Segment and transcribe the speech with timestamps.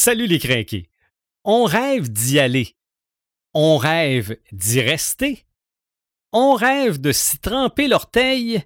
[0.00, 0.88] Salut les crinqués.
[1.42, 2.76] On rêve d'y aller.
[3.52, 5.44] On rêve d'y rester.
[6.32, 8.62] On rêve de s'y tremper l'orteil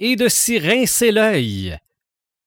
[0.00, 1.76] et de s'y rincer l'œil.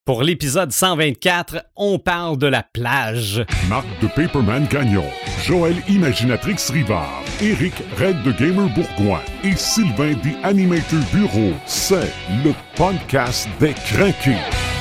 [0.04, 3.44] Pour l'épisode 124, on parle de la plage.
[3.68, 5.06] Marc de Paperman Gagnon,
[5.44, 11.54] Joël Imaginatrix Rivard, Eric Red de Gamer Bourgoin et Sylvain The Animator Bureau.
[11.64, 12.12] C'est
[12.42, 14.75] le podcast des craqués.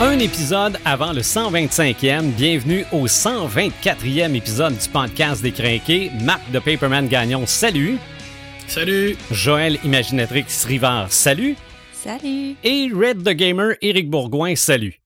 [0.00, 2.32] Un épisode avant le 125e.
[2.32, 6.10] Bienvenue au 124e épisode du podcast des Crinqués.
[6.20, 7.98] Marc de Paperman Gagnon, salut.
[8.66, 9.16] Salut.
[9.30, 11.54] Joël Imaginatrix Rivard, salut.
[11.92, 12.56] Salut.
[12.64, 15.00] Et Red the Gamer, Éric Bourgoin, salut.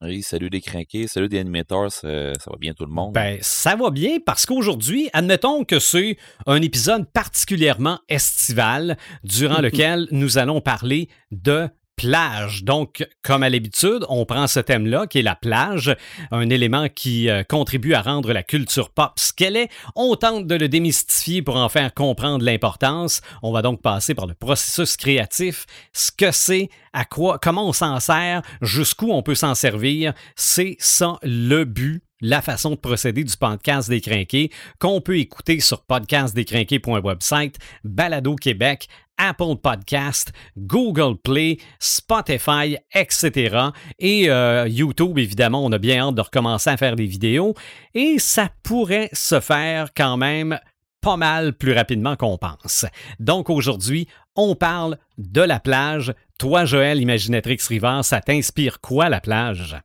[0.00, 3.12] Oui, salut les crinqués, salut les animateurs, ça, ça va bien tout le monde?
[3.12, 6.16] Ben, ça va bien parce qu'aujourd'hui, admettons que c'est
[6.46, 11.68] un épisode particulièrement estival durant lequel nous allons parler de
[12.02, 12.64] plage.
[12.64, 15.94] Donc, comme à l'habitude, on prend ce thème-là, qui est la plage,
[16.32, 19.68] un élément qui euh, contribue à rendre la culture pop ce qu'elle est.
[19.94, 23.20] On tente de le démystifier pour en faire comprendre l'importance.
[23.44, 27.72] On va donc passer par le processus créatif, ce que c'est, à quoi, comment on
[27.72, 30.12] s'en sert, jusqu'où on peut s'en servir.
[30.34, 35.60] C'est ça le but la façon de procéder du podcast des Crinqués qu'on peut écouter
[35.60, 43.56] sur podcastdescrinqués.website, Balado Québec, Apple Podcast, Google Play, Spotify, etc.
[43.98, 47.54] Et euh, YouTube, évidemment, on a bien hâte de recommencer à faire des vidéos.
[47.94, 50.58] Et ça pourrait se faire quand même
[51.00, 52.86] pas mal plus rapidement qu'on pense.
[53.18, 54.06] Donc aujourd'hui,
[54.36, 56.14] on parle de la plage.
[56.38, 59.76] Toi, Joël, Imaginatrix Rivard, ça t'inspire quoi la plage?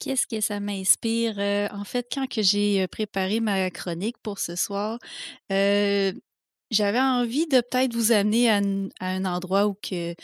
[0.00, 1.34] Qu'est-ce que ça m'inspire?
[1.38, 4.98] Euh, en fait, quand j'ai euh, préparé ma chronique pour ce soir,
[5.52, 6.12] euh,
[6.70, 8.60] j'avais envie de peut-être vous amener à,
[9.00, 10.14] un- endroit où que,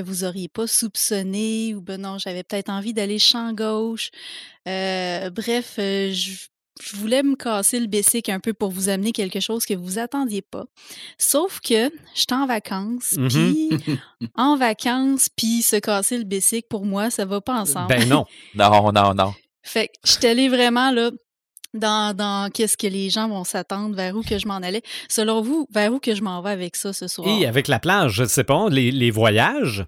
[0.00, 4.10] vous auriez pas soupçonné, ou ben non, j'avais peut-être envie d'aller champ gauche.
[4.66, 6.48] Bref, je,
[6.82, 9.98] je voulais me casser le bessic un peu pour vous amener quelque chose que vous
[9.98, 10.64] attendiez pas.
[11.18, 13.28] Sauf que j'étais en vacances, Mhm.
[13.28, 13.68] puis
[14.34, 17.88] en vacances, puis se casser le bessic, pour moi, ça va pas ensemble.
[17.88, 18.24] Ben non.
[18.54, 19.34] Non, non, non.
[19.62, 21.10] Fait que je suis allée vraiment là
[21.74, 24.82] dans, dans qu'est-ce que les gens vont s'attendre, vers où que je m'en allais.
[25.08, 27.28] Selon vous, vers où que je m'en vais avec ça ce soir?
[27.28, 29.84] Et avec la plage, je ne sais pas, les, les voyages?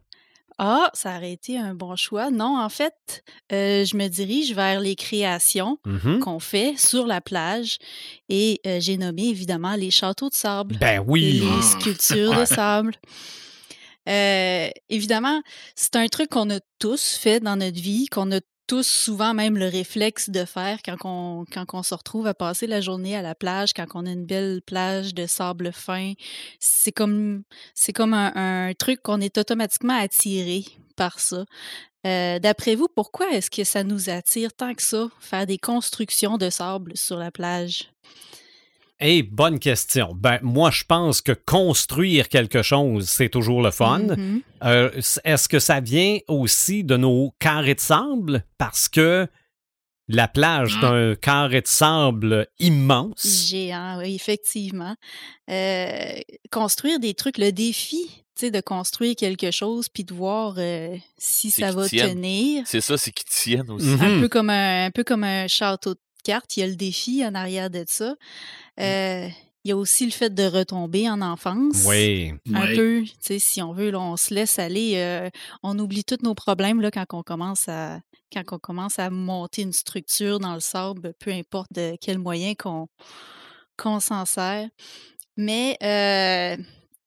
[0.62, 2.30] Ah, ça aurait été un bon choix.
[2.30, 6.18] Non, en fait, euh, je me dirige vers les créations Mhm.
[6.18, 7.78] qu'on fait sur la plage
[8.28, 10.76] et euh, j'ai nommé évidemment les châteaux de sable.
[10.78, 11.40] Ben oui.
[11.42, 12.94] les sculptures de sable.
[14.08, 15.40] Euh, évidemment,
[15.76, 18.40] c'est un truc qu'on a tous fait dans notre vie, qu'on a
[18.82, 23.22] souvent même le réflexe de faire quand on, se retrouve à passer la journée à
[23.22, 26.12] la plage, quand on a une belle plage de sable fin.
[26.58, 27.44] C'est comme,
[28.02, 30.64] un truc qu'on est automatiquement attiré
[30.96, 31.44] par ça.
[32.06, 36.38] Euh, D'après vous, pourquoi est-ce que ça nous attire tant que ça, faire des constructions
[36.38, 37.90] de sable sur la plage?
[39.02, 40.14] Hey, bonne question.
[40.14, 44.00] Ben, moi, je pense que construire quelque chose, c'est toujours le fun.
[44.00, 44.42] Mhm.
[44.62, 44.90] Euh,
[45.24, 48.44] Est-ce que ça vient aussi de nos carrés de sable?
[48.58, 49.26] Parce que
[50.06, 53.46] la plage, c'est un carré de sable immense.
[53.48, 54.94] Géant, oui, effectivement.
[55.50, 56.12] Euh,
[56.50, 58.06] construire des trucs, le défi,
[58.36, 62.64] tu sais, de construire quelque chose puis de voir euh, si ça va tenir.
[62.66, 63.86] C'est ça, c'est qu'ils tiennent aussi.
[63.86, 64.02] Mhm.
[64.02, 66.00] Un peu comme un, un peu comme un château de
[66.32, 68.14] cartes, il y a le défi en arrière de ça.
[68.80, 69.28] Euh,
[69.64, 71.84] Il y a aussi le fait de retomber en enfance.
[71.86, 72.32] Oui.
[72.54, 75.28] Un peu, tu sais, si on veut, là, on se laisse aller, euh,
[75.62, 78.00] on oublie tous nos problèmes là, quand on commence à
[78.32, 82.54] quand on commence à monter une structure dans le sable, peu importe de quel moyen
[82.54, 82.86] qu'on
[83.76, 84.68] qu'on s'en sert.
[85.36, 86.56] Mais euh,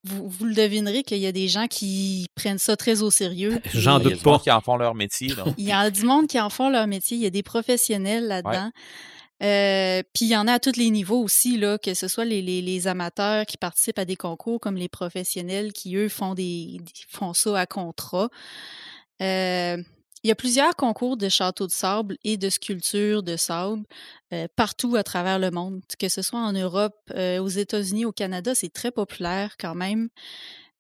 [0.03, 3.59] vous, vous le devinerez qu'il y a des gens qui prennent ça très au sérieux.
[3.73, 4.43] J'en Il y a doute du monde pas.
[4.43, 5.29] qui en font leur métier.
[5.29, 5.45] là.
[5.57, 7.15] Il y a du monde qui en font leur métier.
[7.17, 8.69] Il y a des professionnels là-dedans.
[9.43, 12.23] Euh, puis il y en a à tous les niveaux aussi, là, que ce soit
[12.25, 16.79] les, amateurs qui participent à des concours comme les professionnels qui, eux, font, des,
[17.09, 18.29] font ça à contrat.
[19.21, 19.77] Euh,
[20.23, 23.83] il y a plusieurs concours de châteaux de sable et de sculptures de sable
[24.31, 28.55] euh, partout à travers le monde, que ce soit en Europe, aux États-Unis, au Canada,
[28.55, 30.07] c'est très populaire quand même.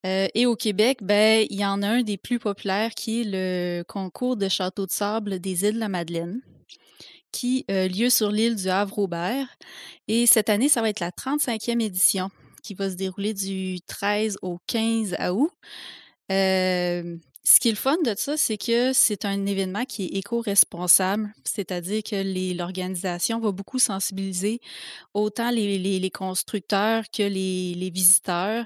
[0.05, 3.83] Et au Québec, ben, il y en a un des plus populaires qui est le
[3.83, 6.41] concours de château de sable des îles de la Madeleine,
[7.33, 9.47] qui a lieu sur l'île du Havre-Aubert.
[10.07, 12.29] Et cette année, ça va être la 35e édition
[12.61, 15.51] qui va se dérouler du 13 au 15 août.
[16.31, 20.17] Euh, ce qui est le fun de ça, c'est que c'est un événement qui est
[20.19, 24.61] éco-responsable, c'est-à-dire que l'organisation va beaucoup sensibiliser
[25.13, 28.65] autant les, constructeurs que les visiteurs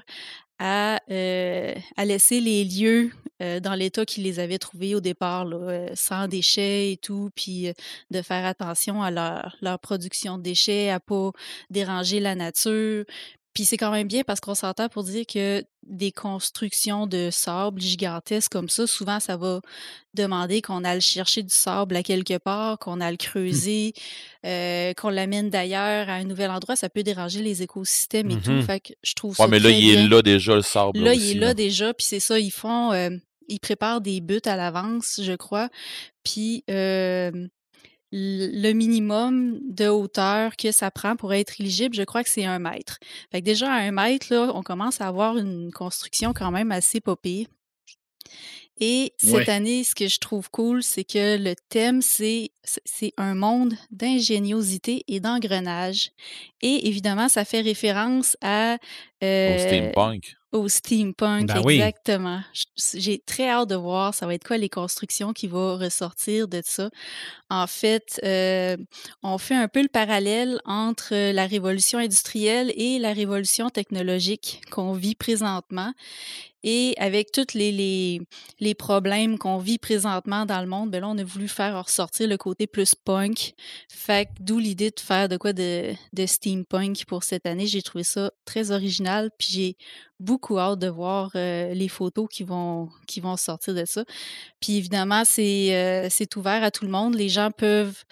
[0.58, 3.10] à, euh, à, laisser les lieux
[3.40, 7.30] euh, dans l'état qu'ils les avaient trouvés au départ, là, euh, sans déchets et tout,
[7.34, 7.72] puis
[8.10, 11.30] de faire attention à leur, leur production de déchets, à pas
[11.70, 13.04] déranger la nature,
[13.54, 17.80] puis c'est quand même bien parce qu'on s'entend pour dire que des constructions de sable
[17.80, 19.60] gigantesques comme ça, souvent, ça va
[20.14, 23.30] demander qu'on aille chercher du sable à quelque part, qu'on aille le mmh.
[23.30, 23.92] creuser,
[24.44, 26.76] euh, qu'on l'amène d'ailleurs à un nouvel endroit.
[26.76, 28.50] Ça peut déranger les écosystèmes et tout.
[28.50, 29.44] Mmh fait que je trouve ça.
[29.44, 30.98] Ouais, mais là, il est là déjà, le sable.
[30.98, 31.94] Là, il est là, déjà.
[31.94, 32.92] Puis c'est ça, ils font.
[32.92, 33.10] Euh,
[33.48, 35.68] ils préparent des buts à l'avance, je crois.
[36.22, 37.48] Puis euh,
[38.12, 42.58] le minimum de hauteur que ça prend pour être éligible, je crois que c'est un
[42.58, 42.98] mètre.
[43.32, 47.48] Déjà, à un mètre, on commence à avoir une construction quand même assez popée.
[48.80, 52.52] Et cette année, ce que je trouve cool, c'est que le thème, c'est
[52.84, 56.10] c'est un monde d'ingéniosité et d'engrenage.
[56.60, 58.76] Et évidemment, ça fait référence à...
[59.24, 60.36] Euh, au steampunk.
[60.50, 62.40] Au steampunk, ben exactement.
[62.94, 66.62] J'ai très hâte de voir ça va être quoi les constructions qui vont ressortir de
[66.64, 66.88] ça.
[67.50, 68.76] En fait, euh,
[69.22, 74.92] on fait un peu le parallèle entre la révolution industrielle et la révolution technologique qu'on
[74.92, 75.92] vit présentement.
[76.70, 78.20] Et avec tous les, les,
[78.60, 82.28] les problèmes qu'on vit présentement dans le monde, ben là, on a voulu faire ressortir
[82.28, 83.54] le côté plus punk.
[83.90, 87.66] Fait d'où l'idée de faire de quoi de, de steampunk pour cette année.
[87.66, 89.76] J'ai trouvé ça très original, puis j'ai
[90.20, 94.04] beaucoup hâte de voir euh, les photos qui vont, qui vont sortir de ça.
[94.60, 97.14] Puis évidemment, c'est euh, c'est ouvert à tout le monde.
[97.14, 98.04] Les gens peuvent,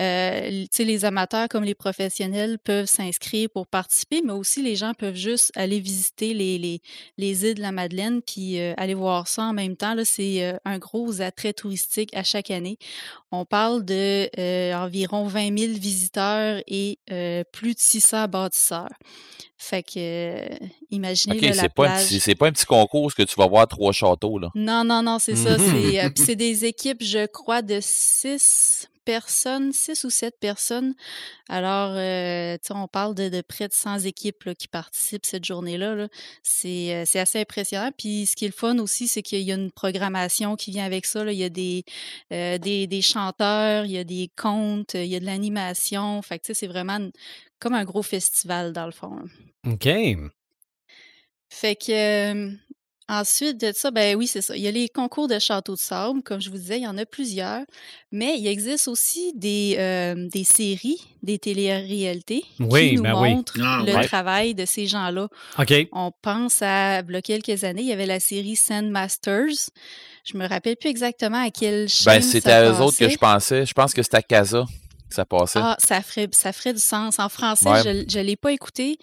[0.00, 5.14] euh, les amateurs comme les professionnels peuvent s'inscrire pour participer, mais aussi les gens peuvent
[5.14, 6.80] juste aller visiter les, les,
[7.18, 9.94] les îles de la Madeleine puis aller voir ça en même temps.
[10.04, 12.78] C'est un gros attrait touristique à chaque année.
[13.30, 16.98] On parle de environ 20 000 visiteurs et
[17.52, 18.88] plus de 600 bâtisseurs.
[19.64, 20.56] Fait que, euh,
[20.90, 24.38] imaginez okay, c'est pas, c'est pas un petit concours que tu vas voir trois châteaux,
[24.38, 24.50] là.
[24.54, 25.50] Non, non, non, c'est ça.
[25.50, 30.94] Euh, c'est des équipes, je crois, de six personnes, six ou sept personnes.
[31.48, 35.94] Alors, euh, on parle de, de, près de 100 équipes là, qui participent cette journée-là.
[35.94, 36.08] Là.
[36.42, 37.90] C'est, euh, c'est assez impressionnant.
[37.96, 40.84] Puis, ce qui est le fun aussi, c'est qu'il y a une programmation qui vient
[40.84, 41.24] avec ça.
[41.24, 41.32] Là.
[41.32, 41.84] Il y a des,
[42.32, 46.20] euh, des, des, chanteurs, il y a des contes, il y a de l'animation.
[46.22, 46.98] Fait que, c'est vraiment
[47.58, 49.18] comme un gros festival, dans le fond.
[49.66, 49.88] OK.
[51.48, 52.52] Fait que
[53.06, 54.56] Ensuite de ça, ben oui, c'est ça.
[54.56, 56.86] Il y a les concours de château de sable, comme je vous disais, il y
[56.86, 57.60] en a plusieurs.
[58.12, 63.82] Mais il existe aussi des, euh, des séries, des télé-réalités qui nous ben montrent ah,
[63.86, 65.28] le travail de ces gens-là.
[65.58, 65.74] OK.
[65.92, 69.70] On pense à, il y a quelques années, il y avait la série Sandmasters.
[70.24, 73.10] Je me rappelle plus exactement à quelle ben, chaîne Ben, c'était à eux autres que
[73.10, 73.66] je pensais.
[73.66, 74.64] Je pense que c'était à Casa
[75.10, 75.60] que ça passait.
[75.62, 77.18] Ah, ça ferait, ça ferait du sens.
[77.18, 78.98] En français, je ne l'ai pas écouté.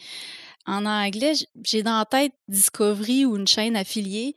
[0.68, 4.36] En anglais, j'ai dans la tête Discovery ou une chaîne affiliée.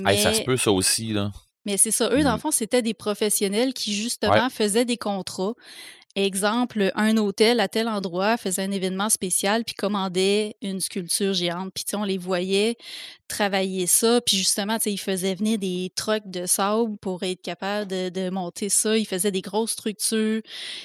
[0.00, 0.16] Mais...
[0.16, 1.32] ça se peut, ça aussi, là.
[1.64, 2.10] Mais c'est ça.
[2.10, 2.40] Eux, dans le mmh.
[2.40, 5.54] fond, c'était des professionnels qui, justement, faisaient des contrats
[6.14, 11.72] Exemple, un hôtel à tel endroit faisait un événement spécial puis commandait une sculpture géante.
[11.74, 12.76] Puis on les voyait
[13.28, 14.20] travailler ça.
[14.20, 18.98] Puis justement, ils faisaient venir des trucks de sable pour être capable de, monter ça.
[18.98, 20.42] Ils faisaient des grosses structures.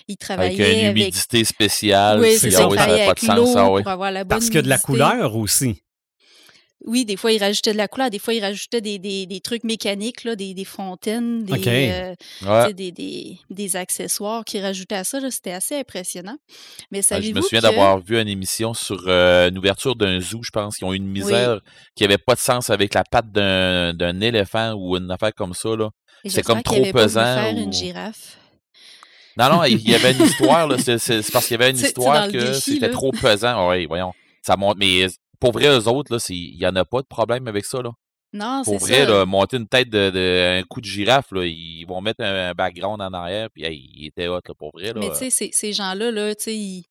[0.07, 0.83] Ils travaillaient avec...
[0.83, 2.21] une humidité spéciale.
[2.21, 2.66] Oui, c'est ça.
[2.66, 5.81] Avec ah pour avoir la bonne Parce que de la couleur aussi.
[6.87, 9.41] Oui, des fois, ils rajoutaient de la couleur, des fois, ils rajoutaient des, des, des
[9.41, 12.15] trucs mécaniques, là, des, des fontaines, des,
[12.45, 15.19] euh, des, des, des, accessoires qu'ils rajoutaient à ça.
[15.29, 16.37] C'était assez impressionnant.
[16.89, 20.39] Mais ah, je me souviens d'avoir vu une émission sur euh, une ouverture d'un zoo,
[20.41, 21.59] je pense, qui ont eu une misère
[21.94, 25.69] qui n'avait pas de sens avec la patte d'un éléphant ou une affaire comme ça.
[26.25, 27.21] C'est comme trop pesant.
[27.21, 28.37] Pas faire une girafe.
[29.37, 30.69] Non, non, il y avait une histoire.
[30.79, 33.69] C'est parce qu'il y avait une histoire que c'était trop pesant.
[33.69, 34.13] Oui, voyons.
[34.41, 34.77] Ça monte.
[34.79, 35.07] Mais
[35.39, 37.81] pour vrai, eux autres, il n'y en a pas de problème avec ça.
[37.81, 37.91] Là.
[38.33, 41.85] Non, c'est Pour vrai, Là, monter une tête de, un coup de girafe, là, ils
[41.85, 44.94] vont mettre un, background en arrière, puis il était hot, là, pour vrai.
[44.94, 44.99] Là.
[44.99, 46.83] Mais tu sais, ces gens-là, là, ils,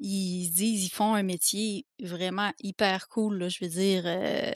[0.00, 3.38] ils disent, ils font un métier vraiment hyper cool.
[3.38, 4.52] Là, je veux dire, euh,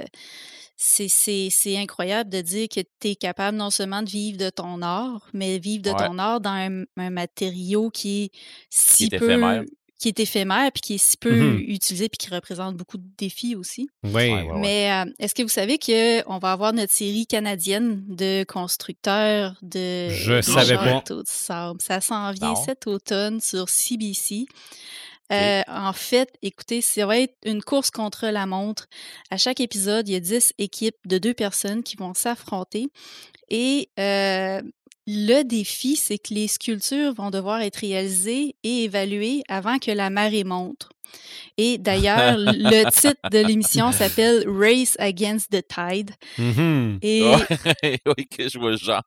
[0.77, 5.29] c'est incroyable de dire que tu es capable non seulement de vivre de ton art,
[5.33, 6.51] mais vivre de ton art dans
[6.97, 8.31] un, matériau qui est
[8.71, 9.65] si qui est peu
[10.01, 13.07] qui est éphémère puis qui est si peu mmh utilisé puis qui représente beaucoup de
[13.19, 13.89] défis aussi.
[14.03, 14.33] Oui.
[14.57, 20.09] Mais euh, est-ce que vous savez qu'on va avoir notre série canadienne de constructeurs de
[20.09, 21.05] Je savais pas.
[21.35, 24.47] Ça s'en vient cet automne sur CBC.
[25.31, 28.87] en fait, écoutez, ça va être une course contre la montre.
[29.31, 32.89] À chaque épisode, il y a 10 équipes de deux personnes qui vont s'affronter.
[33.51, 33.91] Et
[35.07, 40.11] le défi, c'est que les sculptures vont devoir être réalisées et évaluées avant que la
[40.11, 40.89] marée monte.
[41.57, 46.11] Et d'ailleurs, le titre de l'émission s'appelle Race Against the Tide.
[46.39, 46.99] Mm-hmm.
[47.03, 47.23] Et,
[48.07, 49.03] oui, que je vois le genre.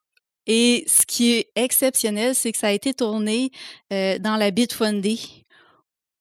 [0.45, 3.51] et ce qui est exceptionnel, c'est que ça a été tourné
[3.91, 5.19] euh, dans la Bitfundé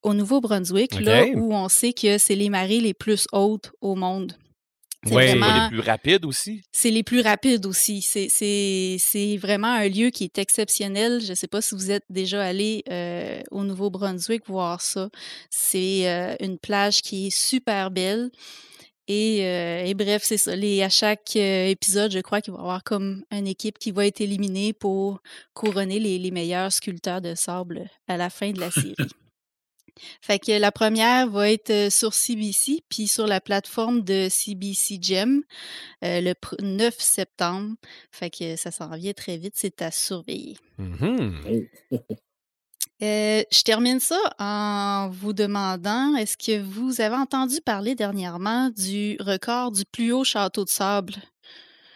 [0.03, 4.37] au Nouveau-Brunswick, là où on sait que c'est les marées les plus hautes au monde.
[5.05, 6.63] C'est pas vraiment- les plus rapides aussi?
[6.71, 8.03] C'est les plus rapides aussi.
[8.03, 11.21] C'est- vraiment un lieu qui est exceptionnel.
[11.21, 15.09] Je ne sais pas si vous êtes déjà allé euh, au Nouveau-Brunswick voir ça.
[15.51, 18.31] C'est euh, une plage qui est super belle.
[19.09, 20.55] Et, euh, et bref, c'est ça.
[20.55, 24.07] Les, à chaque épisode, je crois qu'il va y avoir comme une équipe qui va
[24.07, 25.21] être éliminée pour
[25.55, 28.95] couronner les, les meilleurs sculpteurs de sable à la fin de la série.
[30.21, 35.43] Fait que la première va être sur CBC, puis sur la plateforme de CBC Gem
[36.05, 37.75] euh, le pr- 9 septembre.
[38.11, 40.57] Fait que ça s'en vient très vite, c'est à surveiller.
[40.79, 41.97] Oh.
[43.03, 49.17] Euh, je termine ça en vous demandant, est-ce que vous avez entendu parler dernièrement du
[49.19, 51.15] record du plus haut château de sable?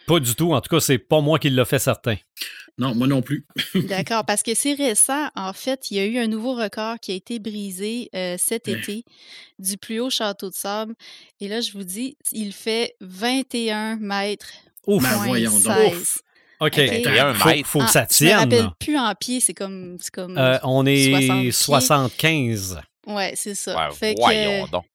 [0.05, 0.53] Pas du tout.
[0.53, 2.15] En tout cas, c'est pas moi qui l'a fait certain.
[2.79, 3.45] Non, moi non plus.
[3.75, 5.29] D'accord, parce que c'est récent.
[5.35, 8.67] En fait, il y a eu un nouveau record qui a été brisé euh, cet
[8.67, 8.73] Ouais.
[8.73, 9.03] été
[9.57, 10.93] du plus haut château de sable.
[11.39, 14.51] Et là, je vous dis, il fait 21 mètres.
[14.85, 15.01] Ouf.
[15.03, 15.61] Ben, voyons donc.
[15.93, 16.19] 16.
[16.59, 16.67] OK.
[16.67, 16.77] Ok?
[16.77, 18.37] Et un Faut, faut que Ah, ça Je me tienne.
[18.37, 21.51] rappelle plus en pied, c'est comme, c'est comme Euh, on est 60 pieds.
[21.51, 22.79] 75.
[23.07, 23.75] Ouais, c'est ça.
[23.89, 24.85] Ouais, Fait que, voyons donc.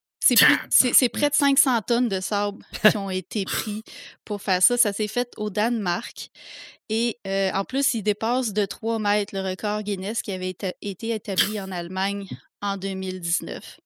[0.71, 3.83] C'est, près de 500 tonnes de sable qui ont été pris
[4.25, 4.77] pour faire ça.
[4.77, 6.31] Ça s'est fait au Danemark.
[6.89, 11.15] Et euh, en plus, il dépasse de 3 mètres le record Guinness qui avait été,
[11.15, 12.29] établi en Allemagne
[12.61, 13.81] en 2019.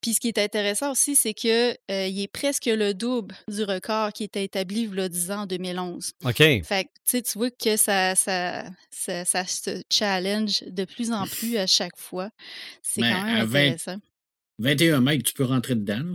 [0.00, 3.62] Puis ce qui est intéressant aussi, c'est que euh, il est presque le double du
[3.62, 6.12] record qui était établi il y a 10 ans en 2011.
[6.24, 6.36] OK.
[6.36, 11.56] Fait que, tu vois que ça, ça, ça, ça se challenge de plus en plus
[11.56, 12.30] à chaque fois.
[12.82, 13.98] C'est quand même à 20 intéressant.
[14.62, 15.98] 21 mètres, tu peux rentrer dedans.
[15.98, 16.14] là.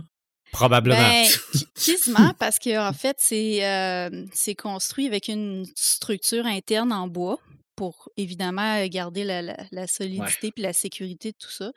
[0.52, 0.96] Probablement.
[0.98, 1.26] Ben,
[1.74, 7.38] quasiment, parce qu'en fait, c'est euh, c'est construit avec une structure interne en bois
[7.76, 11.70] pour évidemment garder la, la- la solidité puis la sécurité de tout ça.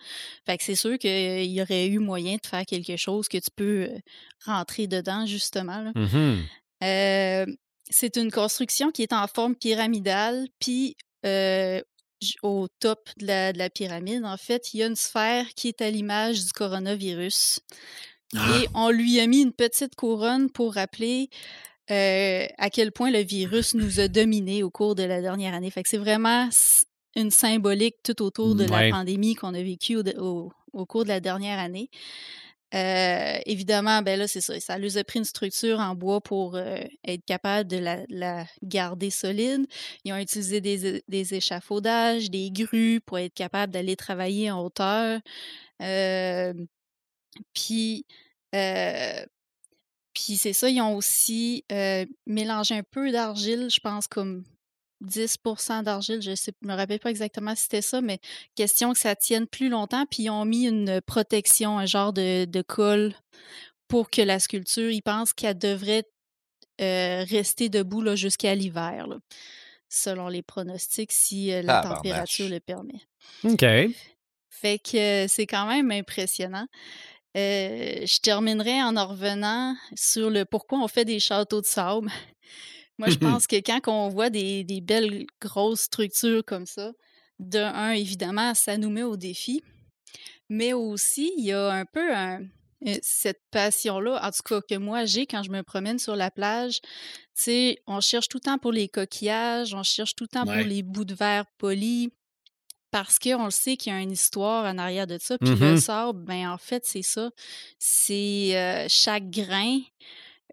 [0.47, 3.49] Fait que c'est sûr qu'il y aurait eu moyen de faire quelque chose que tu
[3.55, 3.97] peux euh,
[4.45, 5.81] rentrer dedans, justement.
[5.83, 5.91] là.
[5.93, 6.43] Mhm.
[6.83, 7.45] Euh,
[7.89, 11.81] c'est une construction qui est en forme pyramidale, puis euh,
[12.43, 15.67] au top de la, de la pyramide, en fait, il y a une sphère qui
[15.69, 17.59] est à l'image du coronavirus.
[18.35, 21.29] Ah, Et on lui a mis une petite couronne pour rappeler
[21.89, 25.69] euh, à quel point le virus nous a dominés au cours de la dernière année.
[25.71, 26.47] Fait que c'est vraiment
[27.15, 28.89] une symbolique tout autour de Ouais.
[28.89, 31.89] la pandémie qu'on a vécue au, de- au- au cours de la dernière année.
[32.73, 34.59] Euh, évidemment, ben là, c'est ça.
[34.59, 39.09] Ça leur a pris une structure en bois pour euh, être capable de la, garder
[39.09, 39.67] solide.
[40.05, 45.19] Ils ont utilisé des, échafaudages, des grues pour être capable d'aller travailler en hauteur.
[47.53, 48.05] Puis,
[48.55, 49.25] euh,
[50.13, 51.65] puis c'est ça, ils ont aussi
[52.25, 54.43] mélangé un peu d'argile, je pense comme
[55.03, 58.19] 10% d'argile, je ne me rappelle pas exactement si c'était ça, mais
[58.55, 60.05] question que ça tienne plus longtemps.
[60.09, 63.13] Puis ils ont mis une protection, un genre de, de colle
[63.87, 66.05] pour que la sculpture, ils pensent qu'elle devrait
[66.81, 69.17] euh, rester debout là, jusqu'à l'hiver, là,
[69.89, 73.01] selon les pronostics, si euh, la température le permet.
[73.43, 73.65] OK.
[74.49, 76.67] Fait que euh, c'est quand même impressionnant.
[77.37, 82.11] Euh, je terminerai en en revenant sur le pourquoi on fait des châteaux de sable.
[83.01, 86.91] Moi, je pense que quand on voit des, des belles grosses structures comme ça,
[87.39, 89.63] de un, évidemment, ça nous met au défi.
[90.49, 92.41] Mais aussi, il y a un peu un-
[92.87, 96.29] euh, cette passion-là, en tout cas que moi j'ai quand je me promène sur la
[96.31, 96.81] plage.
[96.81, 96.89] Tu
[97.43, 100.59] sais, on cherche tout le temps pour les coquillages, on cherche tout le temps Ouais.
[100.61, 102.09] pour les bouts de verre polis
[102.91, 105.37] parce qu'on le sait qu'il y a une histoire en arrière de ça.
[105.37, 105.77] Puis le Mhm.
[105.77, 107.29] sable, ben en fait, c'est ça.
[107.79, 109.79] C'est euh, chaque grain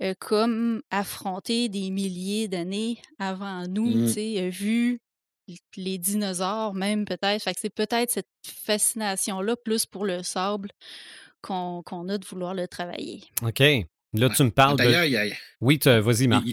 [0.03, 4.07] euh, comme affronter des milliers d'années avant nous, Mm.
[4.07, 5.01] tu sais, a vu
[5.77, 7.43] les dinosaures même peut-être.
[7.43, 10.71] Fait que c'est peut-être cette fascination-là plus pour le sable
[11.41, 13.23] qu'on a de vouloir le travailler.
[13.43, 13.63] OK.
[14.15, 14.85] Là, tu me parles de.
[14.85, 16.47] D'ailleurs, il y a, il Oui, vas-y, Marc.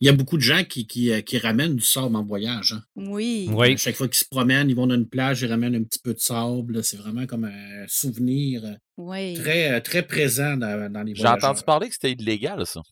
[0.00, 2.72] Il y a beaucoup de gens qui, qui, euh, qui ramènent du sable en voyage.
[2.74, 2.82] hein.
[2.96, 3.48] Oui.
[3.50, 3.72] Oui.
[3.72, 5.98] À chaque fois qu'ils se promènent, ils vont dans une plage, ils ramènent un petit
[5.98, 6.84] peu de sable.
[6.84, 9.34] C'est vraiment comme un souvenir euh, Oui.
[9.34, 11.50] très, euh, très présent dans, dans les J'ai voyageurs.
[11.50, 12.82] entendu parler que c'était illégal, ça.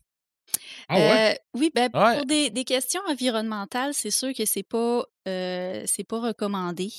[0.88, 1.40] Ah ouais?
[1.54, 6.90] oui, ben, pour des, questions environnementales, c'est sûr que c'est pas c'est pas recommandé.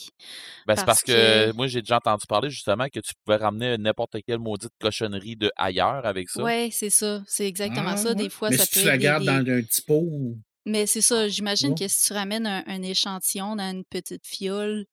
[0.65, 4.15] Ben, c'est parce que, moi, j'ai déjà entendu parler justement que tu pouvais ramener n'importe
[4.25, 6.43] quelle maudite cochonnerie de ailleurs avec ça.
[6.43, 7.21] Oui, c'est ça.
[7.27, 8.13] C'est exactement Ah ça.
[8.15, 8.29] Des ouais?
[8.29, 10.37] fois, Mais ça si peut tu la gardes des, dans des- un petit pot ou.
[10.65, 11.75] Mais c'est ça, j'imagine Ouais.
[11.75, 14.85] que si tu ramènes un, un échantillon dans une petite fiole,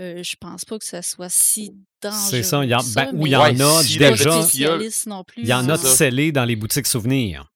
[0.00, 2.58] euh, je pense pas que ça soit si C'est ça.
[2.58, 4.46] dangereux Il y en, ça, ben, ou il y en Ouais, a si déjà.
[5.36, 5.88] Il y en a ça.
[5.88, 7.50] scellés dans les boutiques souvenirs.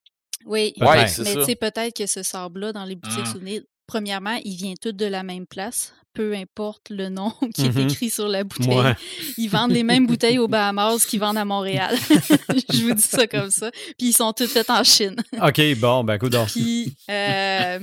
[0.49, 0.73] Oui.
[0.81, 3.33] Ouais, mais tu sais, peut-être que ce sable-là, dans les boutiques Ah.
[3.33, 7.75] souvenirs, premièrement, il vient tout de la même place, peu importe le nom qui est
[7.77, 7.89] Mhm.
[7.89, 8.77] écrit sur la bouteille.
[8.77, 8.95] Ouais.
[9.37, 11.95] Ils vendent les mêmes bouteilles aux Bahamas qu'ils vendent à Montréal.
[12.73, 13.71] Je vous dis ça comme ça.
[13.99, 15.17] Puis ils sont toutes faites en Chine.
[15.41, 16.49] OK, bon, ben, écoute donc.
[16.49, 17.81] Puis, euh,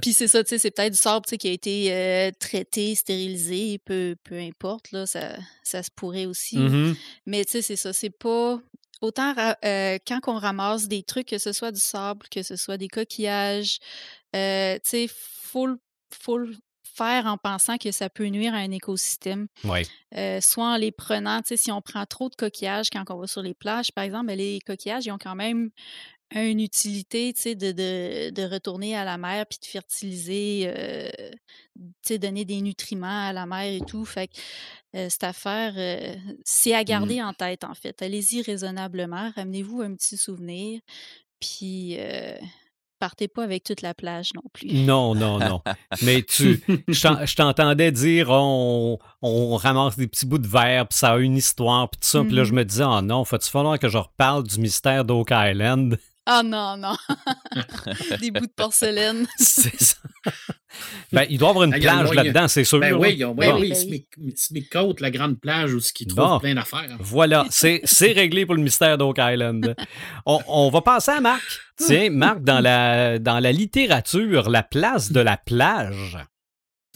[0.00, 3.78] puis c'est ça, tu sais, c'est peut-être du sable qui a été euh, traité, stérilisé,
[3.84, 6.58] peu, peu importe, là, ça, ça se pourrait aussi.
[6.58, 6.94] Mhm.
[7.26, 8.58] Mais tu sais, c'est ça, c'est pas...
[9.02, 12.78] Autant euh, quand on ramasse des trucs, que ce soit du sable, que ce soit
[12.78, 13.78] des coquillages,
[14.34, 15.80] euh, tu sais, faut, le-
[16.12, 16.54] faut le
[16.94, 19.48] faire en pensant que ça peut nuire à un écosystème.
[19.64, 19.84] Ouais.
[20.14, 23.16] Euh, soit en les prenant, tu sais, si on prend trop de coquillages quand on
[23.16, 25.70] va sur les plages, par exemple, ben, les coquillages, ils ont quand même
[26.40, 31.10] une utilité, tu sais, de, de, de retourner à la mer puis de fertiliser, euh,
[31.76, 34.04] tu sais, donner des nutriments à la mer et tout.
[34.04, 34.32] Fait que
[34.96, 38.00] euh, cette affaire, euh, c'est à garder en tête, en fait.
[38.02, 40.80] Allez-y raisonnablement, ramenez-vous un petit souvenir,
[41.40, 41.98] puis
[42.98, 44.72] partez pas avec toute la plage non plus.
[44.72, 45.60] Non, non, non.
[46.02, 50.86] Mais tu, je t'en- je t'entendais dire, on, on ramasse des petits bouts de verre,
[50.86, 52.22] puis ça a une histoire, puis tout ça.
[52.22, 52.58] Puis là, je Mhm.
[52.58, 55.98] me disais, oh non, faut-tu falloir que je reparle du mystère d'Oak Island?
[56.24, 56.94] Ah non, non.
[58.20, 59.26] Des bouts de porcelaine.
[59.38, 59.96] C'est ça.
[61.12, 62.22] Ben, il doit y avoir une plage moyen.
[62.22, 62.78] là-dedans, c'est sûr.
[62.80, 64.06] Ben oui, ils ont- Ben oui, oui, ben Smith-
[64.38, 66.38] Smith Coat, la grande plage où ils trouvent Bon.
[66.40, 66.96] plein d'affaires.
[67.00, 69.74] Voilà, c'est c'est réglé pour le mystère d'Oak Island.
[70.24, 71.42] On, on va passer à Marc.
[71.76, 76.16] Tiens, Marc, dans la, dans la littérature, la place de la plage.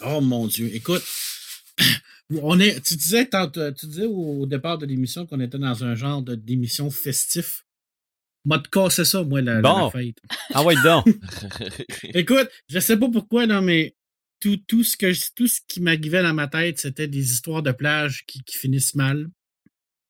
[0.06, 0.70] Oh mon Dieu.
[0.72, 1.02] Écoute,
[2.42, 6.22] on est, tu, disais, tu disais au départ de l'émission qu'on était dans un genre
[6.22, 7.64] de- d'émission festif.
[8.46, 9.84] De casser ça, moi, la, Bon.
[9.86, 10.16] la fête.
[10.54, 11.04] Ah ouais, donc.
[12.14, 13.94] Écoute, je sais pas pourquoi, non, mais
[14.40, 17.72] tout, tout, ce, que, tout ce qui m'arrivait dans ma tête, c'était des histoires de
[17.72, 19.26] plage qui, qui finissent mal.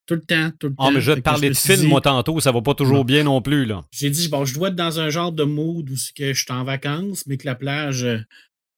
[0.06, 0.84] Tout le temps, tout le temps.
[0.86, 2.38] Ah, mais je vais te parler de film, dit- moi, tantôt.
[2.40, 3.04] Ça va pas toujours Non.
[3.04, 3.84] bien non plus, là.
[3.90, 6.52] J'ai dit, bon, je dois être dans un genre de mood où que je suis
[6.52, 8.18] en vacances, mais que la plage, euh,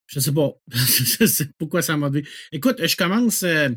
[0.07, 0.51] je sais pas.
[0.73, 2.23] je sais pourquoi ça m'a dit.
[2.53, 3.69] Écoute, je commence, euh,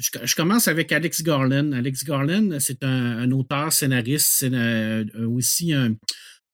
[0.00, 1.72] je, commence avec Alex Garland.
[1.72, 5.94] Alex Garland, c'est un, auteur, scénariste, c'est euh, aussi un,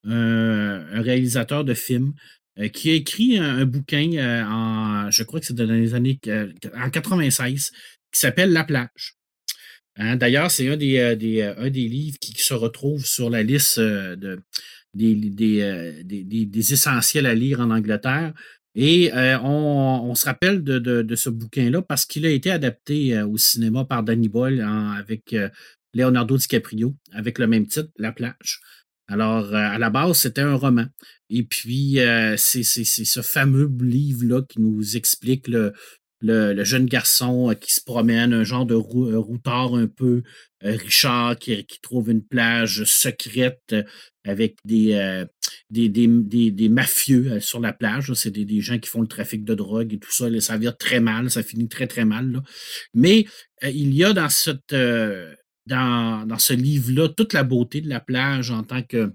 [0.05, 2.13] un- réalisateur de films
[2.59, 6.19] euh, qui a écrit un, bouquin euh, en, je crois que c'est dans les années,
[6.27, 7.71] euh, en 96,
[8.13, 9.15] qui s'appelle La plage.
[9.97, 13.31] Hein, D'ailleurs, c'est un des, euh, des, euh, un des livres qui, se retrouve sur
[13.31, 14.41] la liste euh, de,
[14.95, 18.33] des, des, euh, des, des- des essentiels à lire en Angleterre.
[18.79, 23.39] Et euh, on, se rappelle de, ce bouquin-là parce qu'il a été adapté euh, au
[23.39, 25.49] cinéma par Danny Boyle avec euh,
[25.95, 28.61] Leonardo DiCaprio, avec le même titre, La plage.
[29.09, 30.87] Alors, à la base, c'était un roman.
[31.31, 32.01] Et puis,
[32.37, 35.73] c'est ce fameux livre-là qui nous explique le,
[36.65, 40.25] jeune garçon qui se promène, un genre de rou- routard un peu
[40.61, 43.77] Richard qui, trouve une plage secrète
[44.27, 45.25] avec des, euh,
[45.71, 48.13] des, des, des- des mafieux euh, sur la plage.
[48.15, 50.27] C'est des, gens qui font le trafic de drogue et tout ça.
[50.41, 52.43] ça vire très mal, ça finit très, très mal.
[52.95, 53.27] Mais
[53.65, 54.75] euh, il y a dans, cette,
[55.67, 59.13] dans, dans ce livre-là toute la beauté de la plage en tant que,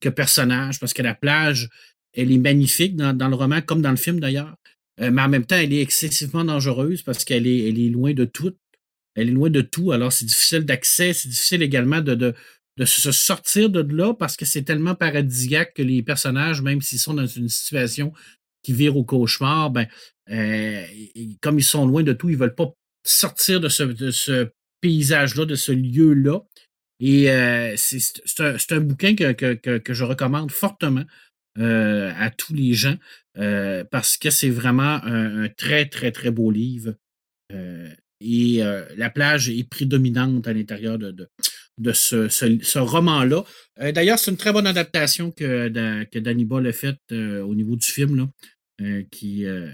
[0.00, 1.68] que personnage, parce que la plage,
[2.14, 4.54] elle est magnifique dans, dans le roman, comme dans le film d'ailleurs.
[5.00, 8.26] Mais en même temps, elle est excessivement dangereuse parce qu'elle est, elle est loin de
[8.26, 8.52] tout.
[9.14, 9.90] Elle est loin de tout.
[9.90, 11.12] Alors, c'est difficile d'accès.
[11.14, 12.34] C'est difficile également de,
[12.84, 17.14] se sortir de là parce que c'est tellement paradisiaque que les personnages, même s'ils sont
[17.14, 18.12] dans une situation
[18.62, 19.86] qui vire au cauchemar, ben,
[20.30, 20.84] euh,
[21.40, 22.72] comme ils sont loin de tout, ils ne veulent pas
[23.04, 24.48] sortir de ce, de ce
[24.80, 26.40] paysage-là, de ce lieu-là.
[27.00, 31.04] Et euh, c'est un, un bouquin que, que, que, je recommande fortement
[31.58, 32.96] euh, à tous les gens
[33.90, 36.94] parce que c'est vraiment un, très, très, très beau livre.
[38.20, 38.62] Et
[38.96, 41.28] la plage est prédominante à l'intérieur de,
[41.78, 43.44] de ce, ce, ce roman-là.
[43.80, 45.68] Euh, D'ailleurs, c'est une très bonne adaptation que,
[46.04, 48.28] que Danny Boyle a faite euh, au niveau du film, là,
[48.82, 49.70] euh, qui, euh,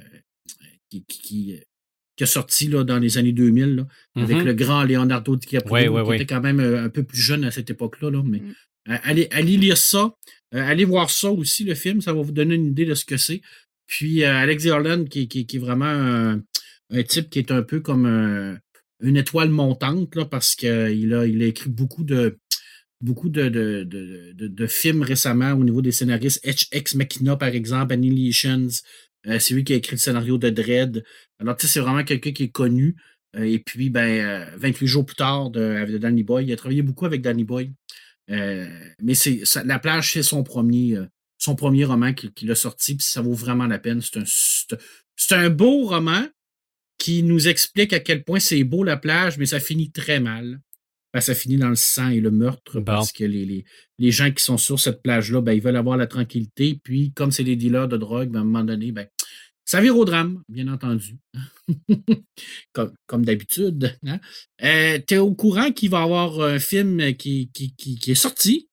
[0.90, 1.60] qui, qui,
[2.20, 4.44] a sorti là, dans les années 2000, là, avec Mhm.
[4.44, 6.16] le grand Leonardo DiCaprio, Ouais, ouais, qui ouais.
[6.16, 8.10] était quand même un peu plus jeune à cette époque-là.
[8.10, 8.54] Là, mais Mm.
[8.90, 10.14] euh, allez, allez lire ça.
[10.54, 12.00] Euh, allez voir ça aussi, le film.
[12.00, 13.40] Ça va vous donner une idée de ce que c'est.
[13.86, 16.42] Puis euh, Alex Garland, qui, qui, qui est vraiment un,
[16.90, 18.56] un type qui est un peu comme euh,
[19.00, 22.38] une étoile montante, là, parce qu'il a, il a écrit beaucoup de,
[23.00, 23.84] beaucoup de, de,
[24.32, 26.40] de, films récemment au niveau des scénaristes.
[26.72, 28.68] Ex Machina, par exemple, Annihilations.
[29.26, 31.04] Euh, c'est lui qui a écrit le scénario de Dread.
[31.40, 32.96] Alors, tu sais, c'est vraiment quelqu'un qui est connu.
[33.36, 36.46] Euh, et puis, ben, 28 jours plus tard, de, Danny Boy.
[36.46, 37.72] Il a travaillé beaucoup avec Danny Boy.
[38.28, 40.98] mais c'est La plage, c'est son premier,
[41.38, 44.00] son premier roman qu'il a sorti, puis ça vaut vraiment la peine.
[44.00, 44.24] C'est un,
[45.16, 46.24] c'est un beau roman
[46.98, 50.60] qui nous explique à quel point c'est beau la plage, mais ça finit très mal.
[51.14, 53.64] Ben, ça finit dans le sang et le meurtre parce que les,
[53.98, 56.78] les, gens qui sont sur cette plage-là, ben, ils veulent avoir la tranquillité.
[56.82, 59.06] Puis, comme c'est des dealers de drogue, ben, à un moment donné, ben,
[59.64, 61.16] ça vire au drame, bien entendu.
[62.72, 63.96] comme, d'habitude.
[64.06, 64.18] Hein.
[64.62, 68.14] Euh, tu es au courant qu'il va y avoir un film qui, qui, qui, est
[68.14, 68.68] sorti?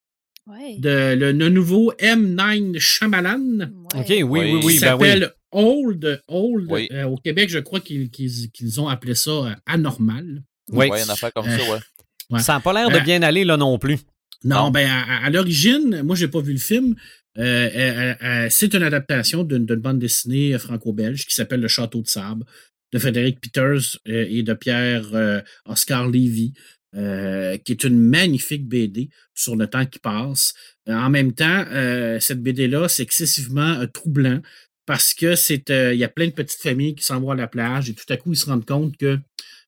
[0.78, 3.72] De le, nouveau M9 Shyamalan?
[3.96, 4.74] OK, oui, oui, oui.
[4.76, 6.22] Qui ben s'appelle Old.
[6.28, 6.72] Old.
[6.72, 10.44] Euh, au Québec, je crois qu'ils ont appelé ça euh, anormal.
[10.70, 12.40] Oui, une affaire comme ça, ouais.
[12.40, 14.00] Ça n'a pas l'air de bien aller là non plus.
[14.44, 16.96] Non, ben à, l'origine, moi, j'ai pas vu le film.
[17.36, 22.46] c'est une adaptation d'une bande dessinée franco-belge qui s'appelle Le Château de Sable
[22.94, 26.54] de Frédéric Peters et de Pierre Oscar Lévy.
[26.98, 30.54] Euh, qui est une magnifique BD sur le temps qui passe.
[30.88, 34.40] Euh, en même temps, euh, cette BD-là, c'est excessivement troublant
[34.86, 37.48] parce que c'est il y a plein de petites familles qui s'en vont à la
[37.48, 39.18] plage et tout à coup, ils se rendent compte que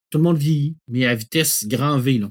[0.10, 2.20] tout le monde vieillit, mais à vitesse grand V.
[2.20, 2.30] Là.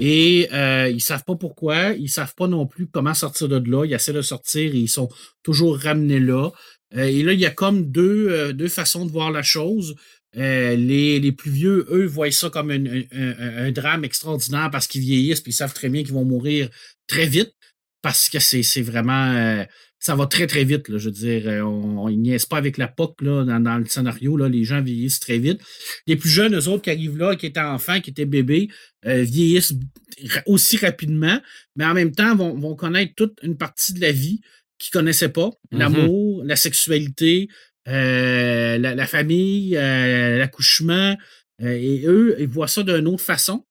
[0.00, 0.48] Et
[0.88, 3.84] ils ne savent pas pourquoi, ils ne savent pas non plus comment sortir de là.
[3.84, 5.08] Ils essaient de sortir et ils sont
[5.42, 6.50] toujours ramenés là.
[6.92, 9.94] et là, il y a comme deux, deux façons de voir la chose.
[10.36, 15.48] Euh, les, plus vieux, eux, voient ça comme un, drame extraordinaire parce qu'ils vieillissent et
[15.48, 16.68] ils savent très bien qu'ils vont mourir
[17.06, 17.54] très vite
[18.02, 19.32] parce que c'est vraiment.
[19.32, 19.64] Euh,
[19.98, 20.96] ça va très, très vite.
[20.96, 24.36] je veux dire, euh, on, ils niaise pas avec la POC là, dans, le scénario.
[24.36, 25.60] Là, les gens vieillissent très vite.
[26.06, 28.68] Les plus jeunes, eux autres, qui arrivent là, qui étaient enfants, qui étaient bébés,
[29.04, 29.74] vieillissent
[30.46, 31.40] aussi rapidement,
[31.76, 34.40] mais en même temps vont, vont connaître toute une partie de la vie
[34.78, 35.48] qu'ils ne connaissaient pas.
[35.48, 35.78] Mm-hmm.
[35.78, 37.48] L'amour, la sexualité,
[37.88, 41.16] euh, la, famille, euh, l'accouchement.
[41.62, 43.64] Euh, et eux, ils voient ça d'une autre façon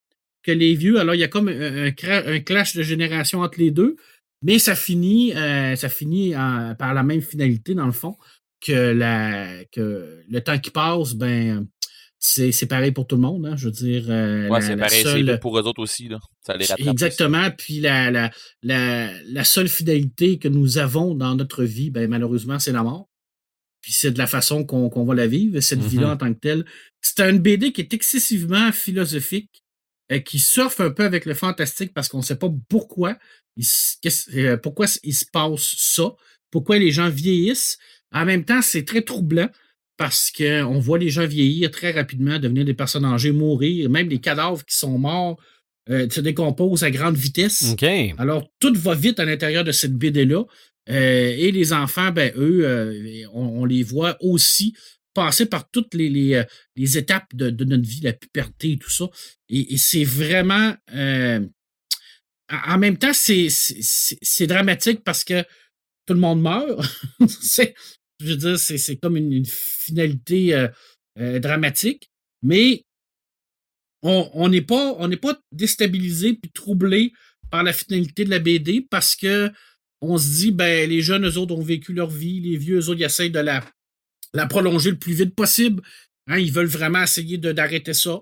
[0.44, 1.00] que les vieux.
[1.00, 3.96] Alors, il y a comme un, clash de génération entre les deux,
[4.42, 6.34] mais ça finit, ça finit
[6.78, 8.16] par la même finalité, dans le fond,
[8.62, 11.68] que, la, que le temps qui passe, ben,
[12.20, 13.46] c'est pareil pour tout le monde.
[13.46, 14.04] Hein, je veux dire.
[14.62, 16.08] c'est pareil pour eux autres aussi.
[16.08, 16.20] Là.
[16.42, 17.50] Ça les Exactement.
[17.52, 18.32] Puis la, la,
[18.64, 23.08] la, seule fidélité que nous avons dans notre vie, ben, malheureusement, c'est la mort
[23.88, 25.88] puis c'est de la façon qu'on va la vivre, cette mm-hmm.
[25.88, 26.66] vie-là en tant que telle.
[27.00, 29.64] C'est un BD qui est excessivement philosophique,
[30.10, 33.18] et qui surfe un peu avec le fantastique parce qu'on ne sait pas pourquoi
[33.56, 33.66] il,
[34.36, 36.16] euh, pourquoi il se passe ça,
[36.52, 37.78] pourquoi les gens vieillissent.
[38.12, 39.50] En même temps, c'est très troublant
[39.98, 44.20] parce qu'on voit les gens vieillir très rapidement, devenir des personnes âgées, mourir, même les
[44.20, 45.38] cadavres qui sont morts
[45.90, 47.72] euh, se décomposent à grande vitesse.
[48.18, 50.44] Alors, tout va vite à l'intérieur de cette BD-là.
[50.90, 54.76] Euh, et les enfants, ben, eux, euh, on, les voit aussi
[55.18, 56.44] passer par toutes les, euh,
[56.78, 59.06] étapes de, notre vie, la puberté et tout ça.
[59.50, 60.76] Et, c'est vraiment.
[60.94, 65.42] en même temps, c'est dramatique parce que
[66.06, 66.70] tout le monde meurt.
[67.20, 70.68] je veux dire, c'est comme une, finalité
[71.16, 72.12] dramatique.
[72.44, 72.84] Mais
[74.04, 77.12] on n'est pas, pas déstabilisé puis troublé
[77.50, 79.52] par la finalité de la BD parce que
[80.00, 82.90] on se dit, ben, les jeunes, eux autres, ont vécu leur vie, les vieux, eux
[82.90, 83.64] autres, ils essayent de la,
[84.34, 85.82] la prolonger le plus vite possible.
[86.28, 88.22] Hein, ils veulent vraiment essayer d'arrêter ça.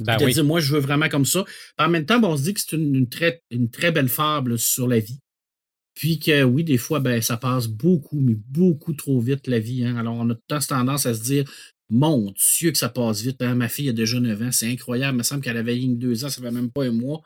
[0.00, 1.44] Ben de dire, moi, je veux vraiment comme ça.
[1.76, 4.58] En même temps, ben, on se dit que c'est une, très, une très belle fable
[4.58, 5.18] sur la vie.
[5.94, 9.84] Puis que oui, des fois, ben, ça passe beaucoup, mais beaucoup trop vite, la vie.
[9.84, 9.96] Hein.
[9.96, 11.50] Alors, on a tout le temps tendance à se dire,
[11.90, 13.38] mon Dieu, que ça passe vite.
[13.40, 15.16] Ben, ma fille a déjà 9 ans, c'est incroyable.
[15.16, 17.22] Il me semble qu'elle avait une deux ans, ça fait même pas un mois.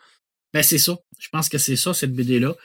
[0.55, 0.99] Ben, c'est ça.
[1.19, 2.57] Je pense que c'est ça, cette BD-là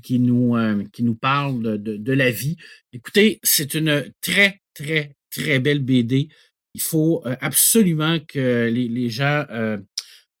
[0.00, 2.56] qui, nous, euh, qui nous parle de, la vie.
[2.92, 6.28] Écoutez, c'est une très, très, très belle BD.
[6.74, 9.78] Il faut euh, absolument que les, gens euh,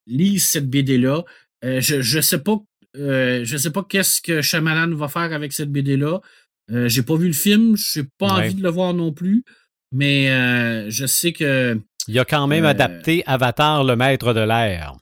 [0.06, 1.22] lisent cette BD-là.
[1.62, 2.58] je ne sais pas,
[2.94, 6.20] je sais pas qu'est-ce que Shyamalan va faire avec cette BD-là.
[6.68, 9.44] j'ai pas vu le film, je n'ai pas envie de le voir non plus,
[9.92, 11.78] mais je sais que.
[12.08, 14.96] Il a quand même adapté Avatar, le maître de l'air.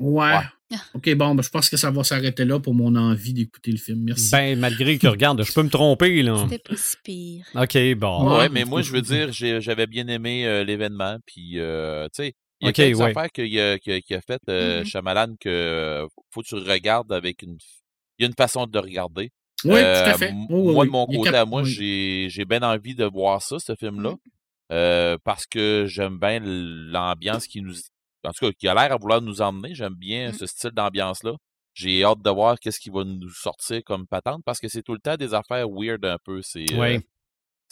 [0.00, 0.40] ouais.
[0.94, 3.78] OK, bon, ben, je pense que ça va s'arrêter là pour mon envie d'écouter le
[3.78, 4.00] film.
[4.04, 4.30] Merci.
[4.30, 6.46] Ben, malgré que, regarde, je peux me tromper, là.
[6.48, 7.46] C'était pas si pire.
[7.54, 8.38] OK, bon.
[8.38, 12.34] Ouais, mais moi, je veux dire, j'avais bien aimé euh, l'événement, puis, euh, tu sais,
[12.60, 16.54] il y a quelques affaires qu'il a, a, fait, euh, mm que faut que tu
[16.56, 17.56] regardes avec une...
[18.18, 19.30] Il y a une façon de regarder.
[19.64, 20.32] Oui, tout à fait.
[20.32, 24.16] moi, de mon côté, à moi, j'ai bien envie de voir ça, ce film-là.
[24.70, 25.18] Mm.
[25.24, 27.74] parce que j'aime bien l'ambiance qui nous
[28.28, 29.74] en tout cas, qui a l'air à vouloir nous emmener.
[29.74, 30.34] J'aime bien mmh.
[30.34, 31.34] ce style d'ambiance-là.
[31.74, 34.94] j'ai hâte de voir qu'est-ce qui va nous sortir comme patente parce que c'est tout
[34.94, 36.40] le temps des affaires weird un peu.
[36.42, 37.00] C'est, oui.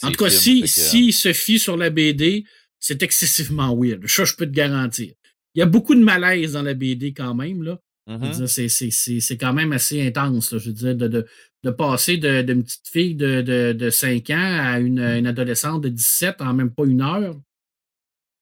[0.02, 2.44] en tout cas, si, si se fie sur la BD,
[2.78, 4.06] c'est excessivement weird.
[4.06, 5.12] Ça, je peux te garantir.
[5.54, 7.62] Il y a beaucoup de malaise dans la BD quand même.
[7.62, 7.78] Là.
[8.08, 9.20] Mm-hmm.
[9.20, 10.56] C'est quand même assez intense.
[10.56, 11.26] je veux dire, de, de,
[11.64, 16.40] de passer d'une petite fille de, de, 5 ans à une, une, adolescente de 17
[16.40, 17.34] en même pas une heure.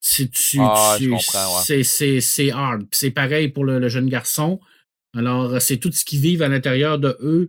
[0.07, 2.87] C'est ah, c'est hard.
[2.93, 4.61] C'est pareil pour le, jeune garçon.
[5.17, 7.49] Alors, c'est tout ce qu'ils vivent à l'intérieur de eux.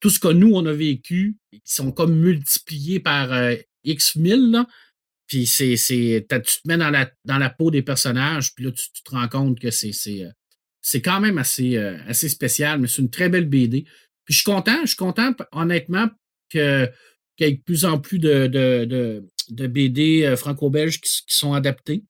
[0.00, 4.64] Tout ce que nous, on a vécu, ils sont comme multipliés par euh, X mille.
[5.26, 9.02] Puis c'est, tu te mets dans la, dans la peau des personnages, puis là, tu,
[9.04, 10.30] te rends compte que c'est, c'est, euh,
[10.80, 13.82] c'est quand même assez, euh, assez spécial, mais c'est une très belle BD.
[14.24, 16.08] Puis je suis content, je suis content, honnêtement,
[16.48, 16.90] que,
[17.40, 21.54] qu'il y ait de plus en plus de, de, de, BD euh, franco-belges qui, sont
[21.54, 22.04] adaptés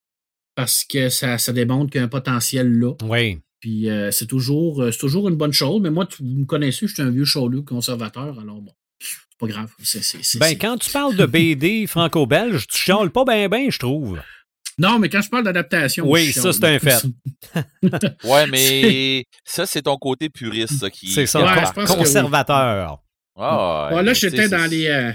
[0.54, 2.94] parce que ça, ça démontre qu'il y a un potentiel là.
[3.02, 3.38] Oui.
[3.60, 6.94] Puis c'est, toujours, c'est toujours une bonne chose, mais moi, tu, vous me connaissez, je
[6.94, 8.72] suis un vieux chaulu conservateur, alors bon
[9.40, 9.70] pas grave.
[10.38, 14.20] ben, quand tu parles de BD franco-belge, tu chiales pas bien, bien, je trouve.
[14.78, 16.08] Non, mais quand je parle d'adaptation.
[16.08, 17.04] Oui, ça, c'est un fait.
[18.24, 21.10] ouais, mais ça, c'est ton côté puriste qui.
[21.10, 23.02] C'est ça, conservateur.
[23.40, 24.86] Ah, là, j'étais dans les.
[24.86, 25.12] Euh,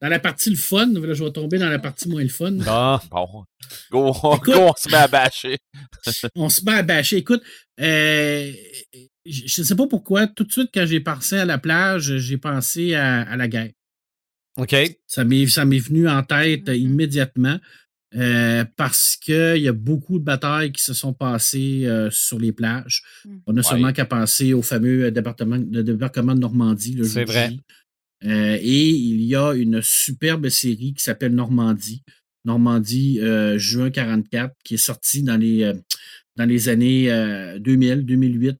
[0.00, 2.56] dans la partie le fun, là, je vais tomber dans la partie moins le fun.
[2.66, 3.00] Ah.
[3.10, 3.44] Bon.
[3.90, 5.58] Go, on se met à bâcher.
[6.36, 7.16] on se met à bâcher.
[7.16, 7.42] Écoute,
[7.80, 8.52] euh,
[9.26, 12.38] je ne sais pas pourquoi, tout de suite, quand j'ai pensé à la plage, j'ai
[12.38, 13.70] pensé à, la guerre.
[14.56, 14.74] OK.
[15.06, 16.78] Ça m'est venu en tête mm-hmm.
[16.78, 17.58] immédiatement
[18.16, 22.52] euh, parce qu'il y a beaucoup de batailles qui se sont passées euh, sur les
[22.52, 23.02] plages.
[23.24, 23.36] Mm.
[23.46, 26.98] On n'a seulement qu'à penser au fameux département, de débarquement de Normandie.
[27.04, 27.56] C'est vrai.
[28.24, 32.02] Euh, et il y a une superbe série qui s'appelle Normandie.
[32.44, 33.20] Normandie,
[33.56, 35.70] juin 44, qui est sortie dans les,
[36.36, 37.10] dans les années
[37.58, 38.56] 2000, 2008.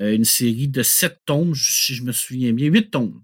[0.00, 3.22] Euh, une série de sept tomes, si je me souviens bien, huit tomes,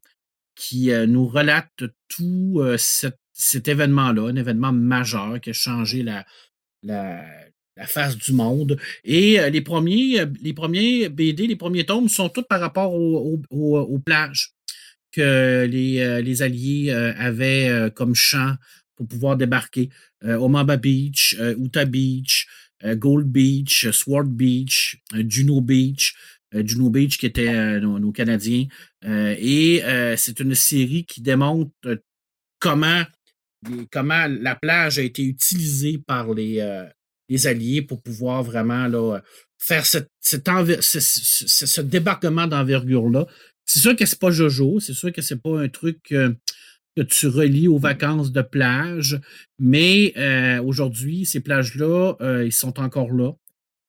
[0.54, 2.78] qui euh, nous relate tout euh,
[3.42, 6.24] cet, événement-là, un événement majeur qui a changé la,
[7.86, 8.78] face du monde.
[9.04, 14.52] Et les, premiers, les premiers BD, les premiers tomes sont tous par rapport aux plages
[15.10, 18.54] que les, les Alliés avaient comme champ
[18.94, 19.90] pour pouvoir débarquer.
[20.22, 22.46] Omamba Beach, Utah Beach,
[22.84, 26.14] Gold Beach, Sword Beach, Juno Beach.
[26.54, 28.66] Euh, Juno Beach, qui était euh, nos, Canadiens.
[29.04, 29.82] Euh, et
[30.16, 31.72] c'est une série qui démontre
[32.58, 33.02] comment,
[33.90, 36.84] comment la plage a été utilisée par les,
[37.28, 39.20] les Alliés pour pouvoir vraiment là,
[39.58, 43.26] faire cette, ce, débarquement d'envergure-là.
[43.64, 47.26] C'est sûr que c'est pas Jojo, c'est sûr que c'est pas un truc que tu
[47.28, 49.20] relis aux vacances de plage,
[49.58, 50.14] mais
[50.60, 53.32] aujourd'hui, ces plages-là, ils sont encore là.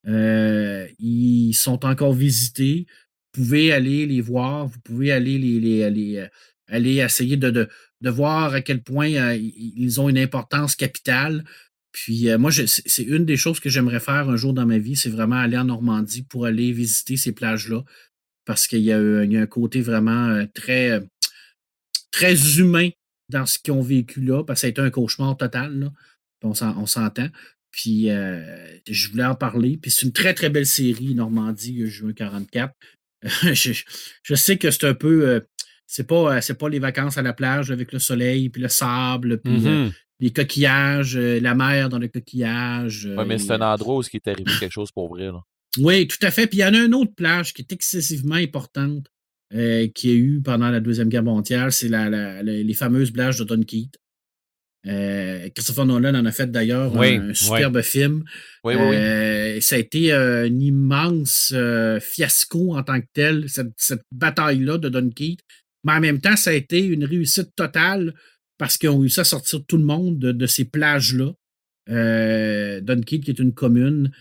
[0.07, 2.85] Euh, ils sont encore visités.
[3.33, 6.27] Vous pouvez aller les voir, vous pouvez aller les, les, euh,
[6.67, 7.69] aller essayer de, de,
[8.01, 11.43] de, voir à quel point euh, ils ont une importance capitale.
[11.91, 15.11] Puis moi, c'est une des choses que j'aimerais faire un jour dans ma vie, c'est
[15.11, 17.83] vraiment aller en Normandie pour aller visiter ces plages-là.
[18.45, 21.01] Parce qu'il y, a un côté vraiment très,
[22.09, 22.89] très humain
[23.29, 25.79] dans ce qu'ils ont vécu là, parce que ça a été un cauchemar total.
[25.79, 25.91] Là.
[26.43, 27.29] On s'entend.
[27.71, 29.77] Puis euh, je voulais en parler.
[29.81, 32.73] Puis c'est une très, très belle série, Normandie, euh, juin 44.
[33.53, 35.41] je, sais que c'est un peu.
[35.93, 38.67] Euh, c'est pas, c'est pas les vacances à la plage avec le soleil, puis le
[38.67, 39.91] sable, puis mm-hmm.
[40.19, 43.09] les coquillages, la mer dans le coquillage.
[43.17, 45.25] Oui, mais c'est un endroit où il est arrivé quelque chose pour vrai.
[45.25, 45.41] Là.
[45.79, 46.47] Oui, tout à fait.
[46.47, 49.07] Puis il y en a une autre plage qui est excessivement importante,
[49.51, 51.71] qui a eu pendant la Deuxième Guerre mondiale.
[51.71, 53.95] C'est la, les fameuses plages de Dunkirk.
[54.85, 58.23] Euh, Christopher Nolan en a fait d'ailleurs un, superbe film.
[58.63, 64.77] Oui, euh, ça a été un immense euh, fiasco en tant que tel, cette, bataille-là
[64.77, 65.39] de Dunkirk.
[65.83, 68.13] Mais en même temps, ça a été une réussite totale
[68.57, 71.31] parce qu'ils ont réussi à sortir tout le monde de, ces plages-là.
[71.87, 74.11] Dunkirk, qui est une commune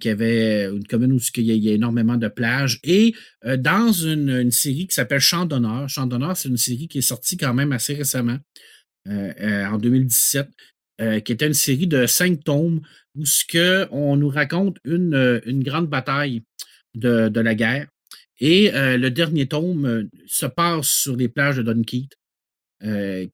[0.00, 2.80] qui avait une commune où il y, a, énormément de plages.
[2.84, 5.88] Et dans une, série qui s'appelle Chant d'honneur.
[5.88, 8.38] Chant d'honneur, c'est une série qui est sortie quand même assez récemment.
[9.08, 10.48] Euh, euh, en 2017,
[11.00, 12.80] euh, qui était une série de cinq tomes
[13.14, 16.42] où ce que on nous raconte une, grande bataille
[16.94, 17.86] de, la guerre.
[18.40, 22.12] Et le dernier tome se passe sur les plages de Dunkirk,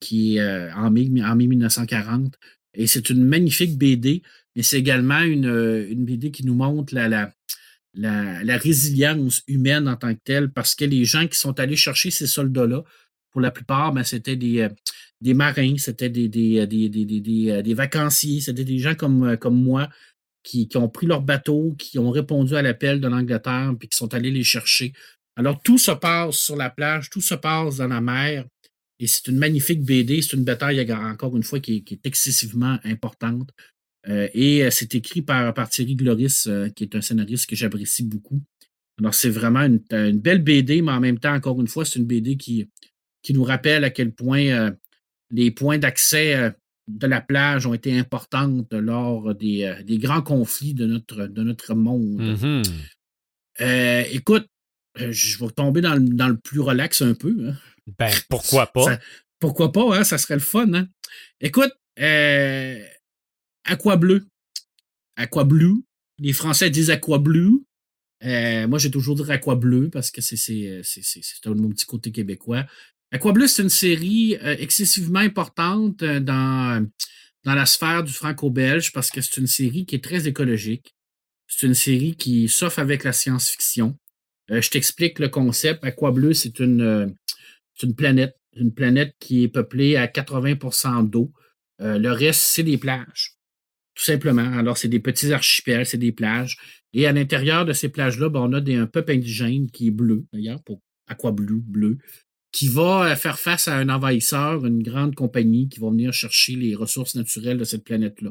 [0.01, 2.35] qui est en mai, en 1940.
[2.75, 4.23] Et c'est une magnifique BD,
[4.57, 7.33] mais c'est également une, BD qui nous montre la,
[8.59, 12.27] résilience humaine en tant que telle, parce que les gens qui sont allés chercher ces
[12.27, 12.83] soldats-là,
[13.31, 14.69] pour la plupart, ben, c'était des,
[15.35, 19.88] marins, c'était des, euh, euh, vacanciers, c'était des gens euh, comme moi
[20.45, 24.13] qui, ont pris leur bateau, qui ont répondu à l'appel de l'Angleterre, puis qui sont
[24.15, 24.93] allés les chercher
[25.37, 28.45] Alors, tout se passe sur la plage, tout se passe dans la mer.
[29.01, 30.23] Et c'est une magnifique BD.
[30.23, 33.51] C'est une bataille, encore une fois, qui est, excessivement importante.
[34.07, 38.41] Euh, et c'est écrit par, Thierry Gloris, qui est un scénariste que j'apprécie beaucoup.
[39.01, 42.07] Alors, c'est vraiment une, belle BD, mais en même temps, encore une fois, c'est une
[42.07, 42.69] BD qui,
[43.23, 44.73] qui nous rappelle à quel point
[45.31, 46.55] les points d'accès
[46.88, 51.42] de la plage ont été importantes lors des, euh, des grands conflits de notre, de
[51.42, 52.20] notre monde.
[52.20, 52.70] Mm-hmm.
[53.61, 54.47] Euh, écoute,
[55.01, 57.35] euh, je vais tomber dans le, dans le plus relax un peu.
[57.49, 57.55] Hein.
[57.99, 58.99] Ben, pourquoi pas?
[59.38, 60.05] pourquoi pas, hein?
[60.05, 60.88] Ça serait le fun, hein?
[61.40, 61.73] Écoute,
[63.64, 64.27] Aqua Bleu.
[65.16, 65.83] Aqua Bleu.
[66.18, 67.64] Les Français disent Aqua Bleu.
[68.23, 70.85] moi, j'ai toujours dit Aqua Bleu parce que c'est
[71.47, 72.66] mon petit côté québécois.
[73.14, 76.85] Aquableu, c'est une série euh, excessivement importante euh, dans,
[77.44, 80.96] dans la sphère du franco-belge parce que c'est une série qui est très écologique.
[81.46, 83.96] C'est une série qui s'offre avec la science-fiction.
[84.50, 85.85] Euh, je t'explique le concept.
[85.85, 87.14] Aquableu, c'est une,
[87.81, 91.33] une planète, une planète qui est peuplée à 80% d'eau.
[91.79, 93.37] le reste, c'est des plages,
[93.94, 94.59] tout simplement.
[94.59, 96.57] Alors, c'est des petits archipels, c'est des plages.
[96.92, 99.92] Et à l'intérieur de ces plages-là, ben, on a des, un peuple indigène qui est
[99.92, 101.98] bleu, d'ailleurs, pour Aquableu, bleu
[102.55, 106.55] qui va euh, faire face à un envahisseur, une grande compagnie qui va venir chercher
[106.55, 108.31] les ressources naturelles de cette planète-là,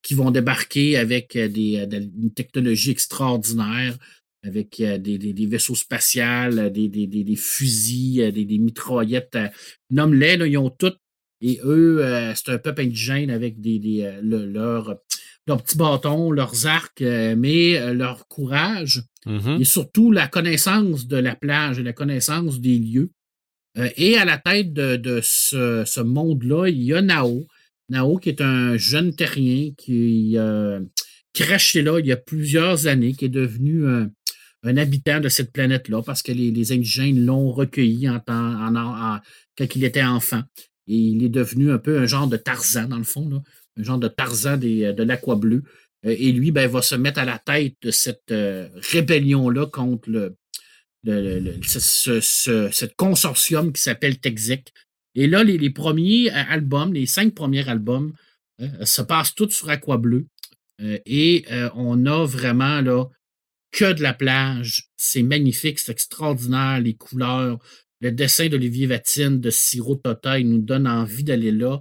[0.00, 3.98] qui vont débarquer avec euh, des, euh, une technologie extraordinaire,
[4.44, 9.36] avec des, des, vaisseaux spatials, des, des fusils, des, mitraillettes.
[9.90, 10.92] Nomme-les, ils ont tout.
[11.40, 12.04] Et eux,
[12.36, 14.96] c'est un peuple indigène avec des, leurs
[15.44, 19.60] petits bâtons, leurs arcs, mais leur courage mm-hmm.
[19.60, 23.10] et surtout la connaissance de la plage et la connaissance des lieux
[23.96, 27.46] et à la tête de, ce, monde-là, il y a Nao.
[27.88, 30.80] Nao, qui est un jeune terrien qui, euh,
[31.32, 34.10] craché là il y a plusieurs années, qui est devenu un,
[34.76, 40.42] habitant de cette planète-là parce que les, indigènes l'ont recueilli en, quand il était enfant.
[40.86, 43.42] Et il est devenu un peu un genre de Tarzan, dans le fond,
[43.76, 45.62] un genre de Tarzan de l'Aqua Bleu.
[46.06, 50.36] Euh, et lui, ben, va se mettre à la tête de cette rébellion-là contre le,
[51.04, 54.72] ce, consortium qui s'appelle Texec.
[55.14, 58.12] Et là, les, premiers euh, albums, les cinq premiers albums,
[58.60, 60.26] euh, se passent tous sur Aqua Bleu.
[60.80, 63.06] Euh, et on a vraiment là
[63.72, 64.88] que de la plage.
[64.96, 67.58] C'est magnifique, c'est extraordinaire, les couleurs.
[68.00, 71.80] Le dessin d'Olivier Vatine de Siro Tota, nous donne envie d'aller là.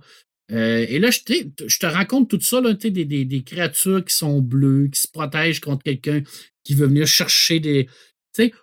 [0.49, 1.19] et là, je,
[1.67, 5.07] je, te raconte tout ça, là, des, des, des, créatures qui sont bleues, qui se
[5.07, 6.23] protègent contre quelqu'un
[6.63, 7.87] qui veut venir chercher des,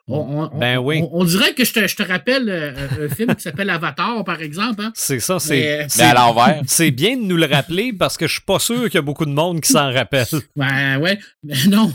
[0.08, 1.02] on, ben oui.
[1.12, 4.82] on, dirait que je te, rappelle euh, euh, un film qui s'appelle Avatar, par exemple.
[4.82, 4.92] Hein.
[4.94, 5.86] C'est ça, c'est.
[5.96, 6.62] Mais, à l'envers.
[6.66, 9.02] C'est bien de nous le rappeler parce que je suis pas sûr qu'il y a
[9.02, 10.26] beaucoup de monde qui s'en rappelle.
[10.56, 11.92] Ben ouais, mais non.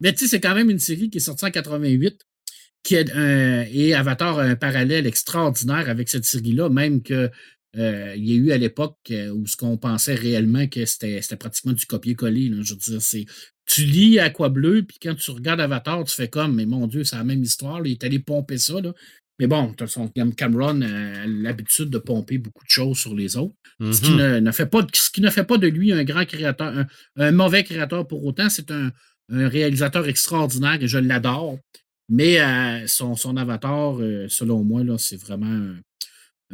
[0.00, 2.18] Mais tu sais, c'est quand même une série qui est sortie en 88
[2.82, 3.10] qui est,
[3.72, 7.30] et Avatar a un parallèle extraordinaire avec cette série-là, même que
[7.78, 11.72] euh, il y a eu à l'époque où ce qu'on pensait réellement que c'était pratiquement
[11.72, 12.50] du copier-coller.
[12.62, 13.24] Je veux dire, c'est
[13.66, 17.04] tu lis Aqua Bleu, puis quand tu regardes Avatar, tu fais comme, mais mon Dieu,
[17.04, 17.80] c'est la même histoire.
[17.86, 18.80] il est allé pomper ça.
[18.80, 18.92] Là.
[19.38, 19.74] Mais bon,
[20.36, 23.54] Cameron a l'habitude de pomper beaucoup de choses sur les autres.
[23.80, 24.38] ce, qui mm-hmm.
[24.40, 26.84] ne, fait pas, ce qui ne fait pas de lui un grand créateur,
[27.16, 28.48] un, mauvais créateur pour autant.
[28.48, 28.92] C'est un,
[29.28, 31.58] réalisateur extraordinaire et je l'adore.
[32.08, 35.74] Mais euh, son, son, avatar, euh, selon moi, c'est vraiment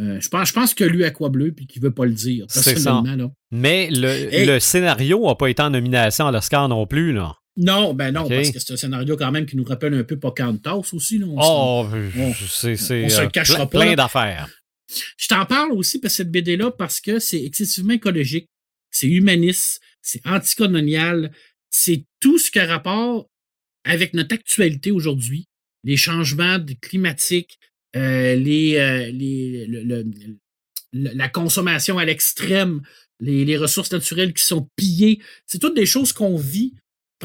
[0.01, 2.05] euh, je, pense, je pense que lui a quoi bleu puis qu'il ne veut pas
[2.05, 2.47] le dire.
[2.49, 3.03] C'est ça.
[3.51, 7.13] Mais le, scénario n'a pas été en nomination à l'Oscar non plus.
[7.13, 7.35] Là.
[7.57, 10.17] Non, ben non, parce que c'est un scénario quand même qui nous rappelle un peu
[10.17, 11.19] Pocahontas aussi.
[11.19, 11.27] Là.
[11.37, 11.87] oh,
[12.49, 14.49] c'est euh, plein d'affaires.
[15.17, 18.47] Je t'en parle aussi parce que cette BD-là, parce que c'est excessivement écologique,
[18.91, 21.33] c'est humaniste, c'est anticolonial,
[21.69, 23.27] c'est tout ce qui a rapport
[23.85, 25.49] avec notre actualité aujourd'hui,
[25.83, 27.59] les changements climatiques,
[27.97, 30.05] euh, euh,
[30.93, 32.83] la consommation à l'extrême,
[33.21, 35.21] les, ressources naturelles qui sont pillées.
[35.47, 36.75] C'est toutes des choses qu'on vit,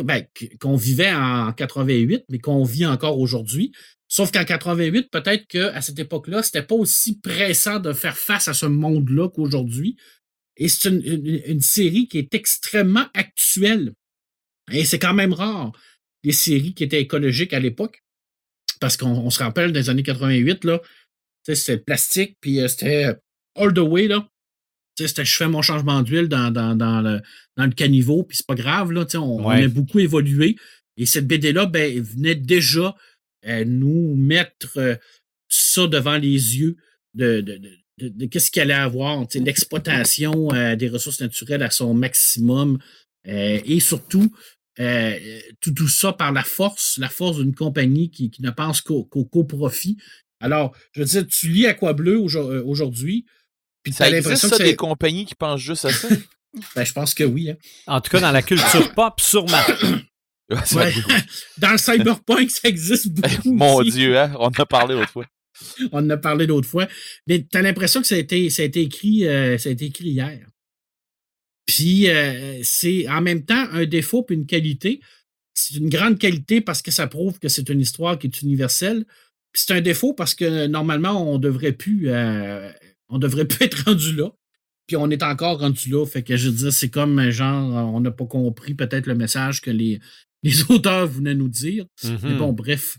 [0.02, 0.26] ben,
[0.60, 3.72] qu'on vivait en 88, mais qu'on vit encore aujourd'hui.
[4.08, 8.54] Sauf qu'en 88, peut-être qu'à cette époque-là, c'était pas aussi pressant de faire face à
[8.54, 9.98] ce monde-là qu'aujourd'hui.
[10.56, 13.94] Et c'est une, série qui est extrêmement actuelle.
[14.72, 15.72] Et c'est quand même rare,
[16.24, 18.03] des séries qui étaient écologiques à l'époque
[18.84, 20.82] parce qu'on se rappelle des années 88, là,
[21.46, 23.14] c'était plastique, puis euh, c'était euh,
[23.56, 24.28] all the way, là.
[25.00, 27.22] C'était je fais mon changement d'huile dans, dans, le,
[27.56, 30.58] dans le caniveau, puis c'est pas grave, là, on, a beaucoup évolué.
[30.98, 32.94] Et cette BD-là, ben, venait déjà
[33.46, 35.00] euh, nous mettre
[35.48, 36.76] ça devant les yeux
[37.14, 42.80] de, de, qu'est-ce qu'il allait avoir, l'exploitation des ressources naturelles à son maximum
[43.26, 44.30] et surtout
[44.76, 49.06] tout, tout ça par la force, la force d'une compagnie qui, qui, ne pense qu'au
[49.44, 49.98] profit.
[50.40, 53.26] Alors, je veux dire, tu lis Aqua Bleu aujourd'hui,
[53.84, 56.08] puis tu as l'impression que c'est des compagnies qui pensent juste à ça?
[56.76, 57.52] ben, je pense que oui.
[57.52, 57.58] Hein.
[57.86, 59.62] En tout cas, dans la culture pop, sûrement.
[61.58, 63.54] Dans le cyberpunk, ça existe beaucoup.
[63.54, 64.32] Mon Dieu, hein?
[64.38, 65.26] on en a parlé l'autre fois.
[65.92, 66.88] on en a parlé l'autre fois.
[67.28, 69.72] Mais tu as l'impression que ça a été, ça a été écrit, euh, ça a
[69.72, 70.46] été écrit hier.
[71.66, 75.00] Puis euh, c'est en même temps un défaut puis une qualité.
[75.54, 79.06] C'est une grande qualité parce que ça prouve que c'est une histoire qui est universelle.
[79.52, 82.72] Puis c'est un défaut parce que normalement, on devrait plus, euh,
[83.10, 84.32] on devrait plus être rendu là.
[84.88, 86.06] Puis on est encore rendu là.
[86.06, 89.62] Fait que je veux dire, c'est comme genre, on n'a pas compris peut-être le message
[89.62, 90.00] que les,
[90.44, 91.86] les auteurs voulaient nous dire.
[92.04, 92.38] Mais mm-hmm.
[92.38, 92.98] bon, bref,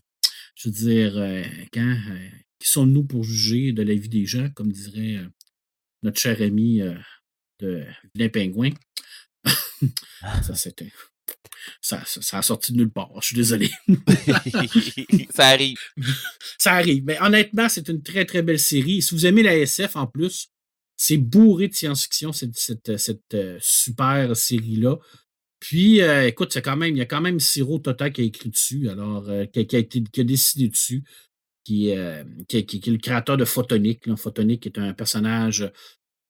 [0.55, 1.43] je veux dire, euh,
[1.73, 5.29] quand, euh, qui sommes-nous pour juger de la vie des gens, comme dirait euh,
[6.03, 6.81] notre cher ami
[7.65, 7.85] de
[8.15, 8.71] Vilain Pingouin?
[10.43, 10.93] ça, c'était.
[11.81, 13.11] Ça, ça, a sorti de nulle part.
[13.21, 13.71] Je suis désolé.
[15.31, 15.79] ça arrive.
[16.59, 17.05] Ça arrive.
[17.05, 19.03] Mais honnêtement, c'est une très, très belle série.
[19.03, 20.49] Si vous aimez la SF en plus,
[20.97, 24.97] c'est bourré de science-fiction, cette, cette, cette super série-là.
[25.65, 28.25] Puis, euh, écoute, c'est quand même, il y a quand même Siro Tota qui a
[28.25, 31.05] écrit dessus, alors, euh, qui, a, été, qui, a, dessiné dessus,
[31.65, 34.15] qui, euh, qui, est le créateur de Photonique.
[34.17, 35.73] Photonique est un personnage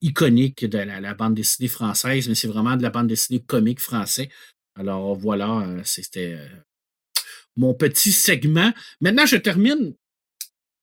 [0.05, 4.29] iconique de la, bande dessinée française, mais c'est vraiment de la bande dessinée comique français.
[4.79, 6.39] Alors, voilà, c'était
[7.57, 8.73] mon petit segment.
[9.01, 9.95] Maintenant, je termine.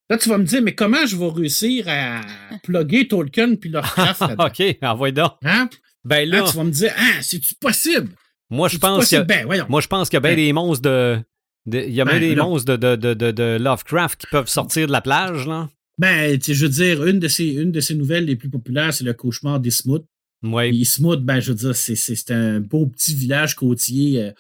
[0.09, 2.21] Là, tu vas me dire, mais comment je vais réussir à
[2.63, 4.23] plugger Tolkien puis Lovecraft?
[4.39, 5.33] OK, envoie donc.
[5.43, 5.69] Hein?
[6.03, 8.09] Ben là, tu vas me dire, ah, c'est-tu possible?
[8.49, 10.37] Moi, je pense que, ben, moi, je pense qu'il y a bien ben.
[10.37, 11.19] des monstres de.
[11.67, 14.87] il y a bien ben, des monstres de, de, de, de, Lovecraft qui peuvent sortir
[14.87, 15.69] de la plage, là.
[15.97, 19.03] Ben, je veux dire, une de ces, une de ces nouvelles les plus populaires, c'est
[19.03, 20.05] le cauchemar des Smooths.
[20.43, 20.75] Oui.
[20.75, 24.31] Ismouth, ben, je veux dire, c'est un beau petit village côtier euh,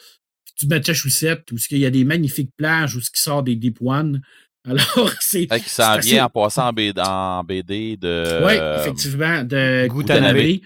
[0.59, 3.77] du Massachusetts où il y a des magnifiques plages où ce qui sort des deep
[3.81, 4.21] one.
[4.69, 5.47] Alors, c'est.
[5.47, 8.45] Qui s'en vient en passant en BD, en BD de.
[8.45, 10.59] Oui, effectivement, de Gutanabe.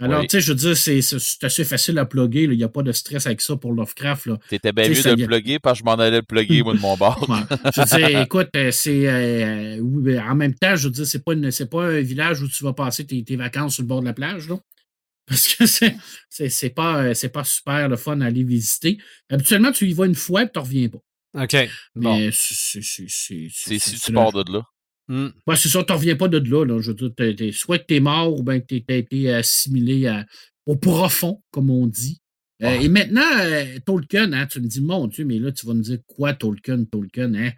[0.00, 2.44] Alors, tu sais, je veux dire, c'est assez facile à plugger.
[2.44, 4.30] Il n'y a pas de stress avec ça pour Lovecraft.
[4.48, 6.80] T'étais bien mieux de le plugger parce que je m'en allais le plugger, moi, de
[6.80, 7.26] mon bord.
[7.74, 9.06] Je veux dire, écoute, euh, c'est.
[9.06, 11.34] Euh, euh, en même temps, je veux dire, c'est pas,
[11.70, 14.48] pas un village où tu vas passer tes, vacances sur le bord de la plage,
[14.48, 14.56] là.
[15.30, 18.98] Parce que c'est pas, pas super le fun à aller visiter.
[19.28, 20.98] Habituellement, tu y vas une fois et tu ne reviens pas.
[21.42, 21.70] OK.
[21.94, 22.16] Bon.
[22.16, 22.80] Mais c'est.
[22.82, 24.64] C'est si tu pars de là.
[25.10, 25.30] Mm.
[25.56, 26.64] c'est ça, tu reviens pas de là.
[26.64, 26.80] là.
[26.80, 30.22] Je veux dire, soit que tu es mort ou bien que tu as été assimilé
[30.66, 32.20] au profond, comme on dit.
[32.62, 35.74] Euh, et maintenant, euh, Tolkien, hein, tu me dis, mon Dieu, mais là, tu vas
[35.74, 37.52] me dire quoi, Tolkien, Tolkien, hein?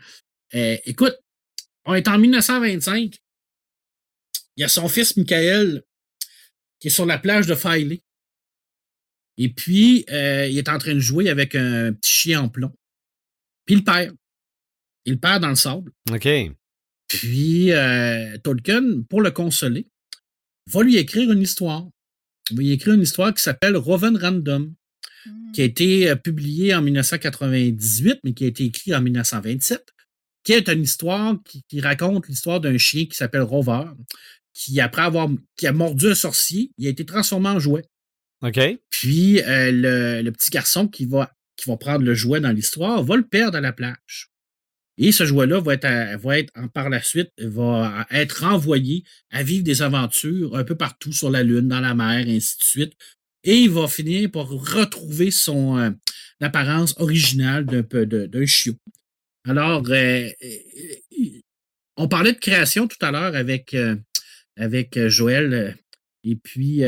[0.55, 1.17] Euh, écoute,
[1.85, 3.19] on est en 1925.
[4.57, 5.83] Il y a son fils Michael
[6.79, 8.01] qui est sur la plage de Filey.
[9.37, 12.73] Et puis, il est en train de jouer avec un petit chien en plomb.
[13.67, 14.15] Puis il perd.
[15.05, 15.91] Il perd dans le sable.
[16.13, 16.29] OK.
[17.13, 19.87] Puis euh, Tolkien, pour le consoler,
[20.67, 21.89] va lui écrire une histoire.
[22.51, 24.75] Il va lui écrire une histoire qui s'appelle Roven Random,
[25.55, 25.69] qui a hmm.
[25.69, 29.85] été euh, publiée en 1998, mais qui a été écrite en 1927,
[30.45, 31.37] qui est une histoire
[31.69, 33.85] qui, raconte l'histoire d'un chien qui s'appelle Rover,
[34.55, 37.85] qui, après avoir qui a mordu un sorcier, il a été transformé en jouet.
[38.43, 38.59] OK.
[38.91, 43.05] Puis euh, le, le, petit garçon qui va, qui va prendre le jouet dans l'histoire
[43.05, 44.32] va le perdre à la plage.
[44.99, 49.65] Et ce jouet-là va être, va être par la suite, va être renvoyé à vivre
[49.65, 52.93] des aventures un peu partout sur la Lune, dans la mer, et ainsi de suite.
[53.45, 55.91] Et il va finir par retrouver son euh,
[56.41, 58.77] apparence originale d'un chiot.
[59.49, 61.41] Alors, euh, euh,
[61.97, 63.77] on parlait de création tout à l'heure avec,
[64.57, 65.77] avec Joël.
[66.25, 66.83] Et puis,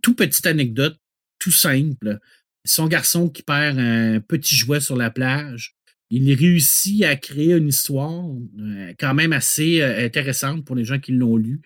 [0.00, 0.96] tout petite anecdote,
[1.38, 2.20] tout simple.
[2.64, 5.74] Son garçon qui perd un petit jouet sur la plage
[6.14, 8.26] il réussit à créer une histoire
[8.60, 11.62] euh, quand même assez euh, intéressante pour les gens qui l'ont lu,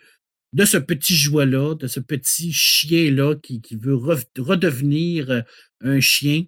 [0.53, 5.43] de ce petit jouet-là, de ce petit chien-là qui, veut redevenir euh,
[5.81, 6.45] un chien.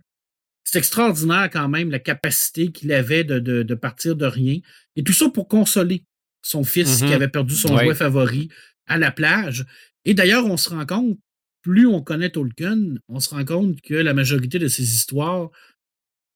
[0.63, 4.61] C'est extraordinaire quand même la capacité qu'il avait de, partir de rien.
[4.95, 6.05] Et tout ça pour consoler
[6.41, 7.13] son fils qui mm-hmm.
[7.13, 8.49] avait perdu son jouet favori
[8.87, 9.67] à la plage.
[10.05, 11.19] Et d'ailleurs, on se rend compte,
[11.63, 12.79] plus on connaît Tolkien,
[13.09, 15.51] on se rend compte que la majorité de ses histoires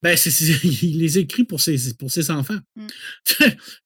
[0.03, 0.17] ben,
[0.63, 2.59] il les écrit pour ses, pour ses enfants.
[2.75, 2.87] Mm.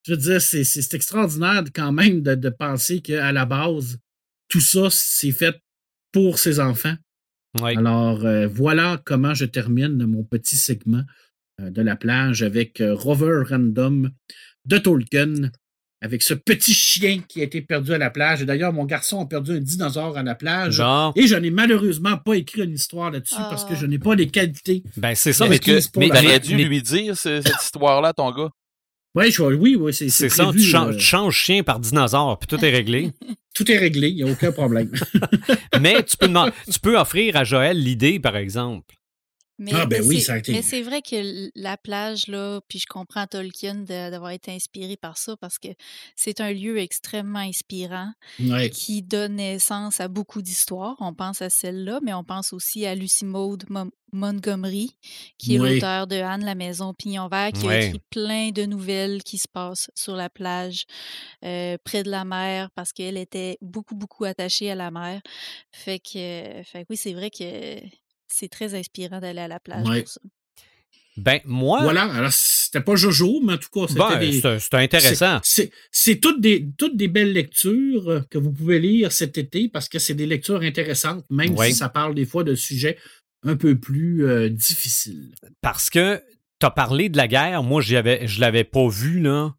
[0.03, 3.99] je veux dire, c'est extraordinaire quand même de, penser qu'à la base,
[4.49, 5.55] tout ça, c'est fait
[6.11, 6.95] pour ses enfants.
[7.61, 11.03] Alors, euh, voilà comment je termine mon petit segment
[11.61, 14.11] euh, de la plage avec euh, Rover Random
[14.65, 15.51] de Tolkien.
[16.02, 18.41] Avec ce petit chien qui a été perdu à la plage.
[18.41, 20.82] Et d'ailleurs, mon garçon a perdu un dinosaure à la plage.
[21.16, 24.28] Et je n'ai malheureusement pas écrit une histoire là-dessus parce que je n'ai pas les
[24.28, 24.84] qualités.
[24.95, 28.50] Ben, c'est ça, mais, que, mais t'aurais dû lui dire cette histoire-là, ton gars.
[29.16, 32.70] Ouais, je, oui, oui, c'est C'est ça, tu, changes, chien par dinosaure, puis tout est
[32.70, 33.12] réglé.
[33.56, 34.91] tout est réglé, il n'y a aucun problème.
[35.82, 36.32] mais tu peux,
[36.72, 38.97] tu peux offrir à Joël l'idée, par exemple.
[39.60, 40.51] Mais, ah, ben oui, ça a été.
[40.51, 45.18] Mais c'est vrai que la plage, là, puis je comprends Tolkien d'avoir été inspiré par
[45.18, 45.70] ça parce que
[46.16, 48.12] c'est un lieu extrêmement inspirant
[48.72, 50.95] qui donne naissance à beaucoup d'histoires.
[50.99, 53.66] On pense à celle-là, mais on pense aussi à Lucy Maud
[54.14, 54.95] Montgomery,
[55.38, 59.24] qui est l'auteur de Anne, la maison Pignon Vert, qui a écrit plein de nouvelles
[59.24, 60.86] qui se passent sur la plage,
[61.43, 65.22] euh, près de la mer, parce qu'elle était beaucoup, beaucoup attachée à la mer.
[65.72, 67.80] Fait que, fait oui, c'est vrai que
[68.28, 70.21] c'est très inspirant d'aller à la plage pour ça.
[71.17, 71.82] Ben, moi.
[71.82, 75.39] Voilà, alors c'était pas Jojo, mais en tout cas, c'était ben, C'était intéressant.
[75.43, 79.89] C'est toutes des, toutes des belles lectures euh, que vous pouvez lire cet été parce
[79.89, 82.97] que c'est des lectures intéressantes, même si ça parle des fois de sujets
[83.43, 85.34] un peu plus euh, difficiles.
[85.61, 86.21] Parce que
[86.59, 89.55] tu as parlé de la guerre, moi, je l'avais pas vu, là.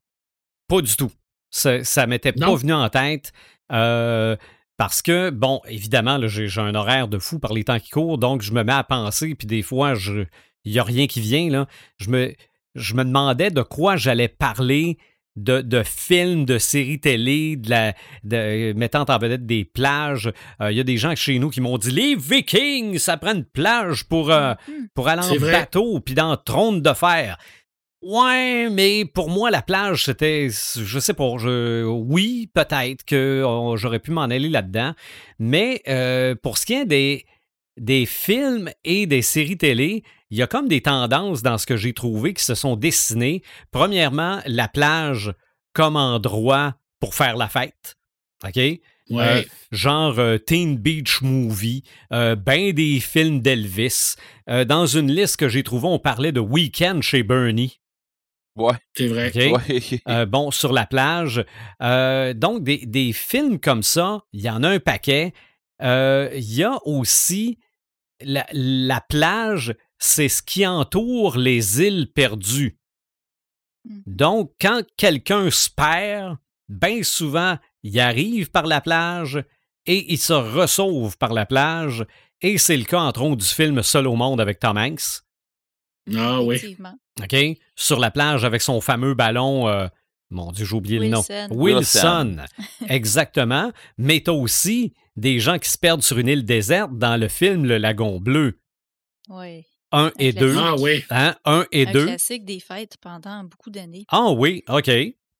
[0.68, 1.10] Pas du tout.
[1.50, 3.32] Ça, ça m'était pas venu en tête.
[3.72, 4.36] Euh,
[4.78, 8.42] parce que, bon, évidemment, j'ai un horaire de fou par les temps qui courent, donc
[8.42, 9.94] je me mets à penser, puis des fois,
[10.64, 11.50] il n'y a rien qui vient.
[11.50, 11.66] Là.
[11.98, 12.32] Je, me,
[12.76, 14.96] je me demandais de quoi j'allais parler
[15.34, 20.32] de, de, films, de séries télé, de la, de, mettant en vedette des plages.
[20.60, 23.34] Euh, il y a des gens chez nous qui m'ont dit Les Vikings, ça prend
[23.34, 24.88] une plage pour, euh, mm-hmm.
[24.94, 27.36] pour aller en bateau, puis dans Trône de fer.
[28.00, 33.76] Ouais, mais pour moi, la plage, c'était, je sais pas, je, oui, peut-être que oh,
[33.76, 34.94] j'aurais pu m'en aller là-dedans,
[35.40, 37.26] mais euh, pour ce qui est des,
[37.76, 41.76] des films et des séries télé, il y a comme des tendances dans ce que
[41.76, 43.42] j'ai trouvé qui se sont dessinées.
[43.72, 45.32] Premièrement, la plage
[45.72, 47.96] comme endroit pour faire la fête.
[48.44, 48.56] OK?
[48.56, 48.80] Ouais.
[49.10, 49.42] Euh,
[49.72, 54.14] genre euh, Teen Beach Movie, ben des films d'Elvis.
[54.46, 57.80] dans une liste que j'ai trouvée, on parlait de Weekend chez Bernie.
[58.58, 58.74] Ouais.
[58.96, 59.32] C'est vrai.
[60.08, 61.44] Euh, bon, sur la plage.
[61.82, 65.32] Euh, donc, des, films comme ça, il y en a un paquet.
[65.82, 67.58] Euh, il y a aussi
[68.20, 72.78] la, plage, c'est ce qui entoure les îles perdues.
[73.84, 74.00] Mmh.
[74.06, 76.36] Donc, quand quelqu'un se perd,
[76.68, 79.42] bien souvent, il arrive par la plage
[79.86, 82.04] et il se ressauve par la plage.
[82.40, 85.22] Et c'est le cas, entre autres, du film Seul au monde avec Tom Hanks.
[86.16, 86.76] Ah oui.
[87.22, 87.58] OK?
[87.74, 89.68] Sur la plage avec son fameux ballon.
[89.68, 89.86] Euh,
[90.30, 91.24] mon Dieu, j'ai oublié le nom.
[91.50, 92.36] Wilson.
[92.88, 93.72] Exactement.
[93.96, 97.28] Mais tu as aussi des gens qui se perdent sur une île déserte dans le
[97.28, 98.60] film Le Lagon Bleu.
[99.28, 99.64] Oui.
[99.90, 100.56] Un, et deux.
[100.58, 101.02] Ah oui.
[101.10, 101.34] Hein?
[101.44, 102.06] Un et Un deux.
[102.06, 104.04] classique des fêtes pendant beaucoup d'années.
[104.10, 104.90] Ah oui, OK.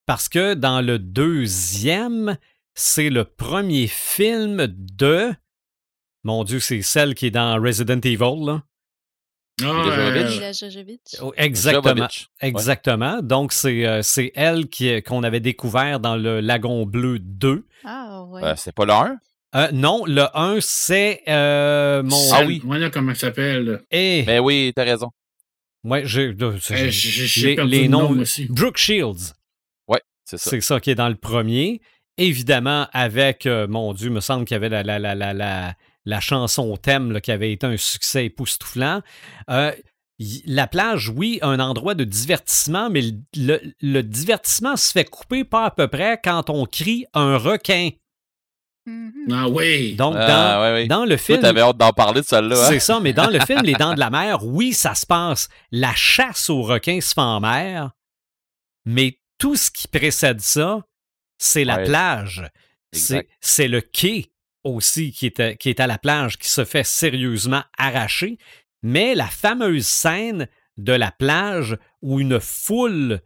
[0.07, 2.39] Parce que dans le deuxième,
[2.75, 5.35] c'est le premier film de.
[6.25, 8.63] Mon Dieu, c'est celle qui est dans Resident Evil, là.
[9.65, 10.53] Ah,
[11.21, 12.09] oh, exactement.
[12.41, 13.23] Exactement.
[13.23, 17.67] Donc, euh, c'est elle qui, qu'on avait découvert dans le Lagon Bleu 2.
[17.85, 18.45] Ah, ouais.
[18.45, 19.17] Euh, c'est pas le 1?
[19.57, 22.33] Euh, non, le 1, c'est mon.
[22.33, 22.61] Ah oui.
[22.65, 23.83] Voilà comment ça s'appelle.
[23.91, 24.23] Et...
[24.23, 25.11] Ben oui, t'as raison.
[25.85, 26.35] Ouais, j'ai,
[26.91, 28.11] j'ai, les, les noms.
[28.11, 28.47] aussi.
[28.47, 29.33] Brooke Shields.
[29.87, 30.51] Ouais, c'est ça.
[30.51, 31.81] C'est ça qui est dans le premier.
[32.17, 35.75] Évidemment, avec, mon Dieu, me semble qu'il y avait la, la, la, la, la
[36.09, 39.03] la chanson thème qui avait été un succès époustouflant.
[39.51, 39.73] Euh,
[40.47, 43.03] la plage, oui, un endroit de divertissement, mais
[43.37, 47.91] le, divertissement se fait couper pas à peu près quand on crie un requin.
[48.89, 49.33] Mm-hmm.
[49.33, 49.95] Ah oui.
[49.97, 51.41] Donc, ah, dans, le film.
[51.41, 52.59] Tu avais hâte d'en parler de celle-là.
[52.59, 52.69] Hein?
[52.71, 55.51] C'est ça, mais dans le film Les Dents de la mer, oui, ça se passe.
[55.71, 57.91] La chasse aux requins se fait en mer,
[58.87, 60.81] mais tout ce qui précède ça,
[61.37, 62.49] c'est la plage.
[62.93, 64.33] C'est le quai
[64.75, 68.39] aussi qui est, à, qui est à la plage, qui se fait sérieusement arracher.
[68.83, 73.21] Mais la fameuse scène de la plage où une foule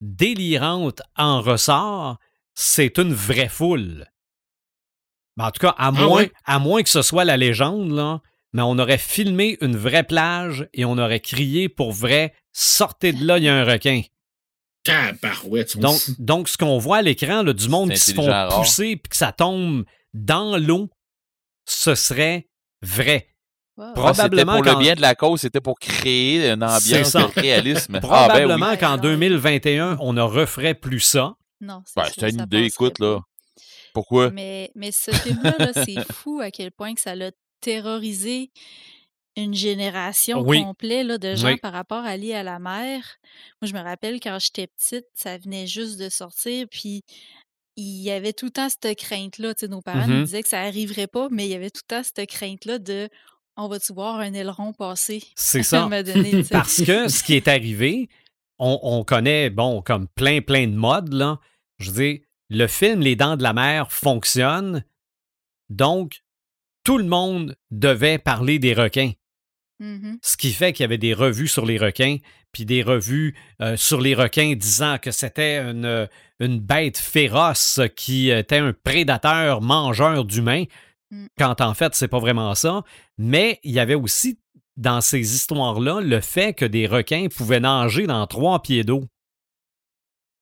[0.00, 2.18] délirante en ressort,
[2.54, 4.06] c'est une vraie foule.
[5.36, 8.22] Ben, en tout cas, à, ah moins, à moins que ce soit la légende, là,
[8.52, 13.26] mais on aurait filmé une vraie plage et on aurait crié pour vrai Sortez de
[13.26, 14.00] là, il y a un requin.
[15.78, 19.14] Donc, donc, ce qu'on voit à l'écran, du monde qui se font pousser et que
[19.14, 19.84] ça tombe
[20.16, 20.88] dans l'eau,
[21.66, 22.48] ce serait
[22.82, 23.28] vrai.
[23.94, 28.00] Probablement pour le bien de la cause, c'était pour créer une ambiance de réalisme.
[28.00, 31.34] Probablement ah, ben qu'en 2021, on ne referait plus ça.
[31.60, 33.20] Non, c'est ben, une idée, écoute, là.
[33.92, 34.30] Pourquoi?
[34.30, 38.50] Mais, mais ce film-là, c'est fou à quel point que ça l'a terrorisé
[39.36, 43.18] une génération complète de gens par rapport à aller à la mer.
[43.60, 47.04] Moi, je me rappelle quand j'étais petite, ça venait juste de sortir, puis
[47.76, 49.54] il y avait tout le temps cette crainte-là.
[49.68, 51.96] Nos parents nous mmh disaient que ça n'arriverait pas, mais il y avait tout le
[51.96, 53.08] temps cette crainte-là de
[53.56, 55.22] on va-tu voir un aileron passer?
[55.34, 55.88] C'est ça.
[56.50, 58.08] Parce que ce qui est arrivé,
[58.58, 61.40] on, connaît, bon, comme plein, plein de modes, là.
[61.78, 64.84] Je veux dire, le film Les Dents de la Mer fonctionne,
[65.68, 66.22] donc
[66.84, 69.12] tout le monde devait parler des requins.
[69.78, 72.16] Mmh Ce qui fait qu'il y avait des revues sur les requins,
[72.52, 76.08] puis des revues euh, sur les requins disant que c'était une,
[76.40, 80.64] une, bête féroce qui était un prédateur mangeur d'humains,
[81.10, 81.26] mmh.
[81.38, 82.82] quand en fait, c'est pas vraiment ça.
[83.18, 84.38] Mais il y avait aussi
[84.76, 89.04] dans ces histoires-là le fait que des requins pouvaient nager dans trois pieds d'eau.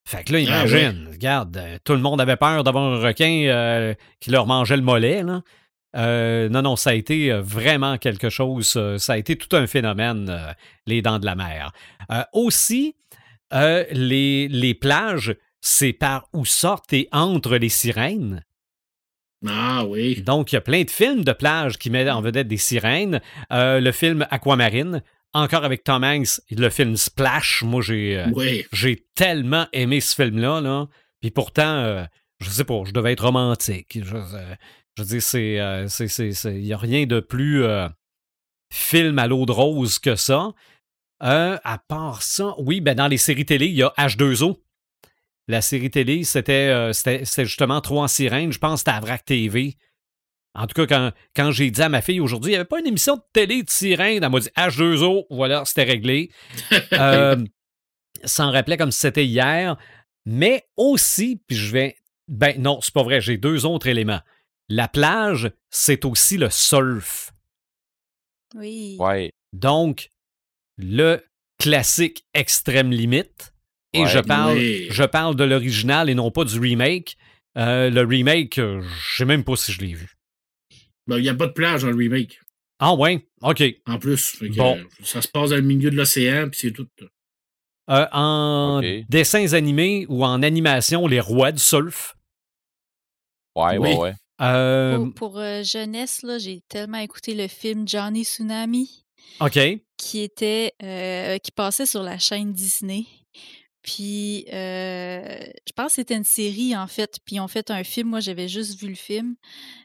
[0.06, 3.46] Fait que là, ah imagine, regarde, euh, tout le monde avait peur d'avoir un requin
[3.46, 5.22] euh, qui leur mangeait le mollet.
[5.22, 5.42] Là.
[5.96, 8.78] Euh, non, non, ça a été vraiment quelque chose.
[8.98, 10.54] Ça a été tout un phénomène,
[10.86, 11.72] les dents de la mer.
[12.32, 12.96] aussi,
[13.52, 18.44] les, les, plages, c'est par où sortent et entrent les sirènes.
[19.46, 20.22] Ah oui.
[20.22, 23.20] Donc, il y a plein de films de plage qui mettent en vedette des sirènes.
[23.50, 25.02] le film Aquamarine,
[25.32, 27.62] encore avec Tom Hanks, le film Splash.
[27.62, 28.24] Moi, j'ai
[28.72, 30.60] j'ai tellement aimé ce film-là.
[30.60, 30.86] Là.
[31.20, 32.06] Puis pourtant,
[32.40, 33.98] je sais pas, je devais être romantique.
[34.02, 34.16] Je,
[34.96, 35.88] je veux dire, c'est, euh,
[36.44, 37.88] il n'y a rien de plus euh,
[38.72, 40.52] film à l'eau de rose que ça.
[41.22, 44.58] Euh, à part ça, oui, ben dans les séries télé, il y a H2O.
[45.46, 48.52] La série télé, c'était, c'était, justement Trois sirènes.
[48.52, 49.76] Je pense que c'était à VRAC TV.
[50.54, 52.78] En tout cas, quand, quand j'ai dit à ma fille aujourd'hui, il n'y avait pas
[52.78, 56.30] une émission de télé de sirènes, elle m'a dit H2O, voilà, c'était réglé.
[58.24, 59.76] ça en rappelait comme si c'était hier.
[60.26, 61.96] Mais aussi, puis je vais.
[62.28, 64.20] Ben non, c'est pas vrai, j'ai deux autres éléments.
[64.68, 67.32] La plage, c'est aussi le surf.
[68.54, 68.96] Oui.
[68.98, 69.32] Ouais.
[69.52, 70.08] Donc,
[70.78, 71.22] le
[71.58, 73.53] classique extrême limite.
[73.94, 77.16] Et je, parle, je parle de l'original et non pas du remake.
[77.56, 80.16] Euh, le remake, euh, je sais même pas si je l'ai vu.
[81.06, 82.40] Ben, il n'y a pas de plage dans le remake.
[82.80, 83.26] Ah ouais?
[83.42, 83.62] OK.
[83.86, 84.36] En plus.
[84.56, 84.78] bon.
[85.02, 86.88] ça se passe dans le milieu de l'océan, puis c'est tout.
[87.90, 92.16] Euh, en dessins animés ou en animation, les rois du surf.
[93.54, 94.14] Ouais, ouais, ouais.
[94.40, 99.04] Euh, pour, euh, jeunesse, là, j'ai tellement écouté le film Johnny Tsunami.
[99.40, 99.58] OK.
[99.96, 103.04] Qui était euh, qui passait sur la chaîne Disney.
[103.84, 107.18] Puis je pense que c'était une série en fait.
[107.24, 108.08] Puis on fait un film.
[108.08, 109.36] Moi, j'avais juste vu le film,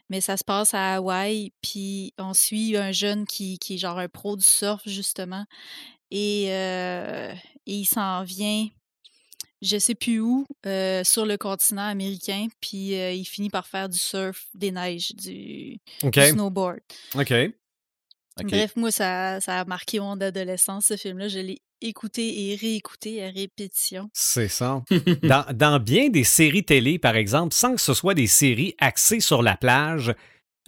[0.08, 1.52] mais ça se passe à Hawaï.
[1.62, 5.44] Puis on suit un jeune qui, qui est genre un pro du surf justement,
[6.10, 7.34] et, et
[7.66, 8.66] il s'en vient
[9.62, 13.88] je sais plus où, euh, sur le continent américain, puis euh, il finit par faire
[13.88, 16.80] du surf, des neiges, du, snowboard.
[17.14, 17.32] OK.
[18.42, 21.28] Bref, moi, ça, a marqué mon adolescence, ce film-là.
[21.28, 24.10] Je l'ai écouté et réécouté à répétition.
[24.12, 24.82] C'est ça.
[25.54, 29.42] dans, bien des séries télé, par exemple, sans que ce soit des séries axées sur
[29.42, 30.14] la plage,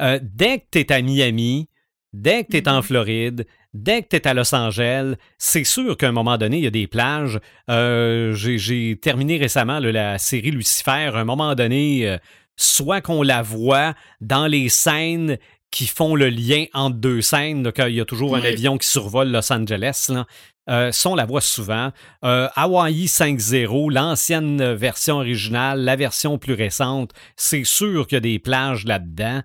[0.00, 1.68] euh, dès que tu es à Miami,
[2.12, 2.82] dès que tu es en mm-hmm.
[2.82, 6.64] Floride, dès que tu es à Los Angeles, c'est sûr qu'à un moment donné, il
[6.64, 7.40] y a des plages.
[7.70, 11.10] Euh, j'ai terminé récemment la série Lucifer.
[11.14, 12.18] À un moment donné, euh,
[12.56, 15.38] soit qu'on la voit dans les scènes
[15.72, 18.86] qui font le lien entre deux scènes, donc il y a toujours un avion qui
[18.86, 20.06] survole Los Angeles.
[20.10, 20.26] Là.
[20.70, 21.90] Euh, on la voit souvent.
[22.22, 28.38] Hawaii 5.0, l'ancienne version originale, la version plus récente, c'est sûr qu'il y a des
[28.38, 29.42] plages là-dedans.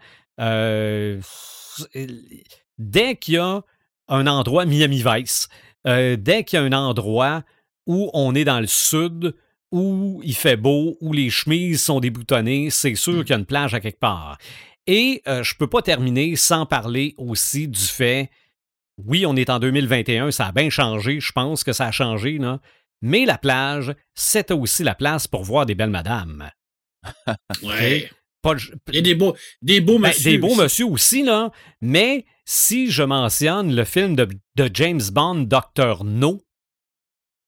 [2.78, 3.63] dès qu'il y a
[4.07, 5.49] un endroit Miami Vice.
[5.86, 7.43] Euh, dès qu'il y a un endroit
[7.86, 9.36] où on est dans le sud,
[9.71, 13.45] où il fait beau, où les chemises sont déboutonnées, c'est sûr qu'il y a une
[13.45, 14.38] plage à quelque part.
[14.88, 18.29] Et euh, je ne peux pas terminer sans parler aussi du fait,
[19.05, 22.38] oui, on est en 2021, ça a bien changé, je pense que ça a changé,
[22.38, 22.59] là,
[23.01, 26.49] mais la plage, c'était aussi la place pour voir des belles madames.
[27.63, 28.09] ouais.
[28.93, 31.51] Et des beaux, des beaux ben, Des beaux monsieur aussi, là.
[31.81, 34.29] Mais si je mentionne le film de,
[34.73, 36.41] James Bond, Docteur No,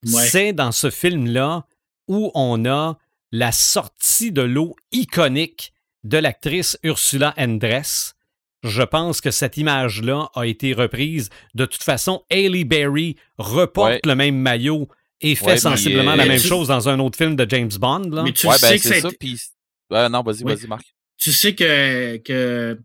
[0.04, 1.66] c'est dans ce film-là
[2.08, 2.98] où on a
[3.32, 5.74] la sortie de l'eau iconique
[6.04, 8.16] de l'actrice Ursula Andress.
[8.64, 11.30] Je pense que cette image-là a été reprise.
[11.56, 14.90] De toute façon, Hailey Berry reporte le même maillot
[15.22, 18.10] et fait sensiblement la même chose dans un autre film de James Bond.
[18.10, 18.24] Là.
[18.24, 20.10] Mais tu sais ben, que c'est ça.
[20.10, 20.84] non, vas-y, vas-y, Marc.
[21.18, 22.80] Tu sais que, que,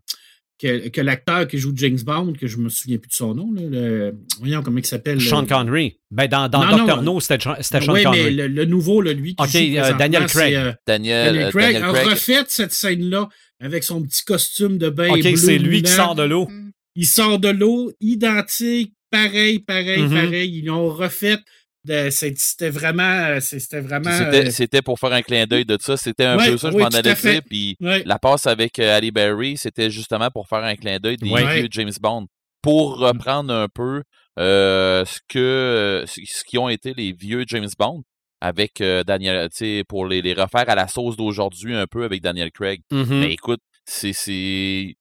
[0.59, 3.61] que, l'acteur qui joue James Bond, que je me souviens plus de son nom, là,
[3.69, 5.19] le, voyons comment il s'appelle.
[5.19, 5.99] Sean Connery.
[6.11, 8.05] Ben, dans, dans Doctor No, c'était Sean Connery.
[8.05, 10.53] Oui, mais le, nouveau, là, lui, qui joue euh, Daniel Craig.
[10.53, 13.27] Euh, Daniel, Craig a refait cette scène-là
[13.59, 15.09] avec son petit costume de bain.
[15.09, 16.47] OK, c'est lui qui sort de l'eau.
[16.95, 20.23] il sort de l'eau, identique, pareil, pareil, mm-hmm.
[20.23, 20.57] pareil.
[20.59, 21.37] Ils l'ont refait.
[21.85, 23.39] C'était vraiment.
[23.39, 24.09] C'était vraiment.
[24.09, 25.97] Euh, c'était pour faire un clin d'œil de ça.
[25.97, 27.41] C'était un peu ça, je m'en allais dire.
[27.47, 31.27] Puis la passe avec euh, Ali Berry, c'était justement pour faire un clin d'œil des
[31.27, 32.27] vieux James Bond.
[32.61, 33.03] Pour mm.
[33.03, 34.03] reprendre un peu
[34.39, 38.03] euh, ce que ce qui ont été les vieux James Bond
[38.41, 42.21] avec Daniel, tu sais, pour les, les, refaire à la sauce d'aujourd'hui un peu avec
[42.21, 42.81] Daniel Craig.
[42.91, 43.19] Mm-hmm.
[43.19, 44.13] Mais écoute, c'est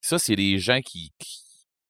[0.01, 1.13] ça, c'est les gens qui,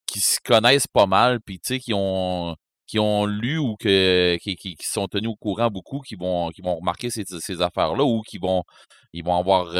[0.06, 4.36] qui, se connaissent pas mal, puis tu sais, qui ont qui ont lu ou que,
[4.42, 8.04] qui, qui, sont tenus au courant beaucoup, qui vont, qui vont remarquer ces, ces affaires-là
[8.04, 8.62] ou qui vont,
[9.12, 9.70] ils vont avoir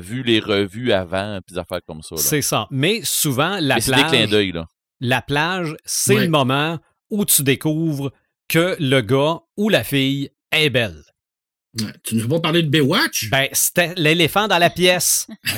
[0.00, 2.16] vu les revues avant, puis des affaires comme ça.
[2.16, 2.66] C'est ça.
[2.70, 4.30] Mais souvent, la plage.
[4.52, 4.66] là.
[5.00, 6.78] La plage, c'est le moment
[7.10, 8.10] où tu découvres
[8.48, 11.02] que le gars ou la fille est belle.
[12.04, 13.30] Tu ne veux pas parler de Baywatch?
[13.30, 15.26] Ben, c'était l'éléphant dans la pièce.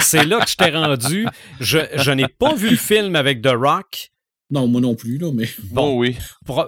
[0.00, 1.26] c'est là que je t'ai rendu.
[1.60, 4.10] Je, je n'ai pas vu le film avec The Rock.
[4.52, 5.48] Non, moi non plus, là, mais.
[5.70, 6.14] Bon, oui.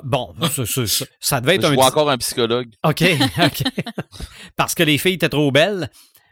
[0.04, 0.34] bon,
[1.20, 1.74] ça, devait être je un.
[1.74, 2.70] vois encore un psychologue.
[2.82, 3.02] OK,
[3.38, 3.62] OK.
[4.56, 5.90] Parce que les filles étaient trop belles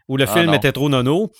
[0.08, 1.30] ou le ah, film était trop nono.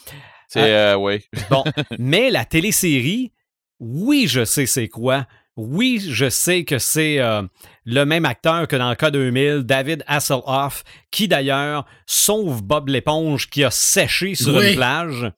[0.48, 1.22] C'est, euh, euh oui.
[1.48, 1.64] bon,
[1.98, 3.32] mais la télésérie,
[3.80, 5.26] oui, je sais c'est quoi.
[5.56, 7.42] Oui, je sais que c'est euh,
[7.86, 13.48] le même acteur que dans le cas 2000, David Hasselhoff, qui d'ailleurs sauve Bob l'éponge
[13.48, 15.32] qui a séché sur une plage.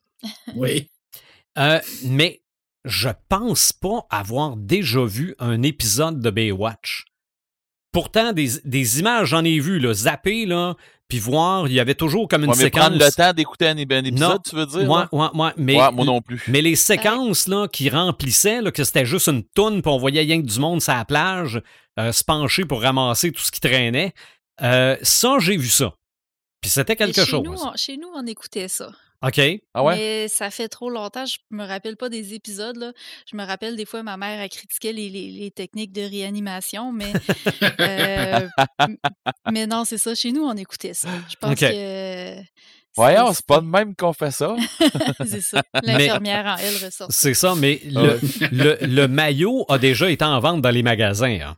[0.57, 0.89] Oui.
[1.59, 2.41] Euh, mais
[2.85, 7.05] je pense pas avoir déjà vu un épisode de Baywatch.
[7.93, 10.75] Pourtant, des, images, j'en ai vu, là, zapper, là,
[11.09, 12.81] puis voir, il y avait toujours comme une ouais, mais séquence.
[12.87, 14.91] prendre le temps d'écouter un, épisode, tu veux dire?
[14.91, 16.43] Ouais, ouais, mais, moi non plus.
[16.49, 20.23] Mais les séquences là, qui remplissaient, là, que c'était juste une toune, puis on voyait
[20.23, 21.63] rien que du monde sur la plage,
[22.01, 24.13] euh, se pencher pour ramasser tout ce qui traînait,
[24.63, 25.95] euh, ça, j'ai vu ça.
[26.61, 27.47] Puis c'était quelque chose.
[27.77, 28.91] chez nous, on écoutait ça.
[29.27, 29.41] OK.
[29.73, 29.97] Ah ouais?
[29.97, 32.77] Mais ça fait trop longtemps, je me rappelle pas des épisodes.
[32.77, 32.93] Là.
[33.31, 37.13] Je me rappelle des fois, ma mère a critiqué les, les, techniques de réanimation, mais,
[37.81, 38.49] euh,
[39.51, 40.15] mais non, c'est ça.
[40.15, 41.09] Chez nous, on écoutait ça.
[41.31, 42.35] Je pense que.
[42.97, 44.55] Voyons, c'est pas de même qu'on fait ça.
[45.27, 45.63] c'est ça.
[45.83, 47.09] L'infirmière en elle ressort.
[47.11, 48.21] C'est ça, mais le,
[48.53, 51.39] le, le, maillot a déjà été en vente dans les magasins.
[51.43, 51.57] Hein.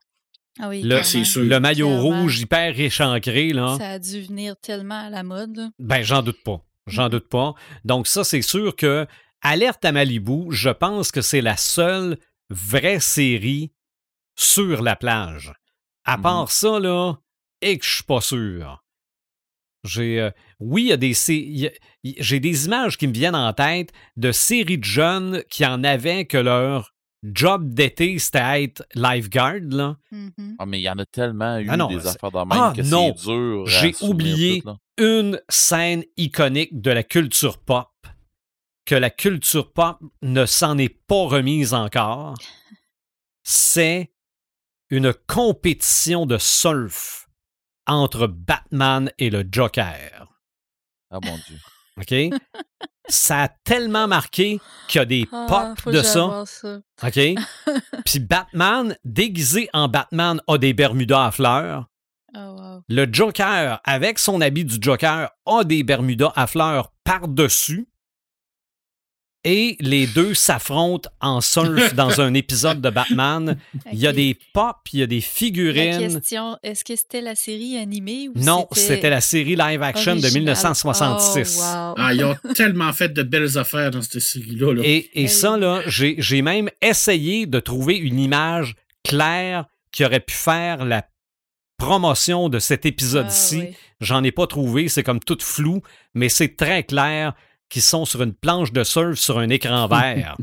[0.58, 1.00] Ah oui, le,
[1.42, 3.52] le maillot rouge hyper échancré.
[3.52, 3.76] Là.
[3.78, 5.68] Ça a dû venir tellement à la mode.
[5.78, 6.62] Ben, j'en doute pas.
[6.87, 7.55] J'en doute pas.
[7.84, 9.07] Donc, ça, c'est sûr que
[9.43, 12.18] Alerte à Malibu, je pense que c'est la seule
[12.51, 13.72] vraie série
[14.37, 15.53] sur la plage.
[16.05, 17.14] À mmh part ça, là,
[17.61, 18.84] et que je suis pas sûr.
[19.84, 20.30] J'ai, euh,
[20.61, 21.72] oui, il y a des,
[22.18, 26.26] j'ai des images qui me viennent en tête de séries de jeunes qui en avaient
[26.26, 26.93] que leur
[27.32, 29.60] job d'été, c'était être lifeguard.
[29.70, 29.96] Là.
[30.10, 32.72] Mmh ah, mais il y en a tellement eu ah des affaires dans même ah,
[32.74, 33.66] que c'est dur.
[33.66, 34.62] J'ai oublié
[34.98, 37.90] une scène iconique de la culture pop
[38.84, 42.34] que la culture pop ne s'en est pas remise encore.
[43.42, 44.12] C'est
[44.90, 47.28] une compétition de surf
[47.86, 50.32] entre Batman et le Joker.
[51.10, 51.58] Ah mon Dieu.
[52.01, 52.14] OK?
[53.09, 56.44] ça a tellement marqué qu'il y a des ah, pop de ça.
[57.03, 57.20] OK?
[58.05, 61.88] Puis Batman, déguisé en Batman, a des Bermudas à fleurs.
[62.36, 67.88] Oh, Le Joker, avec son habit du Joker, a des Bermudas à fleurs par-dessus
[69.47, 73.57] et les deux s'affrontent en surf dans un épisode de Batman.
[73.92, 76.01] Il y a des pop, il y a des figurines.
[76.01, 80.16] La question, est-ce que c'était la série animée ou Non, c'était la série live action
[80.16, 81.61] de 1966.
[81.62, 84.82] ah, ils ont tellement fait de belles affaires dans cette série-là.
[84.82, 88.74] Et, et ça, là, j'ai même essayé de trouver une image
[89.05, 91.07] claire qui aurait pu faire la
[91.78, 93.62] promotion de cet épisode-ci.
[93.70, 95.82] Ah, J'en ai pas trouvé, c'est comme tout flou,
[96.14, 97.34] mais c'est très clair
[97.68, 100.36] qui sont sur une planche de surf sur un écran vert.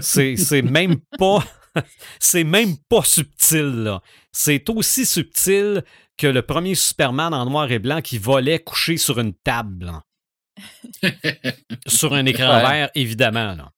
[0.00, 1.44] c'est même pas.
[2.20, 3.98] c'est même pas subtil,
[4.32, 5.82] C'est aussi subtil
[6.16, 9.92] que le premier Superman en noir et blanc qui volait couché sur une table.
[11.86, 13.54] sur un écran vert, évidemment.
[13.54, 13.72] Là.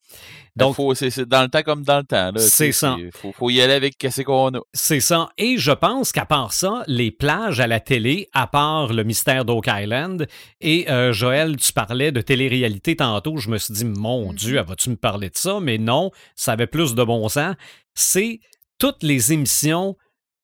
[0.56, 2.32] Donc, c'est dans le temps comme dans le temps.
[2.38, 2.96] C'est ça.
[2.98, 4.60] Il faut, y aller avec ce qu'on a.
[4.72, 5.28] C'est ça.
[5.36, 9.44] Et je pense qu'à part ça, les plages à la télé, à part le mystère
[9.44, 10.26] d'Oak Island,
[10.60, 14.36] et euh, Joël, tu parlais de télé-réalité tantôt, je me suis dit, mon mm-hmm.
[14.36, 15.60] Dieu, vas-tu me parler de ça?
[15.60, 17.54] Mais non, ça avait plus de bon sens.
[17.94, 18.40] C'est
[18.78, 19.96] toutes les émissions,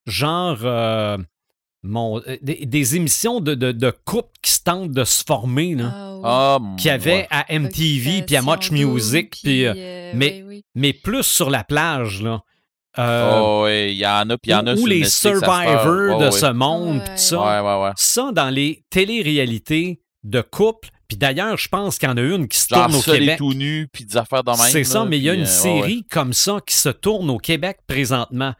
[0.06, 0.58] genre.
[0.64, 1.16] Euh,
[1.82, 6.20] mon, euh, des, émissions de, de, de couples qui se tentent de se former, là,
[6.24, 10.92] ah, qu'il y avait à MTV puis à Much Music, puis, euh, euh, mais, mais
[10.92, 12.22] plus sur la plage.
[12.22, 12.42] Là.
[12.98, 16.30] oh, oui, il y en a, puis il y en a Ou les Survivors de
[16.30, 17.92] ce monde, tout ça.
[17.96, 22.46] Ça, dans les télé-réalités de couple, Puis d'ailleurs, je pense qu'il y en a une
[22.46, 23.38] qui se tourne au Québec.
[23.38, 26.32] tout nu, puis des affaires dans C'est ça, mais il y a une série comme
[26.32, 28.54] ça qui se tourne au Québec présentement.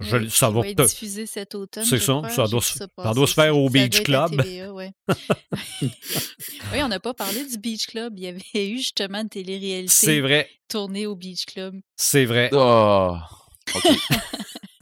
[0.00, 1.84] Je, ça va être diffusé cet automne.
[1.84, 4.32] C'est ça, ça doit, ça doit se faire au Beach Club.
[4.44, 4.90] oui,
[6.82, 8.14] on n'a pas parlé du Beach Club.
[8.16, 10.20] Il y avait eu justement une télé-réalité.
[10.20, 10.50] Vrai.
[10.68, 11.76] Tournée au Beach Club.
[11.96, 12.50] C'est vrai.
[12.52, 13.16] Oh,
[13.74, 13.84] OK.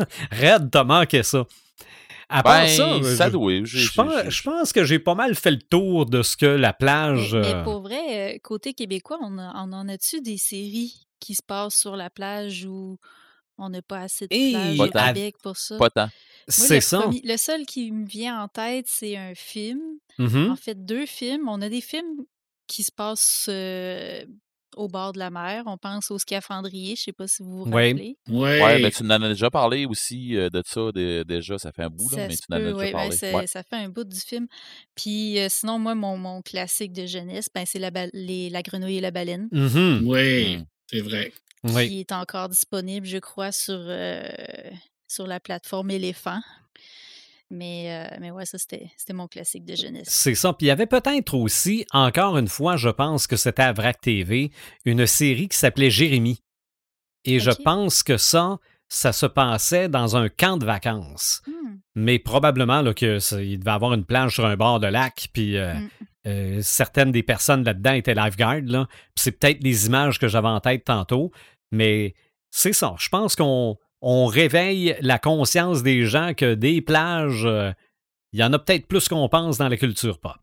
[0.32, 1.46] Red, t'as manqué ça.
[2.30, 5.50] À part ben, ça, ça je, je, pense, je, pense, que j'ai pas mal fait
[5.50, 7.34] le tour de ce que la plage.
[7.34, 11.42] Mais, mais pour vrai, euh, côté québécois, on, on en a-tu des séries qui se
[11.42, 12.98] passent sur la plage où
[13.62, 15.78] on n'a pas assez de plage Québec pour ça.
[15.78, 16.08] Pas tant.
[16.48, 17.08] C'est ça.
[17.22, 19.80] le seul qui me vient en tête, c'est un film.
[20.18, 20.50] Mm-hmm.
[20.50, 21.48] En fait, deux films.
[21.48, 22.24] On a des films
[22.66, 24.24] qui se passent euh,
[24.76, 25.62] au bord de la mer.
[25.66, 26.96] On pense au scaphandrier.
[26.96, 28.16] Je ne sais pas si vous vous rappelez.
[28.28, 31.58] Oui, ouais, ben, tu en as déjà parlé aussi euh, de ça déjà.
[31.58, 33.46] Ça fait un bout, là, mais tu en as déjà ben, parlé.
[33.46, 34.48] Ça fait un bout du film.
[34.96, 39.00] Puis euh, sinon, moi, mon, mon, classique de jeunesse, ben, c'est la, la grenouille et
[39.00, 39.48] la baleine.
[39.52, 40.00] Mm-hmm.
[40.06, 40.66] Oui, mm.
[40.90, 41.32] c'est vrai
[41.66, 44.22] qui est encore disponible, je crois, sur, euh,
[45.08, 46.40] sur la plateforme Éléphant.
[47.50, 50.08] Mais, euh, mais ouais, ça, c'était mon classique de jeunesse.
[50.08, 50.54] C'est ça.
[50.54, 54.00] Puis il y avait peut-être aussi, encore une fois, je pense que c'était à VRAC
[54.00, 54.50] TV,
[54.86, 56.40] une série qui s'appelait Jérémy.
[57.24, 58.58] Et je pense que ça,
[58.88, 61.42] ça se passait dans un camp de vacances.
[61.46, 61.52] Mmh.
[61.94, 65.74] Mais probablement là, qu'il devait avoir une plage sur un bord de lac, puis euh,
[66.24, 66.62] mmh.
[66.62, 68.86] certaines des personnes là-dedans étaient lifeguards.
[69.14, 71.32] C'est peut-être des images que j'avais en tête tantôt.
[71.72, 72.14] Mais
[72.50, 72.94] c'est ça.
[72.98, 73.76] Je pense qu'on
[74.26, 77.72] réveille la conscience des gens que des plages, euh,
[78.32, 80.36] il y en a peut-être plus qu'on pense dans la culture pop.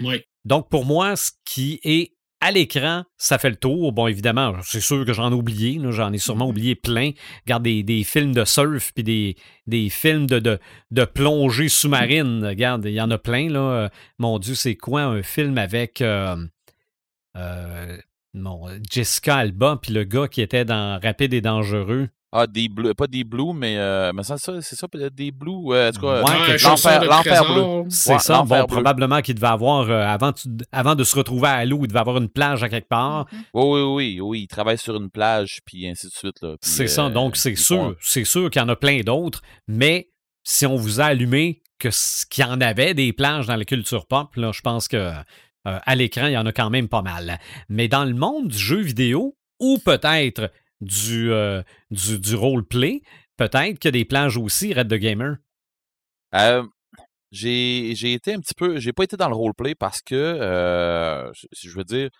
[0.00, 0.22] Oui.
[0.44, 3.92] Donc, pour moi, ce qui est à l'écran, ça fait le tour.
[3.92, 5.80] Bon, évidemment, c'est sûr que j'en ai oublié.
[5.90, 6.50] J'en ai sûrement mm-hmm.
[6.50, 7.10] oublié plein.
[7.46, 9.36] Regarde des, films de surf puis des,
[9.66, 10.58] des films de,
[10.90, 12.44] de, plongée sous-marine.
[12.46, 13.48] Regarde, il y en a plein.
[13.48, 13.90] Là.
[14.18, 16.00] Mon Dieu, c'est quoi un film avec.
[16.02, 16.36] Euh,
[17.36, 17.96] euh,
[18.34, 22.08] non, Jessica Alba, puis le gars qui était dans Rapide et Dangereux.
[22.36, 25.72] Ah, des bleus, pas des blues, mais, euh, mais ça, c'est ça, des blues.
[25.72, 27.84] en tout cas, ouais, l'enfer bleu.
[27.90, 28.42] C'est ça.
[28.42, 30.32] Bon, probablement qu'il devait avoir, euh, avant,
[30.72, 33.26] avant de se retrouver à l'eau, il devait avoir une plage à quelque part.
[33.26, 33.44] Mm-hmm.
[33.54, 34.40] Oui, oui, oui, oui.
[34.42, 36.44] Il travaille sur une plage, puis ainsi de suite.
[36.60, 37.08] C'est ça.
[37.08, 40.10] Donc, c'est sûr, c'est sûr qu'il y en a plein d'autres, mais
[40.42, 41.88] si on vous a allumé que
[42.30, 45.12] qu'il y en avait des plages dans la culture pop, là, je pense que
[45.66, 47.38] euh, à l'écran, il y en a quand même pas mal.
[47.68, 50.50] Mais dans le monde du jeu vidéo, ou peut-être
[50.80, 53.02] du, euh, du, du roleplay,
[53.36, 55.36] peut-être qu'il y a des plages aussi, Red the Gamer?
[56.34, 56.64] Euh,
[57.30, 58.78] j'ai été un petit peu.
[58.78, 62.10] J'ai pas été dans le roleplay parce que, je veux dire,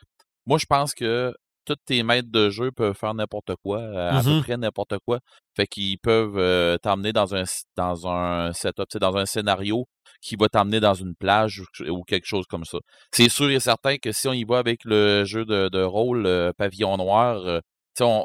[0.47, 1.35] moi, je pense que
[1.67, 4.43] tous tes maîtres de jeu peuvent faire n'importe quoi, à peu mm-hmm.
[4.43, 5.21] près n'importe quoi.
[5.57, 7.45] Fait qu'ils peuvent t'emmener dans un,
[7.77, 9.87] dans un setup, dans un scénario
[10.25, 12.79] qui va t'emmener dans une plage ou, quelque chose comme ça.
[13.13, 16.51] C'est sûr et certain que si on y va avec le jeu de, rôle euh,
[16.57, 17.61] pavillon noir, euh,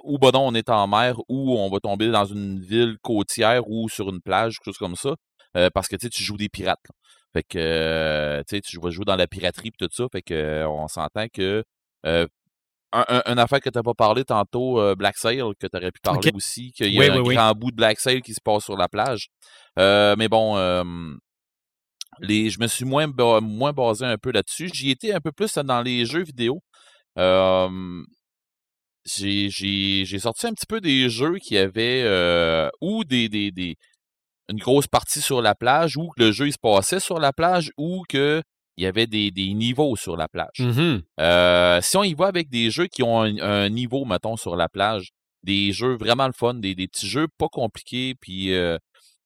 [0.03, 3.89] ou bon on est en mer, ou on va tomber dans une ville côtière ou
[3.89, 5.13] sur une plage, quelque chose comme ça,
[5.57, 6.79] euh, parce que tu joues des pirates.
[7.33, 10.05] Fait que tu vas jouer dans la piraterie et tout ça.
[10.11, 11.63] Fait que on s'entend que
[12.91, 16.31] un, affaire que tu n'as pas parlé tantôt, Black Sail, que tu aurais pu parler
[16.33, 18.87] aussi, qu'il y a un grand bout de Black Sail qui se passe sur la
[18.87, 19.27] plage.
[19.77, 20.55] mais bon,
[22.21, 23.07] je me suis moins,
[23.41, 24.69] moins basé un peu là-dessus.
[24.73, 26.61] J'y étais un peu plus dans les jeux vidéo.
[29.05, 33.75] j'ai sorti un petit peu des jeux qui avaient euh, ou des, des, des,
[34.49, 37.33] une grosse partie sur la plage, ou que le jeu il se passait sur la
[37.33, 38.43] plage, ou qu'il
[38.77, 40.59] y avait des, des, niveaux sur la plage.
[40.59, 44.55] Mmh euh, si on y va avec des jeux qui ont un, niveau, mettons, sur
[44.55, 45.09] la plage,
[45.43, 48.77] des jeux vraiment le fun, des, des petits jeux pas compliqués, puis euh,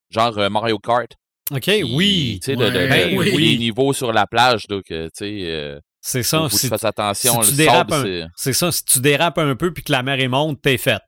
[0.10, 1.12] genre Mario Kart,
[1.52, 2.40] OK, oui.
[2.42, 5.40] Tu sais, ben les niveaux sur la plage, donc, tu sais.
[5.44, 6.48] Euh, c'est ça.
[6.50, 7.42] Que tu attention.
[7.44, 8.72] Si sable, c'est ça.
[8.72, 11.02] Si tu dérapes un peu puis que la mer est monte, t'es faite.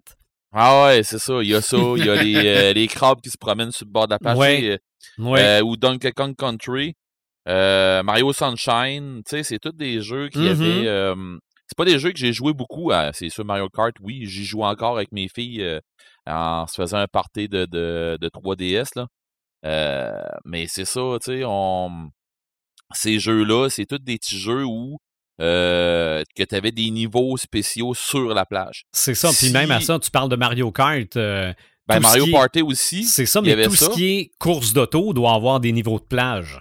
[0.54, 1.42] Ah ouais, c'est ça.
[1.42, 1.78] Il y a ça.
[1.98, 4.20] Il y a les, euh, les, crabes qui se promènent sur le bord de la
[4.20, 4.38] plage.
[4.38, 4.80] Ouais.
[5.20, 6.96] Euh, ou Donkey Kong Country.
[7.46, 9.22] Mario Sunshine.
[9.28, 10.84] Tu sais, c'est tous des jeux qui avaient.
[10.84, 11.40] Mm-hmm.
[11.68, 12.92] c'est pas des jeux que j'ai joué beaucoup.
[13.14, 14.26] c'est sûr, Mario Kart, oui.
[14.26, 15.80] J'y joue encore avec mes filles
[16.26, 18.92] en se faisant un party de, de, de 3DS.
[18.96, 19.08] Là.
[19.66, 20.12] Euh,
[20.46, 22.12] mais c'est ça, tu sais, on...
[22.94, 24.98] ces jeux-là, c'est tous des petits jeux où
[25.42, 28.86] euh, que tu avais des niveaux spéciaux sur la plage.
[28.94, 31.16] C'est ça, puis même à ça, tu parles de Mario Kart.
[31.18, 31.52] Euh,
[31.88, 33.04] ben, Mario Party aussi.
[33.04, 36.60] C'est ça, mais tout ce qui est course d'auto doit avoir des niveaux de plage.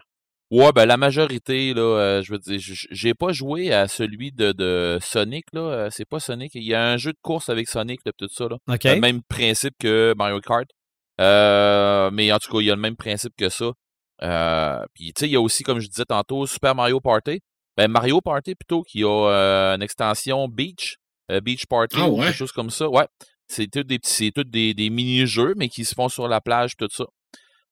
[0.51, 4.99] Ouais, ben la majorité, là, je veux dire, j'ai pas joué à celui de, de
[5.03, 5.89] Sonic, là.
[5.91, 6.53] c'est pas Sonic.
[6.55, 8.57] Il y a un jeu de course avec Sonic, de tout ça, là.
[8.69, 10.69] Le même principe que Mario Kart.
[11.21, 13.73] Euh, mais en tout cas, il y a le même principe que ça.
[14.23, 17.41] Euh, puis, tu sais, il y a aussi, comme je disais tantôt, Super Mario Party.
[17.77, 20.97] ben, Mario Party plutôt, qui a une extension Beach,
[21.43, 22.89] Beach Party, ah, ou quelque chose comme ça.
[22.89, 23.07] Ouais.
[23.47, 26.77] C'est tout des petits, c'est des, des mini-jeux, mais qui se font sur la plage,
[26.77, 27.05] tout ça.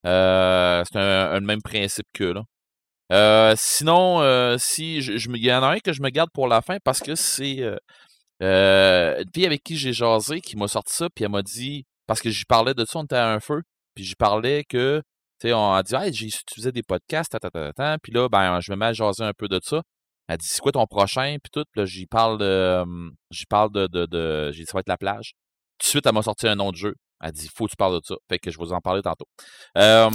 [0.04, 2.42] c'est un, même principe que là.
[3.12, 6.48] Euh, sinon, euh, si je, il y en a un que je me garde pour
[6.48, 10.94] la fin parce que c'est euh, une fille avec qui j'ai jasé qui m'a sorti
[10.94, 13.40] ça, puis elle m'a dit, parce que j'y parlais de ça, on était à un
[13.40, 13.62] feu,
[13.94, 15.00] puis j'y parlais que,
[15.40, 17.34] tu sais, on a dit, hey, j'ai utilisé des podcasts,
[18.02, 19.80] puis là, ben, je me mets à jaser un peu de ça.
[20.28, 22.84] Elle dit, c'est quoi ton prochain, puis tout, là, j'y parle de,
[23.30, 25.32] j'y parle de, de, de j'ai dit, ça va être la plage.
[25.78, 26.94] Tout de suite, elle m'a sorti un nom de jeu.
[27.22, 28.16] Elle dit, faut que tu parles de ça.
[28.28, 29.26] Fait que je vais vous en parler tantôt.
[29.78, 30.10] Euh,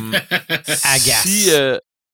[0.64, 1.50] si,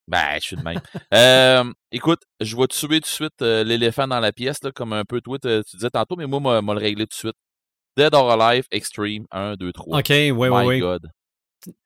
[0.08, 0.82] ben, je suis de même.
[1.14, 4.94] euh, écoute, je vais tuer tout de suite euh, l'éléphant dans la pièce, là, comme
[4.94, 7.36] un peu toi, tu disais tantôt, mais moi, moi, moi le régler tout de suite.
[7.98, 10.00] Dead or Alive Extreme 1, 2, 3.
[10.00, 10.80] OK, oui, oui, oui.
[10.80, 11.10] God.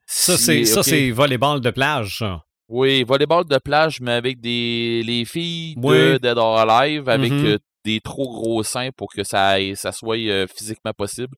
[0.06, 2.44] Ça, c'est ça c'est volleyball de plage, ça.
[2.70, 7.46] Oui, volleyball de plage, mais avec des les filles de Dead or Alive, avec mm-hmm.
[7.46, 11.36] euh, des trop gros seins pour que ça, ça soit euh, physiquement possible.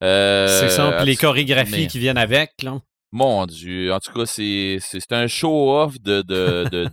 [0.00, 2.80] c'est ça, puis les chorégraphies qui viennent avec, là.
[3.14, 3.92] Mon Dieu.
[3.92, 4.80] En tout cas, c'est,
[5.10, 6.88] un show-off de, de, de,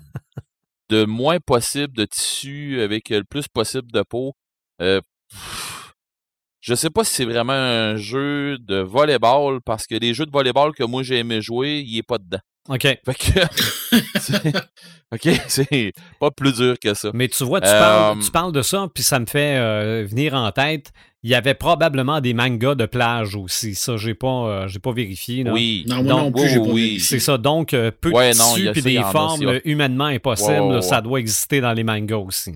[0.90, 4.36] de, moins possible de tissu avec le plus possible de peau.
[4.84, 5.02] Euh,
[6.62, 10.32] je sais pas si c'est vraiment un jeu de volleyball parce que les jeux de
[10.32, 12.40] volleyball que moi j'ai aimé jouer, il est pas dedans.
[12.70, 12.82] OK.
[13.06, 14.58] Fait que,
[15.12, 17.10] OK, c'est pas plus dur que ça.
[17.14, 20.36] Mais tu vois, tu, parles, tu parles de ça, puis ça me fait euh, venir
[20.36, 20.92] en tête
[21.24, 23.76] il y avait probablement des mangas de plage aussi.
[23.76, 25.48] Ça, j'ai pas, euh, j'ai pas vérifié.
[25.50, 25.86] Oui.
[25.88, 27.38] Non, moi non plus, oui, C'est ça.
[27.38, 31.84] Donc, euh, peu de tissu et des formes humainement impossibles, ça doit exister dans les
[31.84, 32.54] mangas aussi.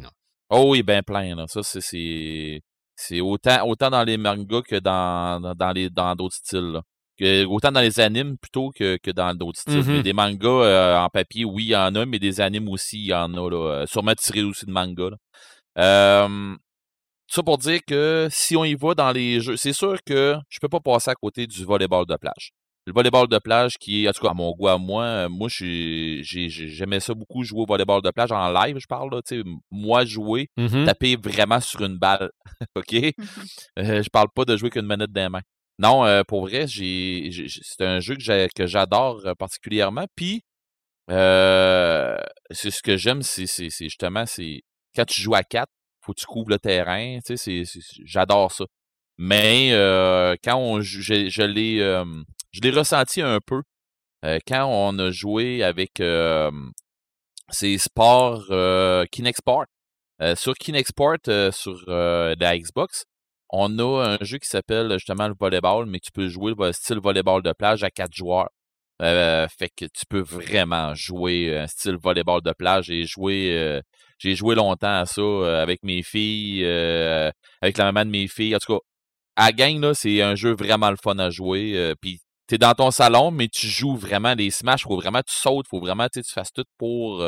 [0.49, 1.36] Oh oui, bien plein.
[1.47, 2.62] Ça, c'est,
[2.95, 6.79] c'est autant, autant dans les mangas que dans, dans, les, dans d'autres styles.
[7.17, 9.81] Que, autant dans les animes plutôt que, que dans d'autres styles.
[9.81, 10.01] Mm-hmm.
[10.01, 13.05] Des mangas euh, en papier, oui, il y en a, mais des animes aussi, il
[13.07, 13.49] y en a.
[13.49, 15.11] Là, sûrement tirés aussi de mangas.
[15.77, 16.55] Euh,
[17.27, 20.59] ça pour dire que si on y va dans les jeux, c'est sûr que je
[20.59, 22.51] peux pas passer à côté du volleyball de plage.
[22.88, 25.29] Le volleyball de plage qui est, en tout cas, à mon goût à moi, euh,
[25.29, 29.21] moi, j'aimais ça beaucoup jouer au volleyball de plage en live, je parle, là,
[29.71, 30.86] moi jouer, mm-hmm.
[30.86, 32.29] taper vraiment sur une balle,
[32.75, 32.91] OK?
[32.91, 33.49] Mm-hmm.
[33.79, 35.41] Euh, je parle pas de jouer qu'une manette dans mains.
[35.79, 40.05] Non, euh, pour vrai, j'ai, c'est un jeu que j'adore particulièrement.
[40.15, 40.43] Puis,
[41.09, 44.61] c'est ce que j'aime, c'est justement, c'est
[44.95, 45.71] quand tu joues à quatre,
[46.01, 47.19] faut que tu couvres le terrain.
[47.25, 47.63] Tu sais,
[48.05, 48.65] j'adore ça.
[49.17, 51.79] Mais euh, quand on, je, je l'ai,
[52.56, 53.62] je l'ai ressenti un peu
[54.24, 56.01] euh, quand on a joué avec
[57.49, 58.45] ces sports
[59.12, 59.66] Kinexport.
[60.22, 61.18] Euh, sur Kinexport,
[61.51, 63.06] sur la Xbox,
[63.49, 66.99] on a un jeu qui s'appelle justement le volleyball, mais tu peux jouer le style
[66.99, 68.49] volleyball de plage à quatre joueurs.
[68.99, 73.82] fait que tu peux vraiment jouer un style volleyball de plage et jouer
[74.18, 77.32] j'ai joué longtemps à ça euh, avec mes filles, euh,
[77.62, 78.56] avec la maman de mes filles.
[78.56, 78.80] En tout cas,
[79.36, 81.74] à gang, là, c'est un jeu vraiment le fun à jouer.
[81.76, 85.29] Euh, puis t'es dans ton salon, mais tu joues vraiment des smash, faut vraiment que
[85.29, 87.23] tu sautes, faut vraiment que tu fasses tout pour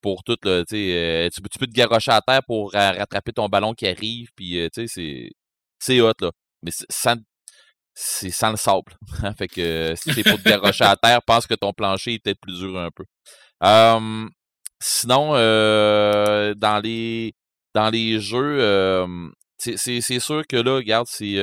[0.00, 0.76] pour tout là, tu,
[1.32, 5.30] tu peux te garrocher à terre pour rattraper ton ballon qui arrive, puis sais, c'est
[5.78, 6.30] c'est hot là.
[6.62, 7.16] Mais sans
[7.94, 8.96] c'est sans le sable.
[9.24, 12.18] Hein, fait que si t'es pour te garrocher à terre, pense que ton plancher est
[12.22, 13.04] peut-être plus dur un peu.
[14.80, 17.34] Sinon, euh, dans les
[17.74, 19.28] dans les jeux, euh,
[19.58, 21.36] c'est sûr que là, regarde, c'est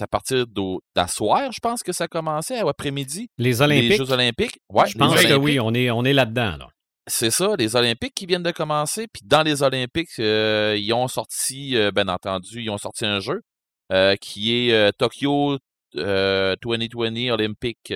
[0.00, 0.46] euh, à partir
[0.94, 3.28] d'asseoir, je pense que ça commençait après-midi.
[3.38, 3.90] Les Olympiques.
[3.90, 4.58] Les Jeux Olympiques.
[4.68, 6.56] Ouais, je pense que oui, on est, on est là-dedans.
[6.58, 6.68] Là.
[7.06, 9.06] C'est ça, les Olympiques qui viennent de commencer.
[9.12, 13.40] Puis dans les Olympiques, ils ont sorti, bien entendu, ils ont sorti un jeu
[14.20, 15.58] qui est Tokyo
[15.94, 17.92] 2020 Olympic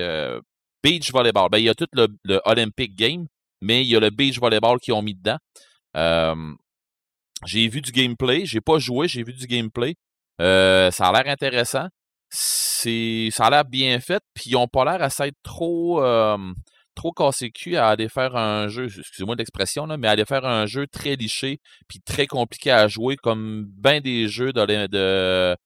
[0.82, 1.48] Beach Volleyball.
[1.50, 3.26] Ben, il y a tout le, le Olympic Game,
[3.64, 5.38] mais il y a le beach volleyball qu'ils ont mis dedans.
[7.46, 9.94] j'ai vu du gameplay, j'ai pas joué, j'ai vu du gameplay.
[10.40, 11.88] Euh, ça a l'air intéressant.
[12.30, 16.02] Ça a l'air bien fait, puis ils ont pas l'air à s'être trop,
[16.94, 20.66] trop cassé cul à aller faire un jeu, excusez-moi l'expression, mais à aller faire un
[20.66, 25.56] jeu très liché, puis très compliqué à jouer, comme bien des jeux de, de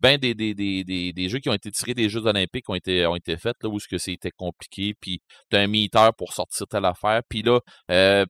[0.00, 3.06] ben des, des, des, des, jeux qui ont été tirés des Jeux olympiques ont été,
[3.06, 6.66] ont été faits, là, où que c'était compliqué, puis tu as un meter pour sortir
[6.66, 8.24] telle affaire, puis là, euh,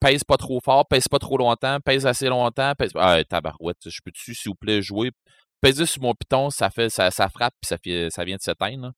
[0.00, 2.92] pèse, pas trop fort, pèse pas trop longtemps, pèse assez longtemps, pèse...
[2.94, 5.10] Ah, tabarouette, je peux-tu, s'il vous plaît, jouer?
[5.60, 8.42] Pèse sur mon piton, ça fait ça, ça frappe, puis ça, fait, ça vient de
[8.42, 8.92] s'éteindre.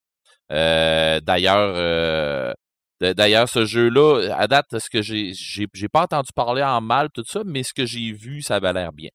[0.52, 2.52] Euh, d'ailleurs, euh,
[3.00, 7.24] D'ailleurs, ce jeu-là, à date, ce que j'ai, j'ai, pas entendu parler en mal, tout
[7.26, 9.08] ça, mais ce que j'ai vu, ça avait l'air bien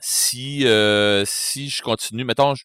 [0.00, 2.64] si, euh, si je continue, mettons, je,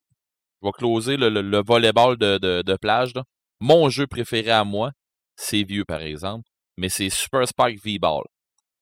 [0.62, 3.14] vais closer le, le, volleyball de, de, de plage.
[3.16, 3.24] Là.
[3.60, 4.92] Mon jeu préféré à moi,
[5.36, 6.44] c'est vieux, par exemple.
[6.78, 8.24] mais c'est Super Spike V-Ball.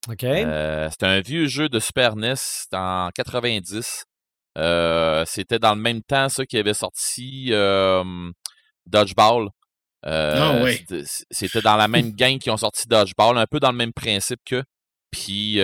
[0.09, 0.21] OK.
[0.21, 2.33] c'est un vieux jeu de Super NES
[2.73, 4.05] en 90.
[5.25, 7.51] c'était dans le même temps, ça, qui avait sorti
[8.87, 9.49] Dodgeball.
[10.03, 10.83] ah, ouais.
[11.29, 14.39] C'était dans la même gang qui ont sorti Dodgeball, un peu dans le même principe
[14.45, 14.63] que.
[15.11, 15.59] Puis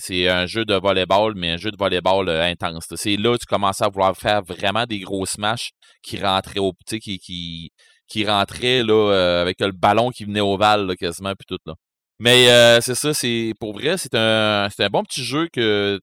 [0.00, 2.84] c'est un jeu de volleyball, mais un jeu de volleyball intense.
[2.96, 5.70] C'est là que tu commences à vouloir faire vraiment des gros smash
[6.02, 7.70] qui rentraient au petit, qui, qui,
[8.08, 11.74] qui rentraient là, avec le ballon qui venait ovale quasiment, puis tout là.
[12.18, 12.46] Mais
[12.80, 16.00] c'est ça, c'est pour vrai, c'est un, un bon petit jeu que.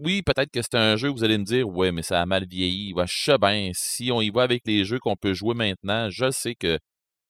[0.00, 2.46] Oui, peut-être que c'est un jeu, vous allez me dire, ouais, mais ça a mal
[2.46, 2.92] vieilli.
[2.94, 6.08] Ouais, je sais bien, si on y va avec les jeux qu'on peut jouer maintenant,
[6.08, 6.78] je sais que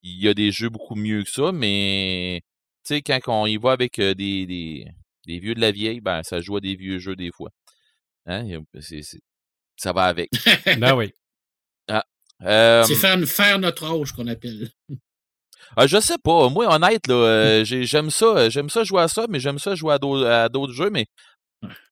[0.03, 2.43] il y a des jeux beaucoup mieux que ça, mais
[2.85, 4.15] tu sais, quand on y va avec des,
[4.47, 4.87] des,
[5.27, 7.51] des, vieux de la vieille, ben, ça joue à des vieux jeux des fois.
[8.27, 8.47] Hein?
[9.77, 10.31] ça va avec.
[10.79, 11.13] ben oui.
[12.45, 14.71] Ah, c'est faire, faire, notre âge qu'on appelle.
[15.77, 16.49] Ah, je sais pas.
[16.49, 18.49] Moi, honnête, là, j'aime ça.
[18.49, 20.91] J'aime ça jouer à ça, mais j'aime ça jouer à d'autres jeux.
[20.91, 21.07] Mais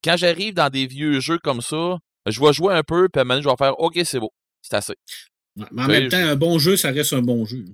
[0.03, 3.43] quand j'arrive dans des vieux jeux comme ça, je vais jouer un peu, puis maintenant,
[3.43, 4.33] je vais faire OK, c'est beau.
[4.63, 4.95] C'est assez.
[5.57, 7.65] mais en même temps, un bon jeu, ça reste un bon jeu.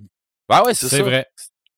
[0.49, 0.97] Ben ouais, c'est ça.
[0.97, 1.25] C'est vrai.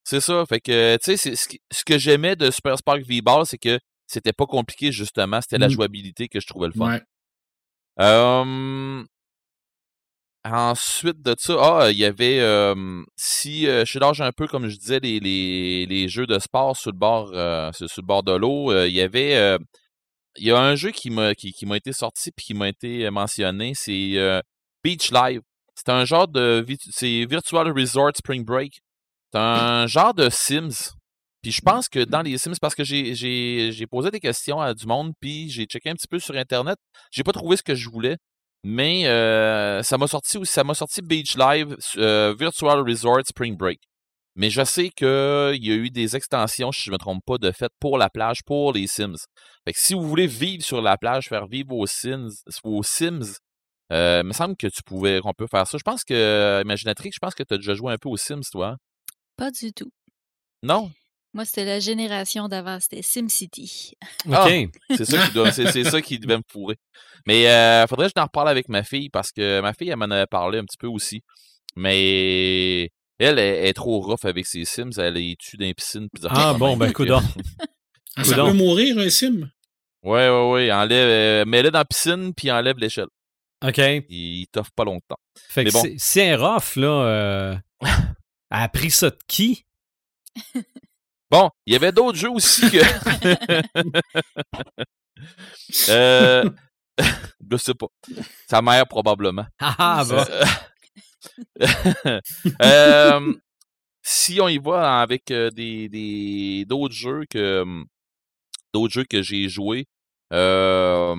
[0.04, 0.44] C'est ça.
[0.48, 4.46] Fait que, tu sais, ce que j'aimais de Super Spark V-Ball, c'est que c'était pas
[4.46, 5.40] compliqué, justement.
[5.42, 5.72] C'était la mmh.
[5.72, 7.00] jouabilité que je trouvais le fun.
[10.46, 12.40] Ensuite de ça, ah, il y avait,
[13.16, 16.76] si je suis l'âge un peu, comme je disais, les, les, les, jeux de sport
[16.76, 17.30] sur le bord,
[17.74, 19.58] sur, le bord de l'eau, il y avait,
[20.38, 23.10] il y a un jeu qui m'a qui, qui été sorti puis qui m'a été
[23.10, 24.42] mentionné, c'est
[24.84, 25.42] Beach Live.
[25.76, 28.82] C'est un genre de, c'est Virtual Resort Spring Break.
[29.32, 30.94] C'est un genre de Sims.
[31.42, 34.86] Puis je pense que dans les Sims, parce que j'ai posé des questions à du
[34.86, 36.78] monde, puis j'ai checké un petit peu sur Internet,
[37.12, 38.18] j'ai pas trouvé ce que je voulais.
[38.64, 43.82] Mais euh, ça m'a sorti ça m'a sorti Beach Live euh, Virtual Resort Spring Break.
[44.36, 47.38] Mais je sais qu'il y a eu des extensions, si je ne me trompe pas,
[47.38, 49.18] de fait pour la plage, pour les Sims.
[49.66, 52.30] Fait que si vous voulez vivre sur la plage, faire vivre vos Sims,
[52.84, 53.38] Sims,
[53.92, 55.78] euh, il me semble que tu pouvais qu'on peut faire ça.
[55.78, 58.42] Je pense que, Imaginatrix, je pense que tu as déjà joué un peu aux Sims,
[58.52, 58.70] toi.
[58.70, 58.78] Hein?
[59.38, 59.92] Pas du tout.
[60.64, 60.92] Non?
[61.34, 63.98] Moi, c'était la génération d'avant, c'était SimCity.
[64.32, 64.70] Ah, OK.
[64.96, 66.78] c'est ça, qui c'est, ça qui devait me pourrir.
[67.26, 69.98] Mais euh, faudrait que je en reparle avec ma fille parce que ma fille, elle
[69.98, 71.24] m'en avait parlé un petit peu aussi.
[71.76, 74.92] Mais elle, est trop rough avec ses Sims.
[74.98, 76.08] Elle est tue dans les piscines.
[76.30, 77.06] Ah bon, ben, coup
[78.16, 79.50] ah, ça peut mourir, un Sim?
[80.04, 80.72] Ouais, ouais, ouais.
[80.72, 83.08] Enlève, euh, mets-le dans la piscine puis enlève l'échelle.
[83.66, 83.78] OK.
[83.78, 85.18] Il, il t'offre pas longtemps.
[85.50, 85.84] Fait que bon.
[85.98, 87.56] si un rough, là, euh,
[88.52, 89.66] a appris ça de qui?
[91.34, 92.78] Bon, il y avait d'autres jeux aussi que.
[95.90, 96.48] euh,
[97.52, 97.88] je sais pas.
[98.48, 99.48] Sa mère, probablement.
[99.60, 100.24] Ah, bon.
[102.62, 103.34] euh,
[104.04, 107.66] si on y va avec euh, des d'autres jeux que
[108.72, 109.88] d'autres jeux que j'ai joués,
[110.34, 111.16] euh,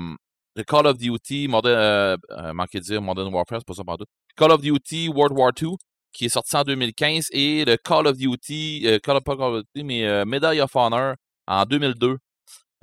[0.69, 4.07] Call of Duty, Modern, euh, euh dire Modern Warfare, c'est pas ça partout.
[4.37, 5.75] Call of Duty World War II,
[6.15, 9.65] qui est sorti en 2015, et le Call of Duty, euh, Call, of, Call of
[9.75, 12.17] Duty, mais euh, Medal of Honor en 2002,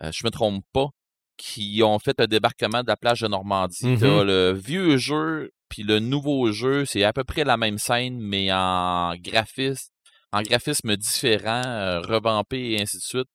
[0.03, 0.89] euh, je me trompe pas,
[1.37, 3.83] qui ont fait un débarquement de la plage de Normandie.
[3.83, 4.23] Mm-hmm.
[4.23, 8.51] le vieux jeu, puis le nouveau jeu, c'est à peu près la même scène, mais
[8.51, 9.89] en graphisme,
[10.33, 13.29] en graphisme différent, revampé et ainsi de suite,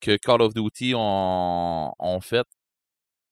[0.00, 2.46] que Call of Duty ont, ont fait.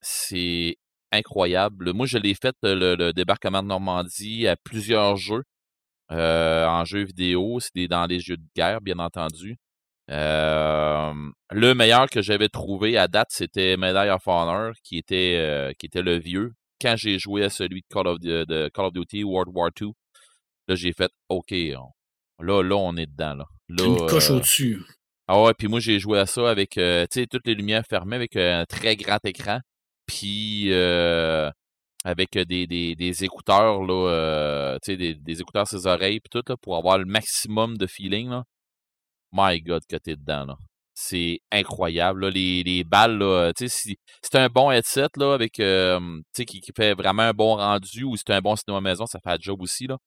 [0.01, 0.77] C'est
[1.13, 1.93] incroyable.
[1.93, 5.43] Moi, je l'ai fait, le, débarquement de Normandie, à plusieurs jeux.
[6.13, 9.57] Euh, en jeu vidéo, c'est dans les jeux de guerre, bien entendu.
[10.11, 11.13] Euh,
[11.53, 15.87] le meilleur que j'avais trouvé à date, c'était Medal of Honor, qui était, euh, qui
[15.87, 16.53] était le vieux.
[16.81, 19.93] Quand j'ai joué à celui de Call of, de, Call of Duty World War II,
[20.67, 23.35] là, j'ai fait OK, là, là, on est dedans.
[23.35, 23.45] Là.
[23.69, 24.83] là Une coche au-dessus.
[25.29, 28.65] Ah ouais, puis moi, j'ai joué à ça avec toutes les lumières fermées, avec un
[28.65, 29.61] très grand écran.
[30.07, 30.71] Puis
[32.05, 36.43] avec des, des, des écouteurs, là, euh, des, des écouteurs sur ses oreilles, puis tout,
[36.49, 38.31] là, pour avoir le maximum de feeling.
[38.31, 38.45] Là.
[39.33, 40.47] My God, que t'es dedans.
[40.47, 40.57] Là.
[40.95, 42.27] C'est incroyable.
[42.27, 42.31] Là.
[42.31, 46.95] Les, les balles, là, si c'est un bon headset là, avec, euh, qui, qui fait
[46.95, 49.61] vraiment un bon rendu, ou si c'est un bon cinéma maison, ça fait un job
[49.61, 49.87] aussi.
[49.87, 49.99] Là.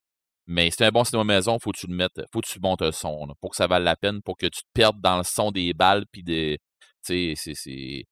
[0.47, 2.59] Mais si c'est un bon cinéma maison, faut que tu le mettes, faut que tu
[2.59, 4.99] montes un son là, pour que ça vaille la peine, pour que tu te perdes
[4.99, 6.59] dans le son des balles, puis des.
[7.01, 8.05] Sais, c'est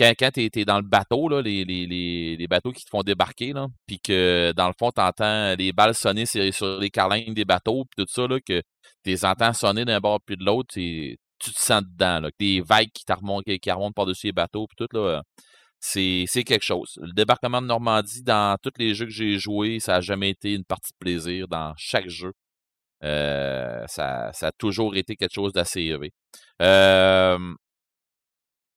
[0.00, 3.52] quand, quand tu es, dans le bateau, les, bateaux qui te font débarquer,
[3.86, 7.84] puis que dans le fond, tu entends les balles sonner sur, les carlines des bateaux,
[7.84, 8.62] puis tout ça, que tu
[9.04, 12.20] les entends sonner d'un bord puis de l'autre, tu te sens dedans.
[12.20, 14.98] Là, des vagues qui, remontent, qui, par-dessus les bateaux, puis tout,
[15.78, 16.98] c'est, quelque chose.
[17.02, 20.54] Le débarquement de Normandie, dans tous les jeux que j'ai joués, ça n'a jamais été
[20.54, 22.32] une partie de plaisir dans chaque jeu.
[23.02, 26.12] ça, ça a toujours été quelque chose d'assez élevé.
[26.62, 27.38] Euh,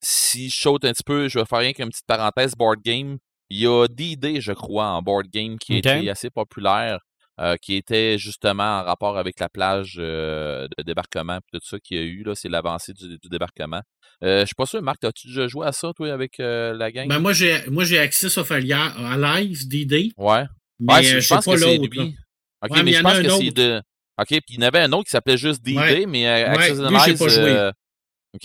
[0.04, 3.18] si je saute un petit peu, je vais faire rien qu'une petite parenthèse board game.
[3.50, 7.00] Il y a D-Day, je crois, en board game qui était assez populaire,
[7.40, 11.98] euh, qui était justement en rapport avec la plage euh, de débarquement tout ça qu'il
[11.98, 12.26] y a eu.
[12.36, 13.82] C'est l'avancée du, débarquement.
[14.24, 17.08] Euh, je suis pas sûr, Marc, as-tu déjà joué à ça, toi, avec la gang?
[17.08, 20.12] Ben, moi, j'ai moi j'ai accès à, Live, D-Day.
[20.18, 20.46] Ouais.
[20.80, 22.16] Mais ouais, je, pense que c'est lui.
[22.62, 23.82] Ok, mais, je pense que c'est de.
[24.20, 27.18] OK, puis il y en avait un autre qui s'appelait juste mais Access ouais, Lui,
[27.18, 27.72] pas joué.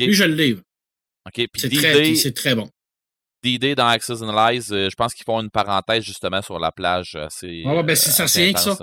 [0.07, 0.63] Lui, je le livre.
[1.29, 2.69] OK, c'est très, bon.
[3.43, 7.17] D-Day dans Access Analyze, je pense qu'ils font une parenthèse justement sur la plage.
[7.31, 8.77] C'est ouais, ben c'est ça, c'est rien que ça.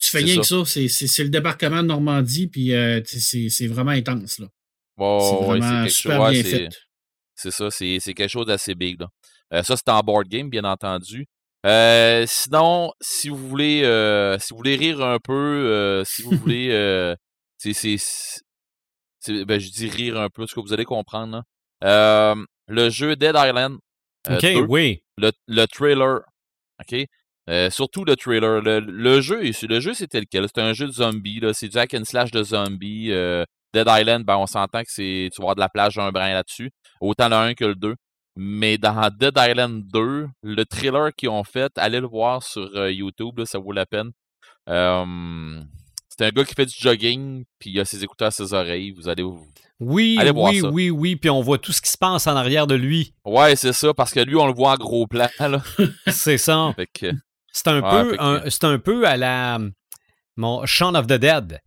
[0.00, 0.64] Tu fais rien que ça.
[0.64, 4.40] C'est le débarquement de Normandie, puis euh, c'est vraiment intense.
[4.40, 4.48] Là.
[4.98, 6.68] c'est vraiment super bien fait.
[7.34, 9.00] C'est ça, c'est quelque chose d'assez big.
[9.00, 9.08] Là.
[9.52, 11.26] Euh, ça, c'est en board game, bien entendu.
[11.64, 16.30] Euh, sinon, si vous voulez euh, si vous voulez rire un peu, euh, si vous
[16.36, 17.14] voulez
[17.58, 17.96] c'est
[19.28, 21.42] ben, je dis rire un peu, ce que vous allez comprendre.
[21.82, 23.78] Le jeu Dead Island.
[24.30, 25.02] OK, oui.
[25.18, 26.20] Le, le trailer.
[26.80, 27.06] OK?
[27.70, 28.60] surtout le trailer.
[28.62, 30.46] Le, jeu, le jeu c'était lequel?
[30.54, 31.40] C'est un jeu de zombies.
[31.52, 33.12] C'est du hack and slash de zombies.
[33.74, 35.30] Dead Island, ben, on s'entend que c'est.
[35.32, 36.70] Tu vas avoir de la plage un brin là-dessus.
[37.00, 37.94] Autant le 1 que le 2.
[38.36, 42.90] Mais dans Dead Island 2, le thriller qu'ils ont fait, allez le voir sur euh,
[42.90, 44.10] YouTube, ça vaut la peine.
[44.66, 48.90] c'est un gars qui fait du jogging, puis il a ses écouteurs à ses oreilles.
[48.92, 49.24] Vous allez
[49.82, 52.74] oui, oui, oui, oui, puis on voit tout ce qui se passe en arrière de
[52.74, 53.14] lui.
[53.24, 55.28] Ouais, c'est ça, parce que lui, on le voit en gros plan.
[56.06, 56.74] c'est ça.
[57.52, 59.58] c'est un, peu, c'est un peu à la
[60.36, 61.60] mon Shaun of the Dead.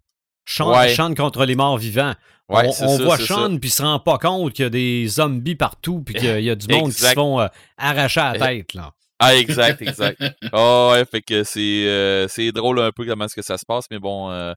[0.46, 2.14] Shaun, contre les morts vivants
[2.50, 6.02] on, voit Sean, puis il se rend pas compte qu'il y a des zombies partout,
[6.02, 7.48] puis qu'il y a du monde qui se font euh,
[7.78, 8.40] arracher la eh.
[8.40, 8.74] tête.
[8.74, 8.92] Là.
[9.20, 10.22] Ah, exact, exact.
[10.54, 13.66] oh, ouais, fait que c'est, euh, c'est drôle un peu comment est-ce que ça se
[13.66, 14.30] passe, mais bon.
[14.30, 14.54] Euh,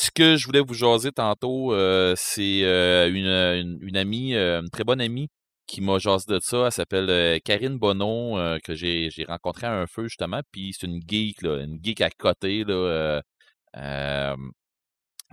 [0.00, 1.72] ce que je voulais vous jaser tantôt,
[2.16, 2.60] c'est
[3.08, 5.28] une, une, amie, une très bonne amie,
[5.66, 6.66] qui m'a jasé de ça.
[6.66, 11.00] Elle s'appelle Karine Bonneau, que j'ai, j'ai rencontré à un feu, justement, puis c'est une
[11.06, 13.22] geek, là, une geek à côté, là.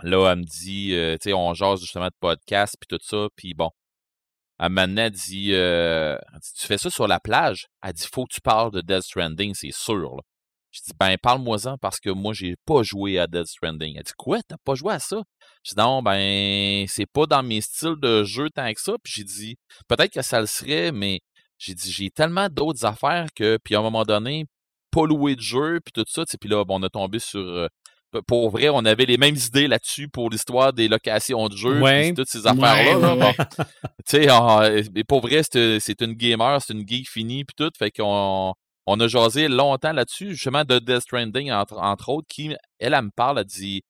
[0.04, 3.28] Là, elle me dit, euh, tu sais, on jase justement de podcast, puis tout ça,
[3.36, 3.70] puis bon.
[4.60, 7.68] Elle m'a dit, euh, dit, tu fais ça sur la plage?
[7.84, 10.16] Elle dit, faut que tu parles de Dead Stranding, c'est sûr.
[10.16, 10.22] Là.
[10.76, 13.96] Je dis, ben, parle-moi-en parce que moi, j'ai pas joué à Dead Stranding.
[13.96, 15.22] Elle dit, quoi, t'as pas joué à ça?
[15.64, 18.94] Je dis, non, ben, c'est pas dans mes styles de jeu tant que ça.
[19.02, 19.56] Puis j'ai dit,
[19.88, 21.22] peut-être que ça le serait, mais
[21.58, 24.48] j'ai dit, j'ai tellement d'autres affaires que, puis à un moment donné,
[24.92, 26.26] pas louer de jeu, puis tout ça.
[26.42, 27.70] Puis là, bon, on a tombé sur euh,
[28.28, 31.80] pour vrai, on avait les mêmes idées là-dessus pour l'histoire des locations de jeux,
[32.16, 33.34] toutes ces affaires-là.
[34.08, 37.72] tu sais, pour vrai, c'est une gamer, c'est une geek finie, puis tout.
[37.78, 38.54] Fait qu'on
[38.86, 43.10] on a jasé longtemps là-dessus, justement, de Death Stranding, entre, autres, qui, elle, elle, me
[43.16, 43.84] parle, elle dit,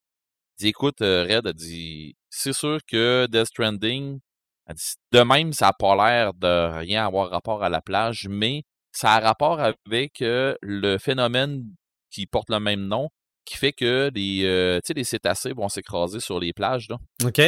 [0.58, 4.20] dit écoute, euh, Red, elle dit, c'est sûr que Death Stranding,
[4.68, 8.28] elle dit, de même, ça n'a pas l'air de rien avoir rapport à la plage,
[8.30, 11.64] mais ça a rapport avec euh, le phénomène
[12.10, 13.10] qui porte le même nom,
[13.44, 16.88] qui fait que les, euh, les cétacés vont s'écraser sur les plages.
[16.90, 16.98] Là.
[17.26, 17.42] OK.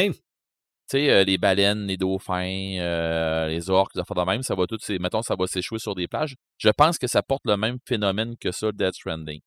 [0.94, 4.78] Euh, les baleines, les dauphins, euh, les orques, les affaires de même, ça va tout,
[5.00, 6.36] mettons, ça va s'échouer sur des plages.
[6.58, 9.40] Je pense que ça porte le même phénomène que ça, Dead Stranding.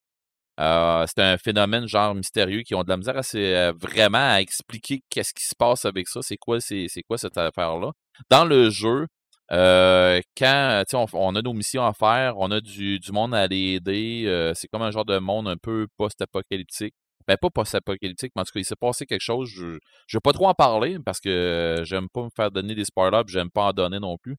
[0.57, 5.33] c'est un phénomène genre mystérieux qui ont de la misère à, vraiment à expliquer qu'est-ce
[5.33, 6.59] qui se passe avec ça, c'est quoi,
[7.07, 7.91] quoi cette affaire-là.
[8.29, 9.07] Dans le jeu,
[9.51, 13.39] euh, quand on, on a nos missions à faire, on a du, du monde à
[13.39, 16.93] aller aider, euh, c'est comme un genre de monde un peu post-apocalyptique.
[17.27, 19.49] Ben, pas post-apocalyptique, mais en tout cas, il s'est passé quelque chose.
[19.49, 19.79] Je ne
[20.13, 23.49] vais pas trop en parler parce que j'aime pas me faire donner des spoilers, j'aime
[23.49, 24.37] pas en donner non plus.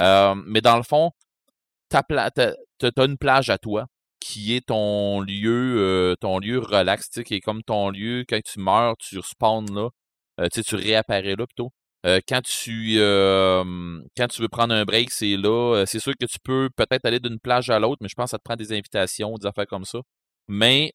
[0.00, 1.10] Euh, mais dans le fond,
[1.90, 3.86] tu as, une plage à toi
[4.20, 8.96] qui est ton lieu, ton lieu relax, qui est comme ton lieu, quand tu meurs,
[8.98, 9.88] tu respawns là.
[10.50, 11.70] tu réapparais là plutôt.
[12.06, 12.96] Euh, quand tu
[14.16, 15.84] quand tu veux prendre un break, c'est là.
[15.86, 18.30] C'est sûr que tu peux peut-être aller d'une plage à l'autre, mais je pense que
[18.30, 20.00] ça te prend des invitations, des affaires comme ça.
[20.48, 20.92] Mais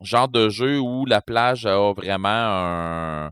[0.00, 3.30] genre de jeu où la plage a vraiment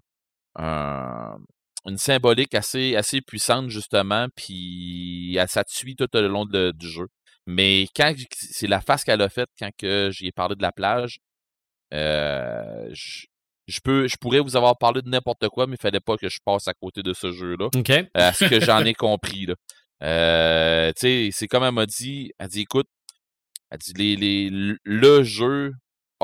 [0.56, 1.38] un,
[1.86, 7.08] une symbolique assez, assez puissante, justement, puis ça te suit tout le long du jeu.
[7.46, 9.70] Mais quand c'est la face qu'elle a faite quand
[10.10, 11.18] j'ai parlé de la plage,
[11.92, 12.88] euh,
[13.66, 16.28] je peux, je pourrais vous avoir parlé de n'importe quoi, mais il fallait pas que
[16.28, 17.68] je passe à côté de ce jeu-là.
[17.74, 17.92] OK.
[18.14, 19.54] À ce que j'en ai compris, là.
[20.02, 22.88] Euh, tu sais, c'est comme elle m'a dit, elle dit, écoute,
[23.70, 25.72] elle dit, les, les, le jeu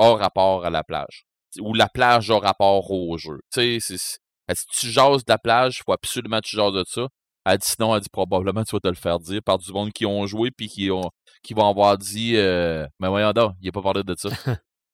[0.09, 1.25] rapport à la plage.
[1.59, 3.39] Ou la plage a rapport au jeu.
[3.53, 6.83] Tu sais, dit, tu jases de la plage, il faut absolument que tu jases de
[6.87, 7.07] ça.
[7.45, 9.91] Elle dit, sinon, elle dit, probablement, tu vas te le faire dire par du monde
[9.91, 11.09] qui ont joué puis qui ont,
[11.43, 14.29] qui vont avoir dit, euh, mais voyons donc, il a pas parlé de ça.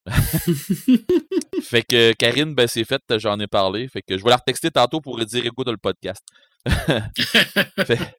[1.61, 3.87] fait que Karine, ben c'est fait, j'en ai parlé.
[3.89, 6.23] Fait que je vais la retexter tantôt pour dire écoute le podcast.
[6.67, 7.97] fait,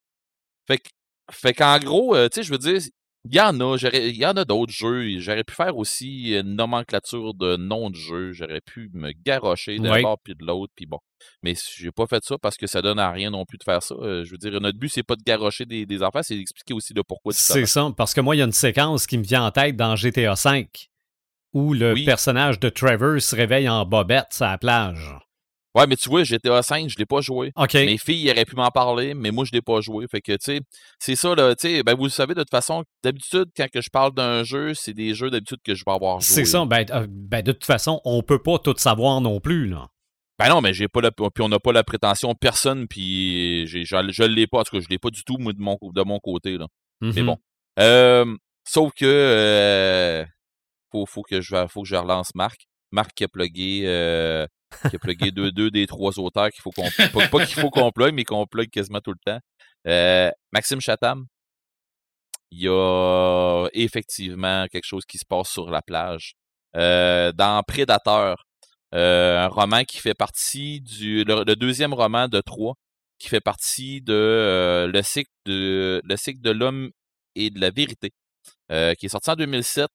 [0.67, 0.83] fait,
[1.31, 2.81] fait qu'en gros, euh, tu sais, je veux dire,
[3.31, 5.19] il y en a, il y en a d'autres jeux.
[5.19, 8.33] J'aurais pu faire aussi une nomenclature de noms de jeux.
[8.33, 10.99] J'aurais pu me garrocher d'un bord puis de l'autre, puis bon.
[11.43, 13.83] Mais j'ai pas fait ça parce que ça donne à rien non plus de faire
[13.83, 13.95] ça.
[13.97, 16.75] Euh, je veux dire, notre but, c'est pas de garrocher des, des enfants, c'est d'expliquer
[16.75, 19.25] aussi le pourquoi C'est ça, parce que moi, il y a une séquence qui me
[19.25, 20.69] vient en tête dans GTA V
[21.55, 25.19] où le personnage de Trevor se réveille en bobette sur la plage.
[25.79, 27.53] Ouais, mais tu vois, GTA 5, je l'ai pas joué.
[27.75, 30.07] Mes filles auraient pu m'en parler, mais moi, je l'ai pas joué.
[30.11, 30.61] Fait que, tu sais,
[30.99, 33.81] c'est ça, là, tu sais, ben, vous le savez, de toute façon, d'habitude, quand que
[33.81, 36.35] je parle d'un jeu, c'est des jeux d'habitude que je vais avoir joué.
[36.35, 39.69] C'est ça, ben, euh, ben, de toute façon, on peut pas tout savoir non plus,
[39.69, 39.87] là.
[40.39, 43.83] Ben non, mais j'ai pas la, puis on n'a pas la prétention, personne, puis je,
[43.85, 46.03] je l'ai pas, en tout cas, je l'ai pas du tout, moi, de mon, de
[46.03, 46.67] mon côté, là.
[47.01, 47.25] Mais mm-hmm.
[47.25, 47.39] bon.
[47.79, 50.25] Euh, sauf que, euh,
[50.93, 52.69] faut, faut, que je, faut que je relance Marc.
[52.91, 54.47] Marc qui a plugué, euh,
[54.91, 57.71] qui a plugué deux, deux des trois auteurs qu'il faut qu'on, pas, pas qu'il faut
[57.71, 59.41] qu'on plug, mais qu'on plug quasiment tout le temps.
[59.87, 61.27] Euh, Maxime Chatham,
[62.51, 66.35] il y a effectivement quelque chose qui se passe sur la plage.
[66.77, 68.45] Euh, dans Prédateur,
[68.95, 72.75] euh, un roman qui fait partie du le, deuxième roman de trois,
[73.19, 76.91] qui fait partie de euh, le cycle de le cycle de l'homme
[77.35, 78.13] et de la vérité,
[78.73, 79.89] euh, qui est sorti en 2007.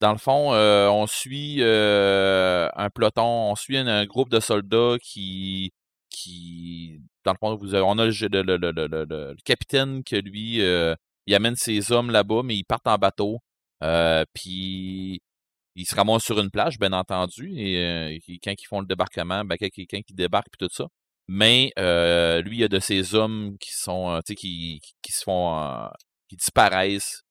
[0.00, 5.72] Dans le fond, on suit un peloton, on suit un, groupe de soldats qui
[6.10, 10.60] qui dans le fond, vous on a le, capitaine que lui
[11.26, 13.38] il amène ses hommes là-bas, mais ils partent en bateau.
[14.34, 15.20] puis
[15.76, 19.44] ils se ramassent sur une plage, bien entendu, et, euh, quand ils font le débarquement,
[19.44, 20.86] ben, quelqu'un qui débarque puis tout ça.
[21.26, 25.24] Mais euh, lui, il y a de ces hommes qui sont, euh, qui, qui, se
[25.24, 25.88] font,
[26.28, 27.23] qui disparaissent.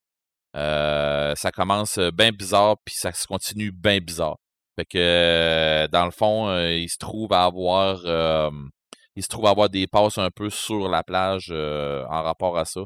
[0.54, 4.38] Ça commence bien bizarre, puis ça se continue bien bizarre.
[4.76, 8.06] Fait que, dans le fond, il se trouve à avoir
[9.16, 12.66] il se trouve avoir des passes un peu sur la plage euh, en rapport à
[12.66, 12.82] ça.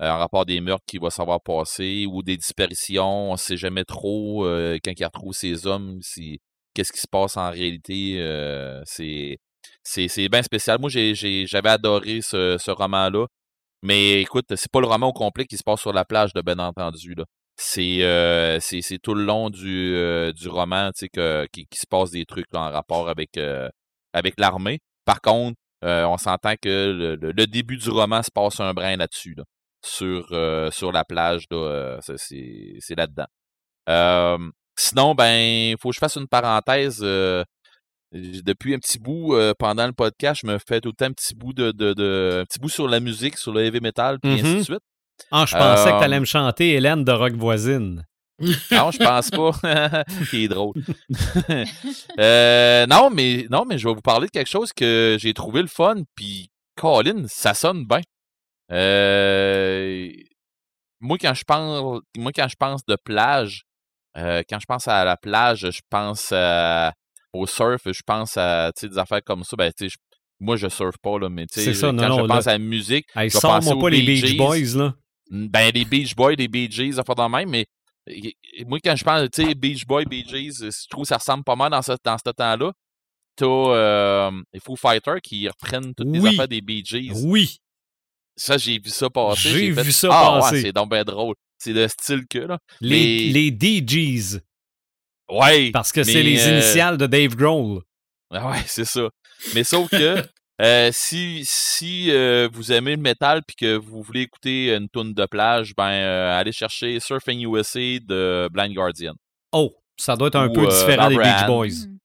[0.00, 3.30] Euh, en rapport des meurtres qu'il va savoir passer ou des disparitions.
[3.30, 6.40] On ne sait jamais trop euh, quand il retrouve ses hommes, si,
[6.74, 8.16] qu'est-ce qui se passe en réalité.
[8.84, 9.38] c'est,
[9.84, 10.78] c'est, bien spécial.
[10.80, 13.26] Moi, j'avais adoré ce, roman-là.
[13.82, 16.42] Mais écoute, c'est pas le roman au complet qui se passe sur la plage, de
[16.42, 17.14] bien entendu.
[17.14, 17.24] Là.
[17.56, 18.00] C'est,
[18.60, 19.94] c'est, tout le long du,
[20.34, 23.38] du roman que, qui, se passe des trucs en rapport avec,
[24.12, 24.80] avec l'armée.
[25.04, 29.36] Par contre, euh, on s'entend que le, début du roman se passe un brin là-dessus,
[29.84, 31.44] sur, euh, sur la plage.
[31.52, 33.26] Euh, c'est là-dedans.
[34.76, 37.04] sinon, ben, faut que je fasse une parenthèse.
[38.12, 41.34] Depuis un petit bout, pendant le podcast, je me fais tout le temps un petit
[41.34, 44.48] bout de, de, petit bout sur la musique, sur le heavy metal, puis ainsi de
[44.48, 44.64] mm-hmm.
[44.64, 44.82] suite.
[45.30, 48.04] Ah, je pensais que tu allais me chanter Hélène de Rock Voisine.
[48.70, 50.04] non, je pense pas.
[50.32, 50.74] Il est drôle.
[52.18, 55.62] Euh, non, mais non, mais je vais vous parler de quelque chose que j'ai trouvé
[55.62, 58.00] le fun, puis Colin, ça sonne bien.
[58.72, 60.10] Euh,
[61.00, 63.64] moi, quand je pense, moi, quand je pense de plage,
[64.16, 66.32] euh, quand je pense à la plage, je pense
[67.32, 69.56] au surf, je pense à des affaires comme ça.
[69.56, 69.72] Ben,
[70.40, 73.90] moi, je surfe pas, là, mais quand je pense à la musique, je pense pas
[73.90, 74.94] les Beach Boys, là.
[75.30, 77.66] Ben, les Beach Boys, les Beach Gees, enfin, dans même, mais
[78.66, 81.44] moi, quand je pense, tu sais, Beach Boy, Bee Gees, je trouve que ça ressemble
[81.44, 82.72] pas mal dans ce, dans ce temps-là.
[83.36, 87.12] T'as euh, les Foo Fighters qui reprennent toutes les affaires des Bee Gees.
[87.24, 87.58] Oui.
[88.36, 89.50] Ça, j'ai vu ça passer.
[89.50, 90.54] J'ai vu ça ah, passer.
[90.56, 91.34] Ouais, c'est donc bien drôle.
[91.58, 92.58] C'est le style que, là.
[92.80, 94.40] Les, les DGs.
[95.30, 95.70] Ouais.
[95.72, 97.82] Parce que c'est les euh, initiales de Dave Grohl.
[98.32, 99.08] Ah ouais, c'est ça.
[99.54, 100.22] Mais sauf que
[100.60, 105.14] euh, si si euh, vous aimez le métal puis que vous voulez écouter une tune
[105.14, 109.14] de plage, ben euh, allez chercher Surfing USA de Blind Guardian.
[109.52, 111.86] Oh, ça doit être un peu différent des Beach Boys.
[111.86, 111.96] Hmm.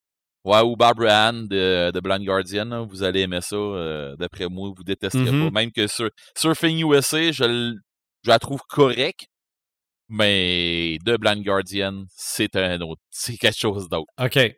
[0.46, 3.58] Ouais, ou Barbara Ann de, de Blind Guardian, vous allez aimer ça.
[4.18, 5.46] D'après moi, vous détesterez mm-hmm.
[5.46, 5.60] pas.
[5.60, 7.74] Même que sur, Surfing USA, je,
[8.24, 9.26] je la trouve correcte,
[10.08, 14.12] mais de Blind Guardian, c'est un autre, c'est quelque chose d'autre.
[14.20, 14.56] OK.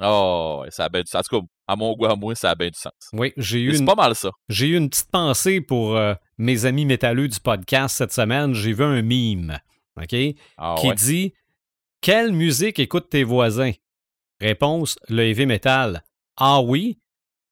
[0.00, 1.20] Oh, ça a bien du sens.
[1.20, 2.92] En tout cas, à mon goût, à moi, ça a bien du sens.
[3.12, 3.74] Oui, j'ai eu.
[3.74, 4.30] C'est pas mal ça.
[4.48, 8.52] J'ai eu une petite pensée pour euh, mes amis métalleux du podcast cette semaine.
[8.52, 9.58] J'ai vu un mime,
[10.00, 10.14] OK,
[10.58, 11.34] ah qui dit
[12.00, 13.72] Quelle musique écoutent tes voisins?
[14.40, 16.04] Réponse le heavy metal.
[16.36, 17.00] Ah oui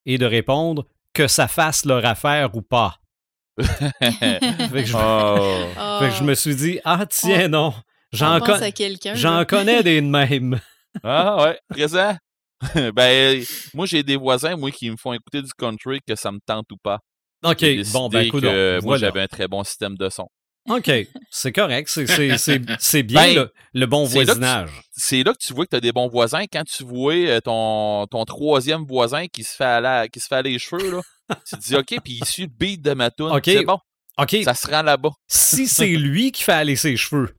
[0.05, 2.98] Et de répondre Que ça fasse leur affaire ou pas.
[3.60, 4.97] Fait, que je...
[4.97, 5.98] Oh.
[6.01, 6.24] fait, que je...
[6.24, 7.74] me suis dit Ah, tiens, non.
[8.12, 8.39] J'en,
[9.14, 10.60] J'en connais des de même.
[11.02, 12.16] ah ouais, présent.
[12.94, 13.44] ben,
[13.74, 16.70] moi, j'ai des voisins, moi, qui me font écouter du country, que ça me tente
[16.70, 17.01] ou pas.
[17.43, 18.44] OK, bon, ben, écoute,
[18.82, 20.28] moi, j'avais un très bon système de son.
[20.68, 20.90] OK,
[21.31, 21.89] c'est correct.
[21.89, 24.70] C'est bien ben, le, bon voisinage.
[24.93, 26.44] C'est là, que tu vois que tu as des bons voisins.
[26.51, 30.36] Quand tu vois euh, ton, ton troisième voisin qui se fait aller, qui se fait
[30.36, 31.02] aller les cheveux, là,
[31.46, 33.28] tu dis OK, puis il suit le beat de ma tune.
[33.44, 33.78] C'est bon.
[34.18, 34.36] OK.
[34.44, 35.10] Ça se rend là-bas.
[35.26, 37.36] si c'est lui qui fait aller ses cheveux.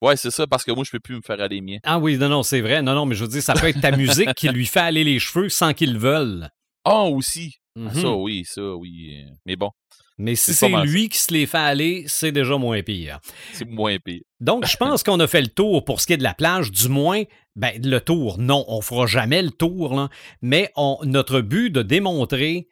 [0.00, 1.78] Ouais, c'est ça, parce que moi, je peux plus me faire aller les miens.
[1.82, 2.82] Ah oui, non, non, c'est vrai.
[2.82, 5.02] Non, non, mais je veux dire, ça peut être ta musique qui lui fait aller
[5.02, 6.46] les cheveux sans qu'il le veuille.
[6.84, 7.56] Ah, aussi.
[7.76, 8.14] Ah, ça, mhm.
[8.14, 9.24] oui, ça, oui.
[9.44, 9.70] Mais bon.
[10.18, 13.20] Mais si c'est lui qui se les fait aller, c'est déjà moins pire.
[13.52, 14.22] C'est moins pire.
[14.40, 16.72] Donc, je pense qu'on a fait le tour pour ce qui est de la plage.
[16.72, 17.22] Du moins,
[17.54, 20.08] ben, le tour, non, on fera jamais le tour, là,
[20.42, 22.66] mais on, notre but de démontrer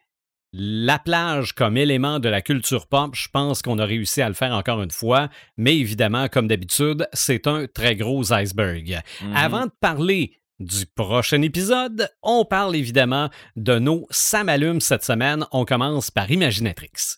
[0.59, 4.33] la plage comme élément de la culture pop, je pense qu'on a réussi à le
[4.33, 8.99] faire encore une fois, mais évidemment, comme d'habitude, c'est un très gros iceberg.
[9.21, 9.35] Mm-hmm.
[9.35, 15.45] Avant de parler du prochain épisode, on parle évidemment de nos Samalumes cette semaine.
[15.51, 17.17] On commence par Imaginatrix.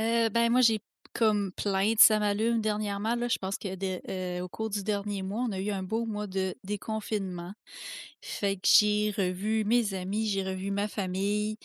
[0.00, 0.80] Euh, ben moi, j'ai
[1.12, 3.14] comme plein de Samalumes dernièrement.
[3.14, 3.28] Là.
[3.28, 3.68] Je pense que
[4.10, 7.52] euh, au cours du dernier mois, on a eu un beau mois de déconfinement.
[8.20, 11.56] Fait que j'ai revu mes amis, j'ai revu ma famille.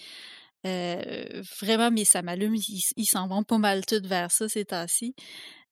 [0.65, 2.55] Euh, vraiment, mes samalumes,
[2.97, 5.15] ils s'en vont pas mal tout vers ça ces temps-ci.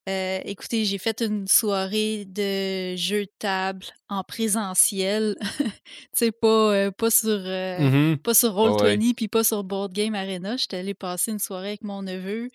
[0.09, 5.37] Euh, écoutez, j'ai fait une soirée de jeux de table en présentiel.
[5.57, 5.71] tu
[6.11, 10.57] sais, pas, euh, pas sur, mmh pas sur Roll20 puis pas sur Board Game Arena.
[10.57, 12.49] J'étais allée passer une soirée avec mon neveu.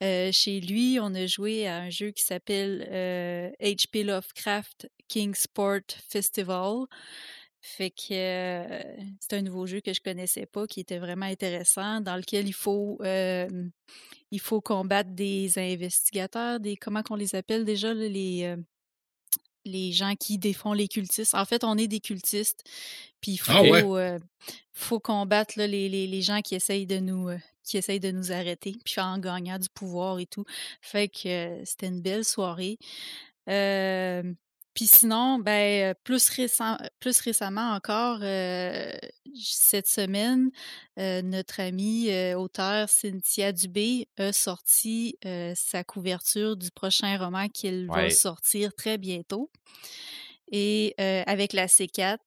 [0.00, 2.80] chez lui, on a joué à un jeu qui s'appelle
[3.60, 6.86] HP Lovecraft King Sport Festival.
[7.60, 8.68] Fait que
[9.20, 12.52] c'est un nouveau jeu que je connaissais pas, qui était vraiment intéressant, dans lequel il
[12.52, 12.98] faut
[14.30, 18.56] il faut combattre des investigateurs, des comment qu'on les appelle déjà les
[19.64, 21.34] les gens qui défont les cultistes.
[21.34, 22.64] En fait, on est des cultistes,
[23.20, 23.98] puis il ah faut,
[24.72, 27.28] faut combattre les, les, les, gens qui essayent de nous
[27.64, 30.44] qui essayent de nous arrêter, puis en gagnant du pouvoir et tout.
[30.80, 32.78] Fait que c'était une belle soirée.
[34.78, 40.52] Puis sinon, ben, plus, récemment encore, cette semaine,
[40.96, 45.18] notre amie auteure Cynthia Dubé a sorti
[45.56, 49.50] sa couverture du prochain roman qu'elle va sortir très bientôt
[50.50, 50.94] et
[51.26, 52.18] avec la C4.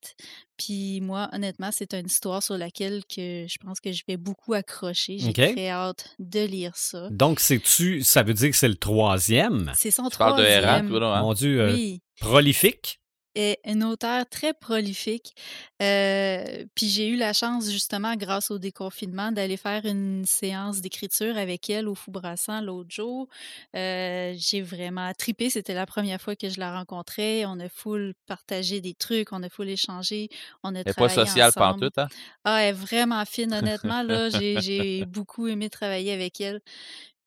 [0.57, 4.53] Puis moi, honnêtement, c'est une histoire sur laquelle que je pense que je vais beaucoup
[4.53, 5.18] accrocher.
[5.18, 7.10] J'ai très hâte de lire ça.
[7.10, 9.72] Donc, c'est-tu, ça veut dire que c'est le troisième?
[9.76, 10.61] C'est son tu troisième.
[10.64, 11.22] Parles de hein?
[11.22, 12.02] Mon Dieu, oui.
[12.19, 13.00] prolifique
[13.35, 15.33] est un auteur très prolifique.
[15.81, 21.37] Euh, puis j'ai eu la chance, justement, grâce au déconfinement, d'aller faire une séance d'écriture
[21.37, 23.27] avec elle au Foubrassan l'autre jour.
[23.75, 25.49] Euh, j'ai vraiment tripé.
[25.49, 27.45] C'était la première fois que je la rencontrais.
[27.45, 30.29] On a full partagé des trucs, on a full échangé,
[30.63, 32.07] on a elle pas sociale tout, hein?
[32.43, 34.03] Ah, elle est vraiment fine, honnêtement.
[34.03, 36.61] Là, j'ai beaucoup aimé travailler avec elle.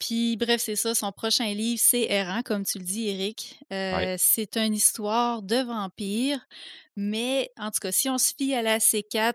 [0.05, 0.95] Puis bref, c'est ça.
[0.95, 3.59] Son prochain livre, c'est Errant, comme tu le dis, Eric.
[3.73, 6.47] Euh, c'est une histoire de vampire,
[6.95, 9.33] mais en tout cas, si on se fie à la C4,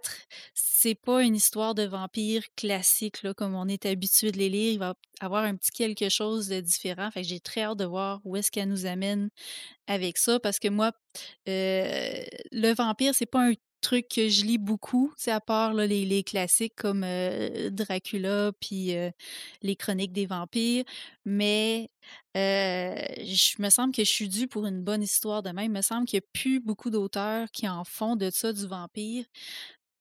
[0.53, 4.73] c'est pas une histoire de vampire classique, là, comme on est habitué de les lire.
[4.73, 7.09] Il va avoir un petit quelque chose de différent.
[7.09, 9.31] Fait que j'ai très hâte de voir où est-ce qu'elle nous amène
[9.87, 10.91] avec ça, parce que moi,
[11.47, 16.05] euh, le vampire, c'est pas un truc que je lis beaucoup, c'est à part les,
[16.05, 17.05] les, classiques comme
[17.71, 18.93] Dracula puis
[19.61, 20.83] les chroniques des vampires,
[21.25, 21.89] mais
[22.35, 25.65] je me semble que je suis due pour une bonne histoire de même.
[25.65, 28.67] Il me semble qu'il n'y a plus beaucoup d'auteurs qui en font de ça du
[28.67, 29.25] vampire.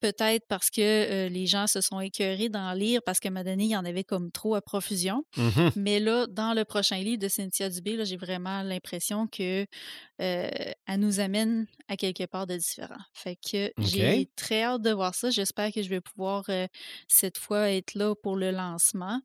[0.01, 3.65] Peut-être parce que les gens se sont écœurés d'en lire parce qu'à un moment donné,
[3.65, 5.25] il y en avait comme trop à profusion.
[5.37, 9.66] Mmh Mais là, dans le prochain livre de Cynthia Dubé, j'ai vraiment l'impression que
[10.19, 13.01] elle nous amène à quelque part de différent.
[13.12, 15.31] Fait que j'ai très hâte de voir ça.
[15.31, 16.45] J'espère que je vais pouvoir
[17.09, 19.20] cette fois être là pour le lancement.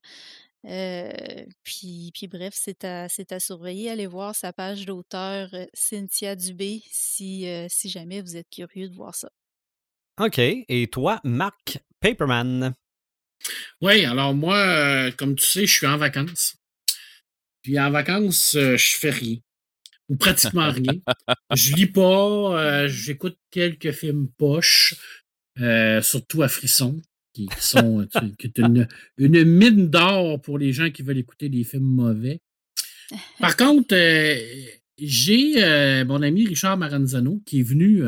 [0.64, 3.90] puis, puis bref, c'est à, à surveiller.
[3.90, 9.16] Allez voir sa page d'auteur Cynthia Dubé si, si jamais vous êtes curieux de voir
[9.16, 9.30] ça.
[10.19, 10.40] OK.
[10.40, 12.76] Et toi, Marc Paperman?
[13.81, 16.56] Oui, alors moi, euh, comme tu sais, je suis en vacances.
[17.61, 19.38] Puis en vacances, euh, je fais rien.
[20.10, 20.99] Ou pratiquement rien.
[21.56, 24.95] Je lis pas, euh, j'écoute quelques films poches,
[26.02, 27.02] surtout à frisson,
[27.34, 28.06] qui, sont
[28.57, 28.88] une,
[29.18, 32.41] une, mine d'or pour les gens qui veulent écouter des films mauvais.
[33.40, 33.95] Par contre,
[34.98, 38.03] j'ai mon ami Richard Maranzano qui est venu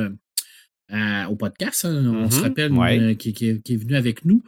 [0.92, 4.44] au podcast, hein, on se mmh rappelle, euh, qui, est venu avec nous,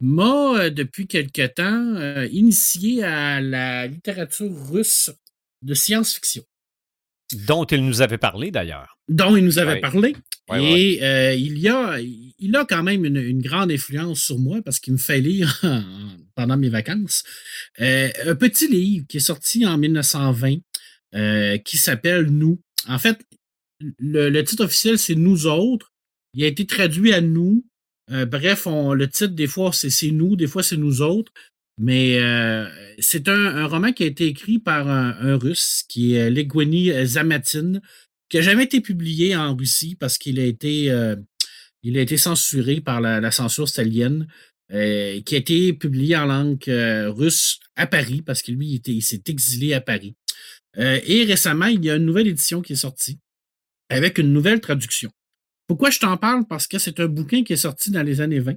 [0.00, 5.10] m'a, euh, depuis quelque temps, euh, initié à la littérature russe
[5.62, 6.42] de science-fiction.
[7.46, 8.98] Dont il nous avait parlé, d'ailleurs.
[9.08, 10.14] Dont il nous avait parlé.
[10.54, 14.92] et il, y a, il a quand même une, grande influence sur moi parce qu'il
[14.92, 15.60] me fait lire
[16.36, 17.24] pendant mes vacances.
[17.78, 22.60] un petit livre qui est sorti en 1920 qui s'appelle Nous.
[22.86, 23.18] En fait,
[23.98, 25.92] le, titre officiel, c'est Nous autres.
[26.34, 27.64] Il a été traduit à nous.
[28.08, 31.32] bref, le titre, des fois, c'est nous, des fois, c'est nous autres.
[31.78, 32.18] Mais
[32.98, 37.80] c'est un, roman qui a été écrit par un, russe qui est Legweny Zamatin,
[38.28, 40.90] qui n'a jamais été publié en Russie parce qu'il a été
[41.86, 44.26] il a été censuré par la, censure stalienne,
[44.72, 49.02] euh, qui a été publié en langue euh, russe à Paris, parce que lui, il,
[49.02, 50.16] s'est exilé à Paris.
[50.78, 53.20] Euh, et récemment, il y a une nouvelle édition qui est sortie,
[53.88, 55.10] avec une nouvelle traduction.
[55.66, 56.46] Pourquoi je t'en parle?
[56.46, 58.54] Parce que c'est un bouquin qui est sorti dans les années 20.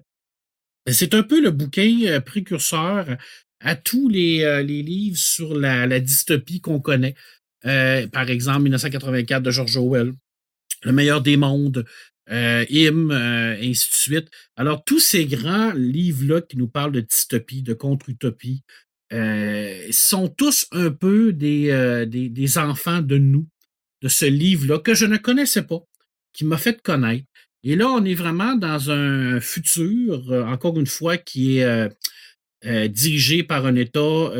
[0.87, 3.17] C'est un peu le bouquin précurseur
[3.59, 7.15] à tous les, livres sur la, dystopie qu'on connaît.
[7.61, 10.13] par exemple, 1984 de George Orwell,
[10.83, 11.85] Le meilleur des mondes,
[12.31, 14.27] euh, euh, ainsi de suite.
[14.55, 18.63] Alors, tous ces grands livres-là qui nous parlent de dystopie, de contre-utopie,
[19.11, 23.47] euh, sont tous un peu des, enfants de nous,
[24.01, 25.83] de ce livre-là, que je ne connaissais pas,
[26.33, 27.25] qui m'a fait connaître.
[27.63, 31.89] Et là, on est vraiment dans un futur, encore une fois, qui est
[32.87, 34.31] dirigé par un État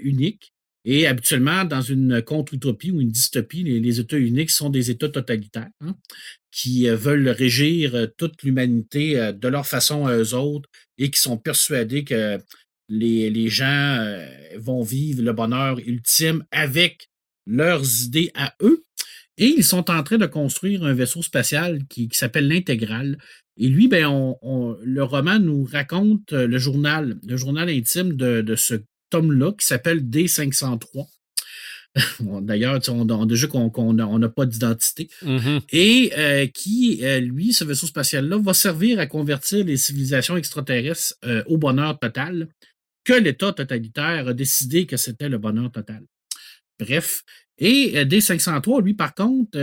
[0.00, 0.52] unique.
[0.84, 5.70] Et habituellement, dans une contre-utopie ou une dystopie, les, États uniques sont des États totalitaires.
[5.80, 5.94] Hein
[6.56, 11.10] qui euh, veulent régir euh, toute l'humanité euh, de leur façon à eux autres et
[11.10, 12.40] qui sont persuadés que
[12.88, 14.16] les, gens
[14.56, 17.10] vont vivre le bonheur ultime avec
[17.46, 18.84] leurs idées à eux.
[19.38, 23.18] Et ils sont en train de construire un vaisseau spatial qui, s'appelle l'Intégrale.
[23.58, 28.56] Et lui, ben, on, le roman nous raconte le journal, le journal intime de, de
[28.56, 28.74] ce
[29.10, 31.06] tome-là qui s'appelle D503.
[32.20, 35.08] D'ailleurs, on, déjà qu'on n'a pas d'identité.
[35.22, 35.62] Mm-hmm.
[35.72, 41.14] Et euh, qui, euh, lui, ce vaisseau spatial-là, va servir à convertir les civilisations extraterrestres
[41.24, 42.48] euh, au bonheur total,
[43.04, 46.02] que l'État totalitaire a décidé que c'était le bonheur total.
[46.78, 47.22] Bref.
[47.58, 49.58] Et D503, lui, par contre,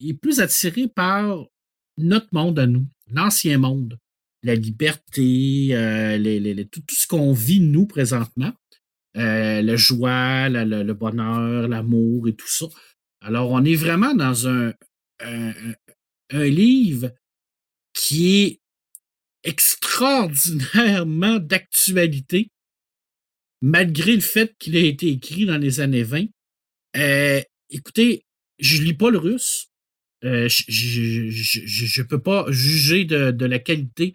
[0.00, 1.44] il est plus attiré par
[1.96, 3.98] notre monde à nous, l'ancien monde,
[4.42, 5.76] la liberté,
[6.70, 8.52] tout, ce qu'on vit, nous, présentement.
[9.16, 12.66] Euh, la joie, le bonheur, l'amour et tout ça.
[13.20, 14.72] Alors, on est vraiment dans un,
[15.20, 17.10] un, livre
[17.92, 18.60] qui est
[19.42, 22.50] extraordinairement d'actualité,
[23.60, 26.26] malgré le fait qu'il a été écrit dans les années 20.
[26.96, 27.40] Euh,
[27.70, 28.24] écoutez,
[28.58, 29.68] je lis pas le russe.
[30.24, 34.14] Euh, je ne peux pas juger de, la qualité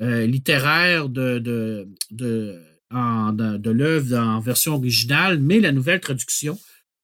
[0.00, 1.88] littéraire de, de
[2.90, 6.58] de, l'œuvre en version originale, mais la nouvelle traduction,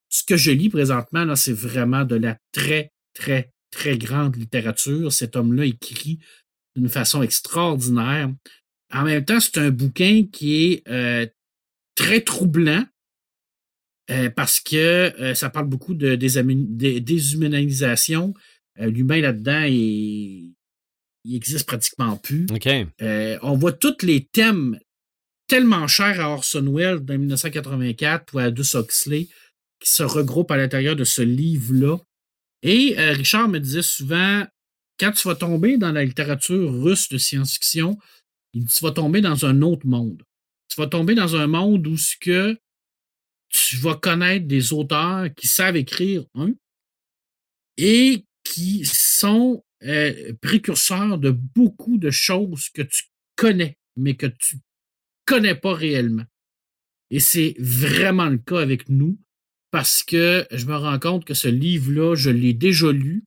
[0.09, 5.13] ce que je lis présentement, c'est vraiment de la très, très, très grande littérature.
[5.13, 6.19] Cet homme-là écrit
[6.77, 8.31] d'une façon extraordinaire.
[8.93, 11.27] En même temps, c'est un bouquin qui est euh,
[11.95, 12.85] très troublant
[14.11, 18.33] euh, parce que euh, ça parle beaucoup de, déshumanisation.
[18.77, 20.55] L'humain là-dedans, il,
[21.25, 22.47] il existe pratiquement plus.
[23.43, 24.79] on voit tous les thèmes
[25.51, 29.29] tellement cher à Orson Welles dans 1984 ou à Aldous Huxley
[29.81, 31.97] qui se regroupent à l'intérieur de ce livre-là.
[32.63, 34.45] Et euh, Richard me disait souvent,
[34.99, 37.99] quand tu vas tomber dans la littérature russe de science-fiction,
[38.53, 40.23] tu vas tomber dans un autre monde.
[40.69, 42.57] Tu vas tomber dans un monde où ce que
[43.51, 46.55] tu vas connaître des auteurs qui savent écrire, un,
[47.77, 53.05] et qui sont euh, précurseurs de beaucoup de choses que tu
[53.37, 54.57] connais, mais que tu
[55.27, 56.25] connais pas réellement.
[57.11, 59.19] Et c'est vraiment le cas avec nous
[59.71, 63.25] parce que je me rends compte que ce livre-là, je l'ai déjà lu,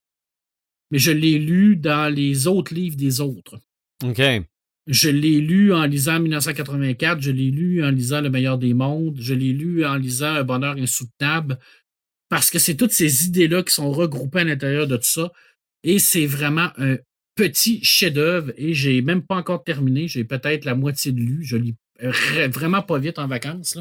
[0.91, 3.60] mais je l'ai lu dans les autres livres des autres.
[4.04, 4.22] OK.
[4.88, 9.18] Je l'ai lu en lisant 1984, je l'ai lu en lisant Le meilleur des mondes,
[9.19, 11.57] je l'ai lu en lisant Un bonheur insoutenable,
[12.30, 15.31] parce que c'est toutes ces idées-là qui sont regroupées à l'intérieur de tout ça.
[15.84, 16.97] Et c'est vraiment un
[17.35, 20.07] petit chef-d'œuvre et j'ai même pas encore terminé.
[20.07, 21.43] J'ai peut-être la moitié de lu.
[21.43, 23.77] Je lis vraiment pas vite en vacances,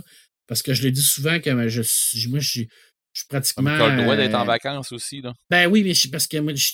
[0.46, 2.68] parce que je le dis souvent que je, je, moi, je, suis
[3.28, 3.76] pratiquement.
[3.76, 5.34] Tu as le droit d'être en euh, vacances aussi, là.
[5.50, 6.72] Ben oui, mais parce que moi, je,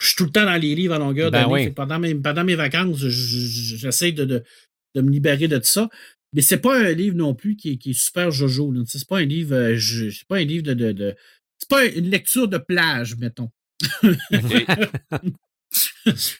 [0.00, 1.70] je suis tout le temps dans les livres à longueur ben d'année.
[1.70, 4.42] Pendant, mes, pendant mes vacances, j'essaie de, de,
[4.94, 5.90] de, me libérer de tout ça.
[6.32, 8.72] Mais c'est pas un livre non plus qui, qui est super jojo.
[8.86, 9.54] C'est pas un livre.
[9.54, 10.74] Euh, c'est pas un livre de.
[10.74, 11.14] de, de
[11.58, 13.50] c'est pas une lecture de plage, mettons.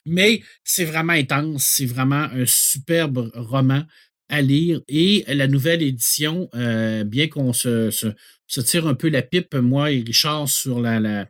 [0.06, 1.64] Mais c'est vraiment intense.
[1.64, 3.82] C'est vraiment un superbe roman
[4.30, 4.80] à lire.
[4.88, 9.90] Et la nouvelle édition, euh, bien qu'on se, se, tire un peu la pipe, moi
[9.90, 11.26] et Richard, sur la, la,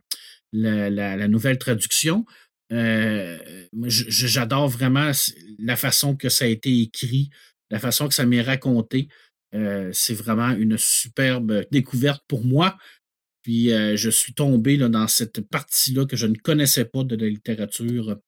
[0.53, 2.25] la, nouvelle traduction,
[2.73, 3.39] euh,
[3.87, 5.11] j'adore vraiment
[5.59, 7.31] la façon que ça a été écrit.
[7.71, 9.09] la façon que ça m'est raconté.
[9.53, 12.77] c'est vraiment une superbe découverte pour moi.
[13.43, 18.19] Puis je suis tombé dans cette partie-là que je ne connaissais pas de la littérature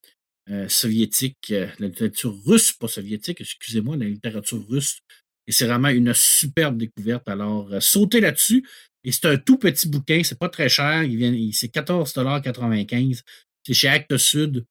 [0.69, 5.01] soviétique, la littérature russe, pas soviétique, excusez-moi, la littérature russe.
[5.47, 7.29] Et c'est vraiment une superbe découverte.
[7.29, 8.65] Alors, sautez là-dessus.
[9.05, 11.03] Et c'est un tout petit bouquin, c'est pas très cher.
[11.03, 13.23] Il vient, c'est 14,95
[13.67, 14.65] C'est chez Actes Sud.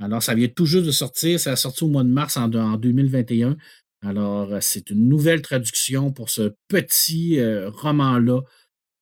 [0.00, 1.40] Alors, ça vient tout juste de sortir.
[1.40, 3.56] Ça a sorti au mois de mars en, 2021.
[4.02, 8.42] Alors, c'est une nouvelle traduction pour ce petit roman-là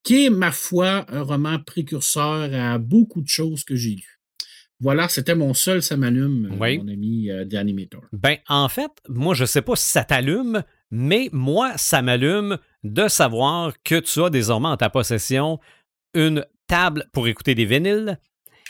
[0.06, 4.20] qui est, ma foi, un roman précurseur à beaucoup de choses que j'ai lues.
[4.78, 8.04] Voilà, c'était mon seul ça m'allume, euh, mon ami euh, d'Animator.
[8.12, 12.58] Ben, en fait, moi, je ne sais pas si ça t'allume, mais moi, ça m'allume
[12.92, 15.58] de savoir que tu as désormais en ta possession
[16.14, 18.18] une table pour écouter des vinyles.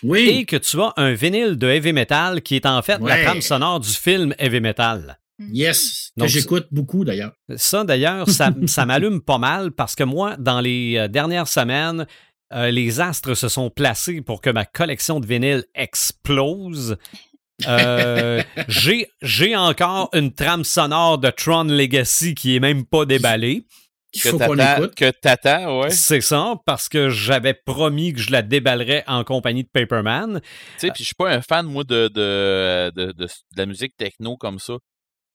[0.02, 0.28] Oui.
[0.28, 3.40] Et que tu as un vinyle de heavy metal qui est en fait la trame
[3.40, 5.18] sonore du film heavy metal.
[5.38, 5.54] Mm.
[5.54, 7.32] Yes, que j'écoute beaucoup d'ailleurs.
[7.56, 12.06] Ça d'ailleurs, ça, ça m'allume pas mal parce que moi, dans les euh, dernières semaines,
[12.52, 16.96] euh, les astres se sont placés pour que ma collection de vinyles explose.
[17.66, 18.42] Euh,
[19.22, 23.66] j'ai encore une trame sonore de Tron Legacy qui est même pas déballée.
[24.94, 25.90] Que t'attends, ouais.
[25.90, 30.40] C'est ça, parce que j'avais promis que je la déballerais en compagnie de Paperman.
[30.40, 30.48] Tu
[30.78, 33.26] sais, puis je suis pas un fan, moi, de, de, de,
[33.56, 34.74] la musique techno comme ça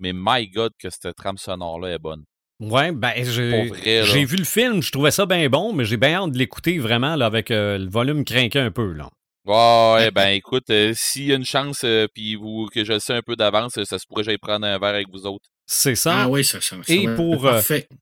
[0.01, 2.23] mais my God, que cette trame sonore-là est bonne.
[2.59, 6.31] Ouais, ben, j'ai vu le film, je trouvais ça bien bon, mais j'ai bien hâte
[6.31, 8.93] de l'écouter vraiment là, avec euh, le volume craqué un peu.
[8.93, 9.09] Là.
[9.45, 12.99] Ouais, ben écoute, euh, s'il y a une chance, euh, puis vous que je le
[12.99, 15.49] sais un peu d'avance, ça se pourrait que j'aille prendre un verre avec vous autres.
[15.65, 16.23] C'est ça.
[16.23, 17.49] Ah oui, ça, ça, Et pour,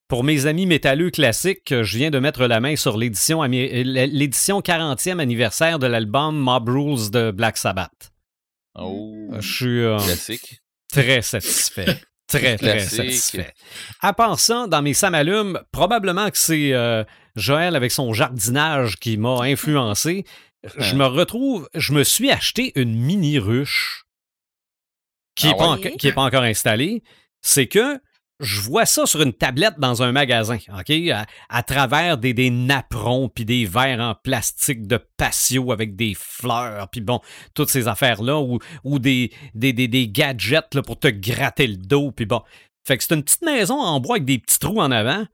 [0.07, 5.19] pour mes amis métalleux classiques, je viens de mettre la main sur l'édition l'édition 40e
[5.19, 8.11] anniversaire de l'album Mob Rules de Black Sabbath.
[8.75, 9.29] Oh.
[9.39, 10.05] Je suis.
[10.05, 10.61] Classique.
[10.91, 12.01] Très satisfait.
[12.29, 13.55] Très, très satisfait.
[14.01, 17.03] À part ça, dans mes samalumes, probablement que c'est euh,
[17.35, 20.25] Joël avec son jardinage qui m'a influencé.
[20.77, 24.03] Je me retrouve, je me suis acheté une mini ruche
[25.35, 27.01] qui n'est ah pas, pas, encore installée.
[27.41, 27.99] C'est que
[28.39, 30.93] je vois ça sur une tablette dans un magasin, OK?
[31.49, 36.87] À, travers des, des napperons, puis des verres en plastique de patio avec des fleurs,
[36.89, 37.19] puis bon,
[37.53, 42.11] toutes ces affaires-là, ou, ou des, des, des, gadgets là, pour te gratter le dos,
[42.11, 42.41] puis bon.
[42.87, 45.25] Fait que c'est une petite maison en bois avec des petits trous en avant.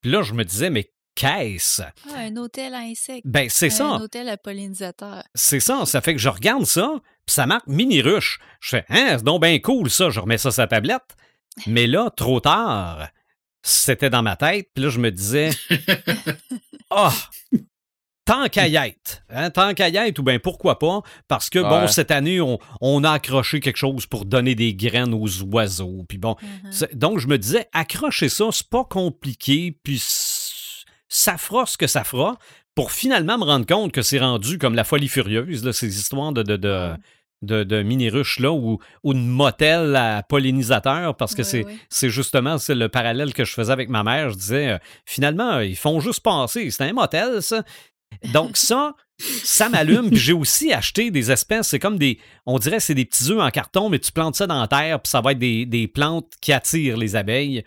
[0.00, 1.82] Puis là, je me disais, mais qu'est-ce?
[1.82, 3.26] Ah, un hôtel à insectes.
[3.26, 3.86] Ben, c'est ça.
[3.86, 5.22] Un hôtel à pollinisateurs.
[5.34, 5.84] C'est ça.
[5.84, 6.94] Ça fait que je regarde ça,
[7.26, 8.38] puis ça marque mini ruche.
[8.60, 10.10] Je fais, hein, c'est donc bien cool ça.
[10.10, 11.14] Je remets ça sur la tablette.
[11.66, 13.08] Mais là, trop tard,
[13.62, 14.68] c'était dans ma tête.
[14.74, 15.50] Puis là, je me disais,
[16.90, 17.12] ah,
[18.24, 21.58] tant qu'à y être, hein, tant qu'à y être, ou bien pourquoi pas, parce que,
[21.58, 26.04] bon, cette année, on, a accroché quelque chose pour donner des graines aux oiseaux.
[26.08, 26.36] Puis bon,
[26.72, 26.94] mm-hmm.
[26.94, 30.02] donc je me disais, accrocher ça, c'est pas compliqué, puis
[31.08, 32.38] ça fera ce que ça fera,
[32.74, 36.32] pour finalement me rendre compte que c'est rendu comme la folie furieuse, là, ces histoires
[36.32, 36.94] de, de, de,
[37.44, 41.64] de, mini-ruches là ou, ou de motel à pollinisateur parce que c'est,
[42.08, 44.30] justement c'est le parallèle que je faisais avec ma mère.
[44.30, 46.70] Je disais euh, finalement, ils font juste passer.
[46.70, 47.62] C'est un motel, ça.
[48.32, 50.10] Donc, ça, ça m'allume.
[50.10, 53.40] Puis j'ai aussi acheté des espèces, c'est comme des, on dirait c'est des petits œufs
[53.40, 56.32] en carton, mais tu plantes ça dans la terre, puis ça va être des, plantes
[56.40, 57.64] qui attirent les abeilles.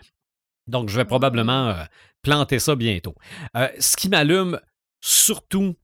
[0.66, 1.84] Donc, je vais probablement euh,
[2.22, 3.14] planter ça bientôt.
[3.56, 4.60] Euh, ce qui m'allume
[5.00, 5.76] surtout,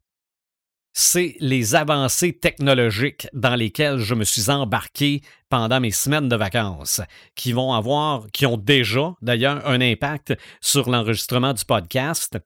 [0.95, 7.01] c'est les avancées technologiques dans lesquelles je me suis embarqué pendant mes semaines de vacances,
[7.35, 12.39] qui vont avoir, qui ont déjà d'ailleurs un impact sur l'enregistrement du podcast.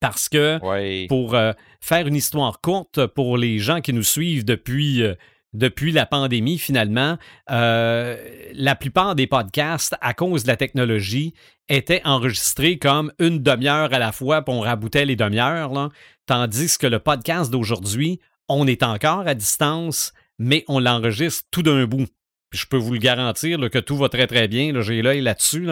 [0.00, 0.58] Parce que
[1.06, 5.14] pour euh, faire une histoire courte pour les gens qui nous suivent depuis, euh,
[5.54, 7.16] depuis la pandémie, finalement,
[7.50, 8.16] euh,
[8.52, 11.32] la plupart des podcasts, à cause de la technologie,
[11.68, 15.90] étaient enregistrés comme une demi-heure à la fois, puis on raboutait les demi-heures.
[16.26, 21.86] Tandis que le podcast d'aujourd'hui, on est encore à distance, mais on l'enregistre tout d'un
[21.86, 22.06] bout.
[22.52, 24.80] je peux vous le garantir que tout va très très bien.
[24.82, 25.68] J'ai l'œil là-dessus.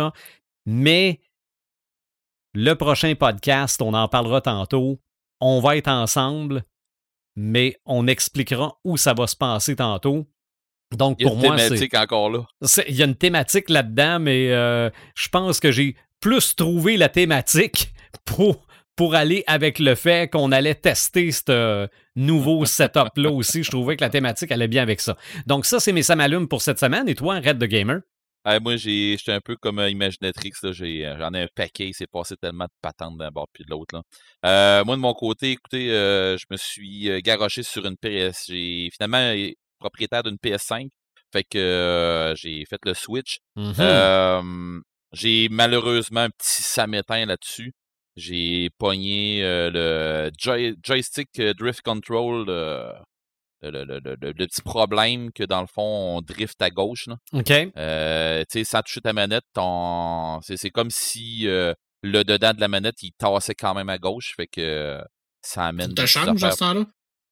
[0.65, 1.21] Mais
[2.55, 5.01] le prochain podcast, on en parlera tantôt.
[5.41, 6.65] On va être ensemble,
[7.37, 10.27] mais on expliquera où ça va se passer tantôt.
[10.97, 11.69] Donc pour moi, c'est.
[11.69, 12.47] Il y a une thématique encore là.
[12.89, 17.09] Il y a une thématique là-dedans, mais euh, je pense que j'ai plus trouvé la
[17.09, 17.93] thématique
[18.25, 23.63] pour pour aller avec le fait qu'on allait tester ce nouveau setup-là aussi.
[23.63, 25.17] Je trouvais que la thématique allait bien avec ça.
[25.47, 27.09] Donc, ça, c'est mes samalumes pour cette semaine.
[27.09, 28.01] Et toi, Red the Gamer?
[28.61, 30.53] Moi, j'étais un peu comme euh, Imaginatrix.
[30.65, 30.73] Euh,
[31.19, 31.89] j'en ai, un paquet.
[31.89, 34.03] Il s'est passé tellement de patentes d'un bord puis de l'autre.
[34.45, 38.47] Euh, moi, de mon côté, écoutez, je me suis garoché sur une PS.
[38.49, 39.33] J'ai finalement
[39.79, 40.89] propriétaire d'une PS5.
[41.33, 43.39] Fait que j'ai fait le switch.
[43.57, 44.81] Mm-hmm.
[45.13, 47.73] J'ai malheureusement un petit samétain là-dessus.
[48.17, 50.31] J'ai pogné le
[50.83, 52.47] joystick drift control,
[53.63, 57.09] le, petit problème que dans le fond, on drift à gauche.
[57.33, 57.51] OK.
[57.51, 59.45] Euh, tu sais, sans toucher ta manette,
[60.43, 64.35] c'est comme si le dedans de la manette, il tassait quand même à gauche.
[64.37, 65.01] Fait que
[65.41, 65.95] ça amène.
[65.97, 66.87] Ça change à ce temps-là?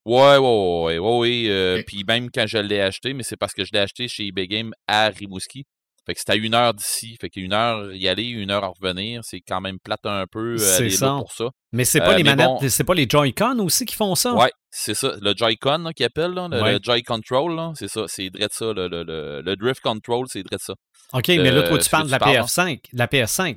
[0.07, 1.85] Ouais, ouais, ouais, ouais, ouais.
[1.87, 4.47] Puis même quand je l'ai acheté, mais c'est parce que je l'ai acheté chez eBay
[4.47, 5.67] Game à Rimouski.
[6.11, 7.17] Fait que c'est à une heure d'ici.
[7.21, 9.21] Fait qu'une heure y aller, une heure à revenir.
[9.23, 11.17] C'est quand même plate un peu euh, aller ça.
[11.21, 11.51] pour ça.
[11.71, 14.35] Mais c'est pas euh, les manettes, c'est pas les Joy-Con aussi qui font ça?
[14.35, 15.13] Ouais, c'est ça.
[15.23, 18.07] Le Joy-Con qu'ils appellent, le, Joy Control, c'est ça.
[18.09, 18.73] C'est de ça.
[18.73, 19.05] Le, le,
[19.41, 20.75] le, Drift Control, c'est de ça.
[21.13, 22.81] OK, mais là, toi, tu parles de la PS5.
[22.93, 23.57] La PS5.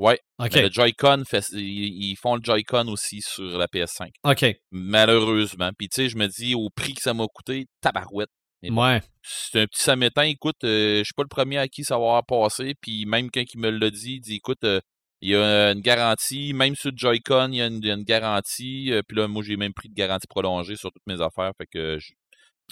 [0.00, 0.18] Ouais.
[0.40, 1.22] Le Joy-Con,
[1.52, 4.08] ils font le Joy-Con aussi sur la PS5.
[4.24, 4.56] OK.
[4.72, 5.70] Malheureusement.
[5.78, 8.30] Puis tu sais, je me dis, au prix que ça m'a coûté, tabarouette.
[8.70, 9.00] Ouais.
[9.22, 10.22] C'est un petit samétain.
[10.22, 12.74] Écoute, euh, je suis pas le premier à qui ça va avoir passé.
[12.80, 14.80] Puis même quand il me l'a dit, il dit écoute, euh,
[15.20, 16.52] il y a une garantie.
[16.52, 18.92] Même sur Joy-Con, il y a une, garantie.
[18.92, 21.52] Euh, puis là, moi, j'ai même pris de garantie prolongée sur toutes mes affaires.
[21.58, 22.12] Fait que je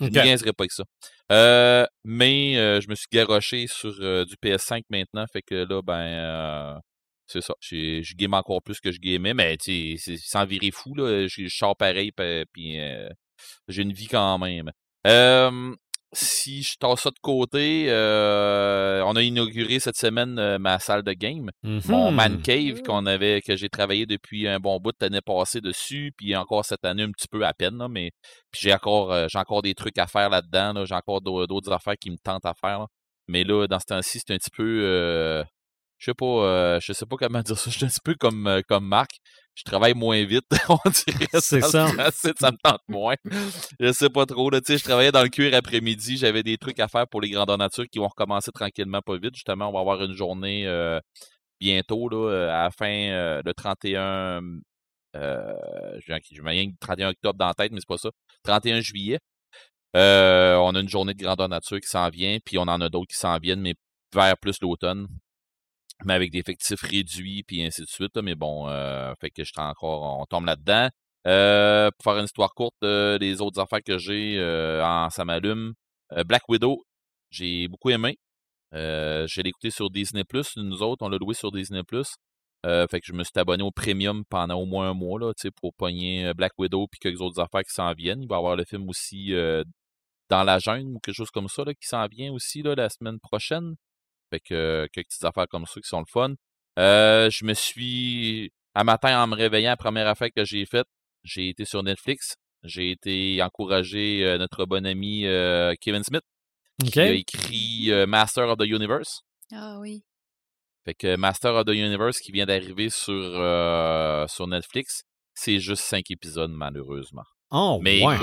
[0.01, 0.53] ne okay.
[0.53, 0.85] pas avec ça.
[2.05, 5.27] mais je me suis garoché sur du PS5 maintenant.
[5.33, 6.81] Fait que là, ben.
[7.27, 7.55] c'est ça.
[7.61, 10.95] Je game encore plus que je gamais, mais c'est sans virer fou.
[10.95, 11.27] Là.
[11.27, 12.12] Je, je sors pareil,
[12.53, 12.79] puis
[13.69, 14.71] j'ai une vie quand même
[16.12, 21.51] si je tasse ça de côté, on a inauguré cette semaine ma salle de game,
[21.62, 25.20] mon man mmh cave qu'on avait, que j'ai travaillé depuis un bon bout de l'année
[25.24, 28.10] passée dessus, puis encore cette année un petit peu à peine, mais
[28.52, 32.18] j'ai encore, j'ai encore des trucs à faire là-dedans, j'ai encore d'autres affaires qui me
[32.22, 32.86] tentent à faire.
[33.28, 35.44] Mais là, dans ce temps-ci, c'est un petit peu,
[36.01, 37.70] je sais pas, euh, je sais pas comment dire ça.
[37.70, 39.10] Je suis un petit peu comme, euh, comme Marc.
[39.55, 41.27] Je travaille moins vite, on dirait.
[41.40, 41.89] C'est ça.
[42.12, 43.16] Ça, me tente moins.
[43.78, 44.48] Je sais pas trop.
[44.51, 46.16] Là, je travaillais dans le cuir après-midi.
[46.16, 49.35] J'avais des trucs à faire pour les grandeurs nature qui vont recommencer tranquillement, pas vite.
[49.35, 51.01] Justement, on va avoir une journée euh,
[51.60, 54.40] bientôt, là, à la fin, le 31.
[55.16, 58.10] Euh, j'ai le 31 octobre dans la tête, mais c'est pas ça.
[58.44, 59.18] 31 juillet.
[59.94, 59.98] on
[60.74, 63.18] a une journée de grandeur nature qui s'en vient, puis on en a d'autres qui
[63.18, 63.74] s'en viennent, mais
[64.14, 65.06] vers plus l'automne
[66.05, 68.16] mais avec des effectifs réduits, puis ainsi de suite.
[68.22, 70.89] mais bon, euh, fait que je encore, on tombe là-dedans.
[71.27, 74.39] Euh, pour faire une histoire courte, euh, les autres affaires que j'ai
[74.82, 75.74] en ça m'allume.
[76.27, 76.85] Black Widow,
[77.31, 78.18] j'ai beaucoup aimé.
[78.72, 80.24] j'ai l'écouté sur Disney+.
[80.56, 81.82] Nous autres, on l'a loué sur Disney+.
[82.64, 85.74] fait que je me suis abonné au premium pendant au moins un mois là, pour
[85.74, 88.22] pogner Black Widow puis quelques autres affaires qui s'en viennent.
[88.22, 89.32] Il va y avoir le film aussi
[90.31, 92.89] dans la jungle ou quelque chose comme ça là, qui s'en vient aussi là, la
[92.89, 93.74] semaine prochaine.
[94.31, 96.35] Fait que quelques petites affaires comme ça qui sont le fun.
[96.78, 98.52] Euh, je me suis.
[98.74, 100.86] Un matin, en me réveillant, la première affaire que j'ai faite,
[101.24, 102.36] j'ai été sur Netflix.
[102.62, 106.23] J'ai été encouragé euh, notre bon ami euh, Kevin Smith,
[106.85, 109.23] qui a écrit Master of the Universe.
[109.52, 110.05] Ah oui.
[110.85, 113.32] Fait que Master of the Universe qui vient d'arriver sur,
[114.28, 115.02] sur Netflix,
[115.35, 117.24] c'est juste cinq épisodes, malheureusement.
[117.51, 118.16] Oh, Mais ouais.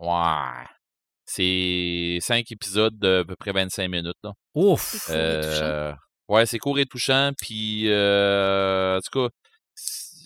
[0.00, 0.66] ouais.
[1.30, 4.16] C'est cinq épisodes de à peu près 25 minutes.
[4.24, 4.32] Là.
[4.54, 5.10] Ouf!
[5.10, 5.92] Euh,
[6.28, 7.32] ouais, c'est court et touchant.
[7.38, 9.28] Puis, euh, en tout cas,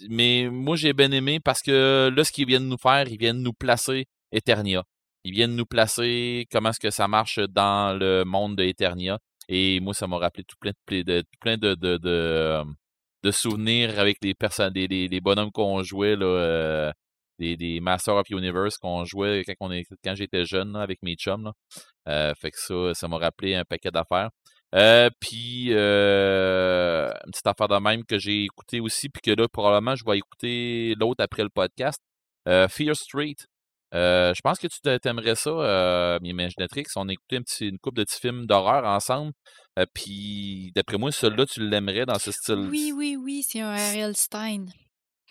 [0.09, 3.43] mais moi, j'ai bien aimé parce que là, ce qu'ils viennent nous faire, ils viennent
[3.43, 4.85] nous placer Eternia.
[5.25, 9.19] Ils viennent nous placer comment est-ce que ça marche dans le monde de Eternia.
[9.49, 12.63] Et moi, ça m'a rappelé tout plein de, de, plein de, de, de,
[13.25, 16.93] de souvenirs avec les personnes, les, les, bonhommes qu'on jouait là, euh,
[17.43, 19.69] des, des Masters of Universe qu'on jouait quand,
[20.05, 21.53] quand j'étais jeune avec mes chums.
[22.09, 24.31] Euh, fait que ça, ça m'a rappelé un paquet d'affaires.
[24.75, 29.47] Euh, puis euh, une petite affaire de même que j'ai écouté aussi, puis que là,
[29.49, 32.01] probablement, je vais écouter l'autre après le podcast.
[32.47, 33.37] Fear Street.
[33.93, 36.85] je pense que tu t'aimerais ça, euh, Imaginatrix.
[36.97, 39.33] On a écouté un petit, une couple de petits films d'horreur ensemble.
[39.95, 42.69] puis d'après moi, celui-là, tu l'aimerais dans ce style.
[42.71, 44.17] Oui, oui, oui, c'est un R.L.
[44.17, 44.67] Stein.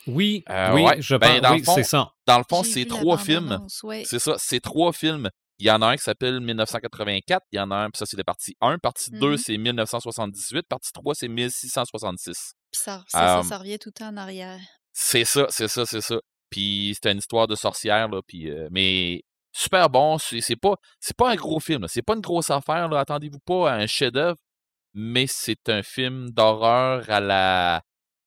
[0.07, 2.11] Oui, euh, oui, je ben, pense, c'est ça.
[2.26, 3.60] Dans le fond, c'est trois films.
[4.06, 5.30] C'est ça, c'est trois films.
[5.60, 8.07] Il y en a un qui s'appelle 1984, il y en a un, puis ça
[8.07, 12.53] c'est la partie 1, partie 2 mmh c'est 1978, partie 3 c'est 1666.
[12.72, 14.60] ça, ça, ça, revient tout le temps en arrière.
[14.91, 16.19] C'est ça, c'est ça, c'est ça.
[16.49, 19.22] Puis c'était une histoire de sorcière, là, puis, euh, mais
[19.53, 20.78] super bon, c'est pas,
[21.15, 24.40] pas un gros film, c'est pas une grosse affaire, attendez-vous pas à un chef-d'œuvre,
[24.95, 27.84] mais c'est un film d'horreur à la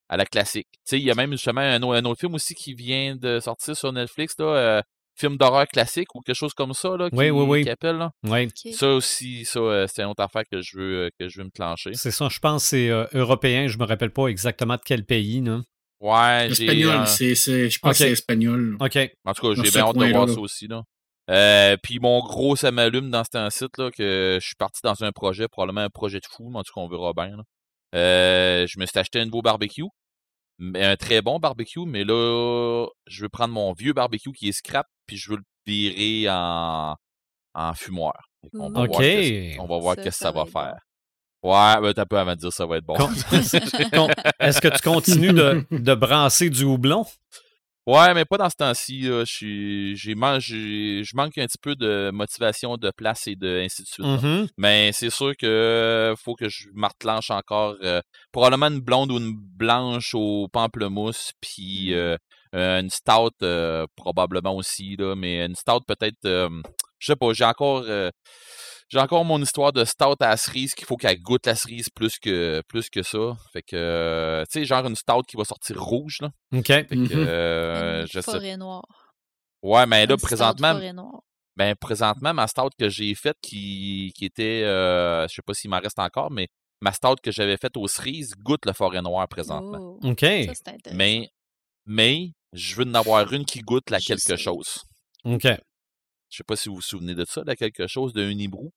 [0.09, 0.69] à la classique.
[0.93, 4.35] il y a même justement un, autre film aussi qui vient de sortir sur Netflix,
[4.39, 4.83] là, euh,
[5.17, 7.69] film d'horreur classique ou quelque chose comme ça, là, qui, oui, oui, oui.
[7.69, 7.97] appelle.
[7.97, 8.11] Là.
[8.25, 8.49] Oui.
[8.73, 11.45] Ça aussi, ça, euh, c'est une autre affaire que je veux, euh, que je veux
[11.45, 11.93] me clencher.
[11.95, 15.41] C'est ça, je pense que c'est européen, je me rappelle pas exactement de quel pays.
[15.41, 15.61] Là.
[16.01, 18.77] Ouais, Espagnol, c'est, je pense que c'est espagnol.
[18.81, 18.99] OK.
[19.25, 20.69] En tout cas, j'ai bien hâte de voir ça aussi.
[20.69, 21.77] Là.
[21.83, 25.13] puis mon gros, ça m'allume dans ce site là que je suis parti dans un
[25.13, 27.39] projet, probablement un projet de fou, mais en tout cas, on verra bien.
[27.95, 29.85] Je me suis acheté un nouveau barbecue,
[30.61, 34.87] un très bon barbecue, mais là, je veux prendre mon vieux barbecue qui est scrap,
[35.07, 36.95] puis je veux le virer en,
[37.55, 38.15] en fumoir.
[38.53, 40.77] On va voir ce, on va voir qu'est-ce que ça, va, faire.
[41.43, 42.95] Ouais, ben, t'as peu à me dire ça va être bon.
[44.39, 47.05] Est-ce que tu continues de, de brasser du houblon?
[47.87, 49.03] Ouais, mais pas dans ce temps-ci.
[49.03, 49.25] Je,
[49.95, 54.07] j'ai, je manque un petit peu de motivation de place et de ainsi de suite.
[54.07, 54.49] Mm-hmm.
[54.57, 58.01] Mais c'est sûr que faut que je martelanche encore euh,
[58.33, 62.17] probablement une blonde ou une blanche au pamplemousse, puis mmh.
[62.55, 66.49] euh, une stout euh, probablement aussi, là, mais une stout peut-être,
[67.05, 67.85] je sais pas, j'ai encore
[68.89, 71.89] j'ai encore mon histoire de stout à la cerise qu'il faut qu'elle goûte la cerise
[71.91, 73.37] plus que, plus que ça.
[73.53, 76.31] Fait que, euh, tu sais, genre une stout qui va sortir rouge, là.
[76.53, 76.67] OK.
[76.67, 78.85] Fait que, euh, je forêt noire.
[79.63, 80.79] Ouais, mais là, présentement.
[81.57, 85.71] Ben, présentement, ma stout que j'ai faite qui, qui était, euh, je sais pas s'il
[85.71, 86.49] m'en reste encore, mais
[86.81, 89.99] ma stout que j'avais faite aux cerises goûte le forêt noire présentement.
[90.03, 90.09] Oh.
[90.09, 90.21] OK.
[90.21, 91.29] Ça, mais,
[91.87, 94.83] mais, je veux en avoir une qui goûte la quelque chose.
[95.25, 95.47] OK.
[96.35, 98.73] Je sais pas si vous vous souvenez de ça, de quelque chose de Unibrou.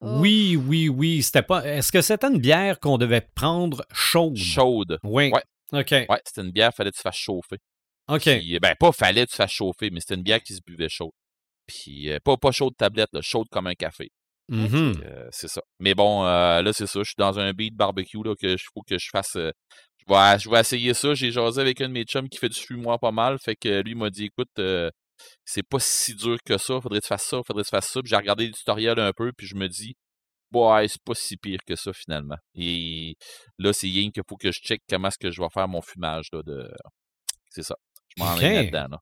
[0.00, 0.18] Oh.
[0.20, 1.24] Oui, oui, oui.
[1.24, 1.64] C'était pas.
[1.66, 4.36] Est-ce que c'était une bière qu'on devait prendre chaude?
[4.36, 5.00] Chaude.
[5.02, 5.32] Oui.
[5.32, 5.42] Ouais.
[5.72, 5.90] OK.
[5.90, 7.58] Ouais, c'était une bière, fallait que tu fasses chauffer.
[8.08, 8.22] OK.
[8.22, 10.88] Puis, ben, pas fallait que tu fasses chauffer, mais c'était une bière qui se buvait
[10.88, 11.10] chaude.
[11.66, 14.12] Puis, euh, pas, pas chaude tablette, là, chaude comme un café.
[14.52, 15.02] Mm-hmm.
[15.04, 15.62] Euh, c'est ça.
[15.80, 17.00] Mais bon, euh, là, c'est ça.
[17.00, 19.32] Je suis dans un beat barbecue, là, que je faut que je fasse.
[19.34, 19.40] je,
[20.08, 21.12] vais, je vais essayer ça.
[21.14, 23.36] J'ai jasé avec un de mes chums qui fait du fumoir pas mal.
[23.40, 24.60] Fait que lui m'a dit, écoute,
[25.44, 27.90] c'est pas si dur que ça, faudrait que tu fasses ça, faudrait que tu fasses
[27.90, 28.00] ça.
[28.00, 29.96] Puis j'ai regardé le tutoriel un peu, puis je me dis,
[30.52, 32.36] ouais, c'est pas si pire que ça finalement.
[32.54, 33.16] Et
[33.58, 35.82] là, c'est rien qu'il faut que je check comment est-ce que je vais faire mon
[35.82, 36.28] fumage.
[36.32, 36.70] Là, de...
[37.50, 37.76] C'est ça.
[38.16, 38.88] Je m'en vais là-dedans.
[38.90, 39.00] Là.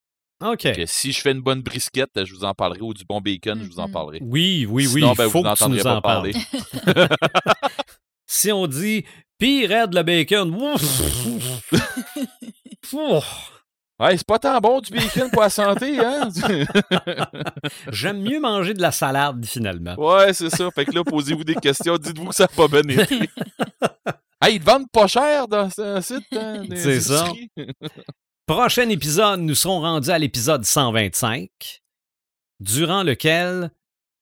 [0.53, 0.69] OK.
[0.87, 3.69] si je fais une bonne brisquette, je vous en parlerai, ou du bon bacon, je
[3.69, 4.19] vous en parlerai.
[4.21, 5.01] Oui, oui, oui.
[5.01, 6.33] Sinon, ben, faut vous que tu nous en parler.
[8.27, 9.05] si on dit
[9.39, 10.55] pire aide le bacon,
[13.99, 16.29] Ouais, c'est pas tant bon du bacon pour la santé, hein?
[17.93, 19.95] J'aime mieux manger de la salade, finalement.
[19.95, 20.71] Ouais, c'est ça.
[20.71, 21.97] Fait que là, posez-vous des questions.
[21.97, 23.15] Dites-vous que ça n'a pas bien été.
[24.43, 26.27] hey, ils te vendent pas cher dans ce site.
[26.33, 27.27] Hein, c'est ça.
[28.47, 31.49] Prochain épisode, nous serons rendus à l'épisode 125,
[32.61, 33.71] durant lequel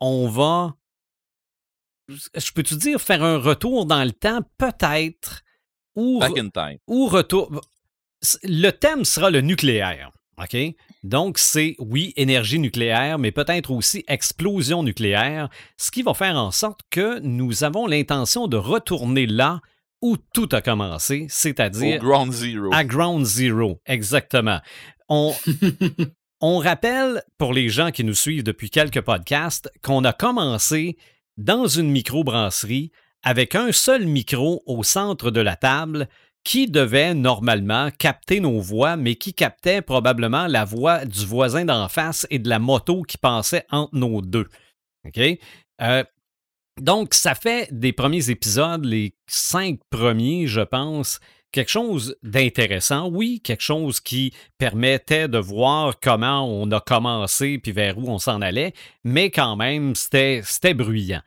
[0.01, 0.77] on va.
[2.09, 5.43] Je peux-tu dire faire un retour dans le temps, peut-être?
[5.97, 6.79] Ou, Back in time.
[6.87, 7.51] ou retour
[8.43, 10.11] le thème sera le nucléaire.
[10.43, 10.57] OK?
[11.03, 16.51] Donc, c'est, oui, énergie nucléaire, mais peut-être aussi explosion nucléaire, ce qui va faire en
[16.51, 19.61] sorte que nous avons l'intention de retourner là
[20.03, 21.99] où tout a commencé, c'est-à-dire.
[21.99, 22.71] Ground Zero.
[22.73, 24.61] À Ground Zero, exactement.
[25.09, 25.35] On,
[26.41, 30.97] on rappelle, pour les gens qui nous suivent depuis quelques podcasts, qu'on a commencé
[31.37, 32.93] dans une microbrasserie
[33.23, 36.09] avec un seul micro au centre de la table
[36.45, 41.89] qui devait normalement capter nos voix, mais qui captait probablement la voix du voisin d'en
[41.89, 44.47] face et de la moto qui passait entre nos deux.
[45.07, 45.21] OK?
[45.81, 46.05] Euh,
[46.81, 51.21] donc, ça fait des premiers épisodes, les cinq premiers, je pense,
[51.53, 53.09] quelque chose d'intéressant.
[53.09, 58.19] Oui, quelque chose qui permettait de voir comment on a commencé puis vers où on
[58.19, 61.23] s'en allait, mais quand même, c'était bruyant.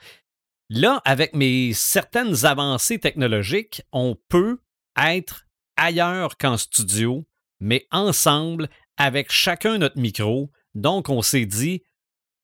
[0.69, 4.60] Là, avec mes certaines avancées technologiques, on peut
[4.98, 5.45] être
[5.76, 7.26] ailleurs qu'en studio,
[7.60, 10.52] mais ensemble, avec chacun notre micro.
[10.76, 11.84] Donc, on s'est dit,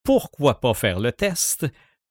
[0.04, 1.68] pourquoi pas faire le test?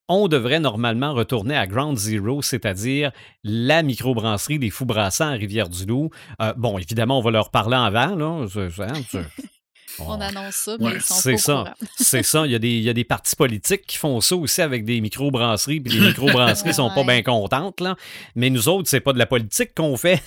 [0.09, 3.11] On devrait normalement retourner à Ground Zero, c'est-à-dire
[3.43, 6.09] la microbrasserie des Fous Brassants à Rivière-du-Loup.
[6.41, 8.15] Euh, bon, évidemment, on va leur parler avant.
[8.15, 8.45] Là.
[9.99, 11.73] On annonce ça, mais ils sont C'est ça.
[11.97, 12.45] C'est ça.
[12.45, 14.85] Il y, a des, il y, a des, partis politiques qui font ça aussi avec
[14.85, 17.79] des microbrasseries, puis les microbrasseries ne sont pas bien contentes.
[17.79, 17.95] Là.
[18.35, 20.21] Mais nous autres, c'est pas de la politique qu'on fait,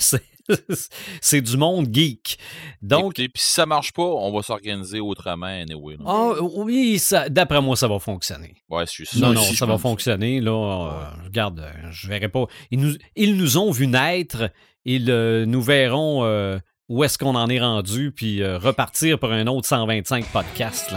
[1.20, 2.38] c'est du monde geek.
[2.82, 5.96] Donc, puis si ça marche pas, on va s'organiser autrement anyway.
[6.06, 8.54] Ah, oui, d'après moi, ça va fonctionner.
[8.68, 9.20] Ouais, je suis sûr.
[9.20, 10.40] Non, non, ça va fonctionner.
[10.40, 12.46] Là, euh, regarde, je verrai pas.
[12.70, 14.50] Ils nous, ils nous ont vu naître.
[14.84, 19.32] Ils euh, nous verront euh, où est-ce qu'on en est rendu, puis euh, repartir pour
[19.32, 20.94] un autre 125 podcasts.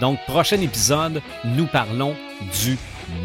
[0.00, 2.14] Donc, prochain épisode, nous parlons
[2.62, 2.78] du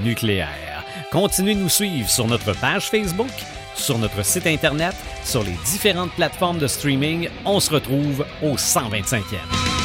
[0.03, 0.83] nucléaire.
[1.11, 3.31] Continuez de nous suivre sur notre page Facebook,
[3.75, 7.29] sur notre site Internet, sur les différentes plateformes de streaming.
[7.45, 9.84] On se retrouve au 125e.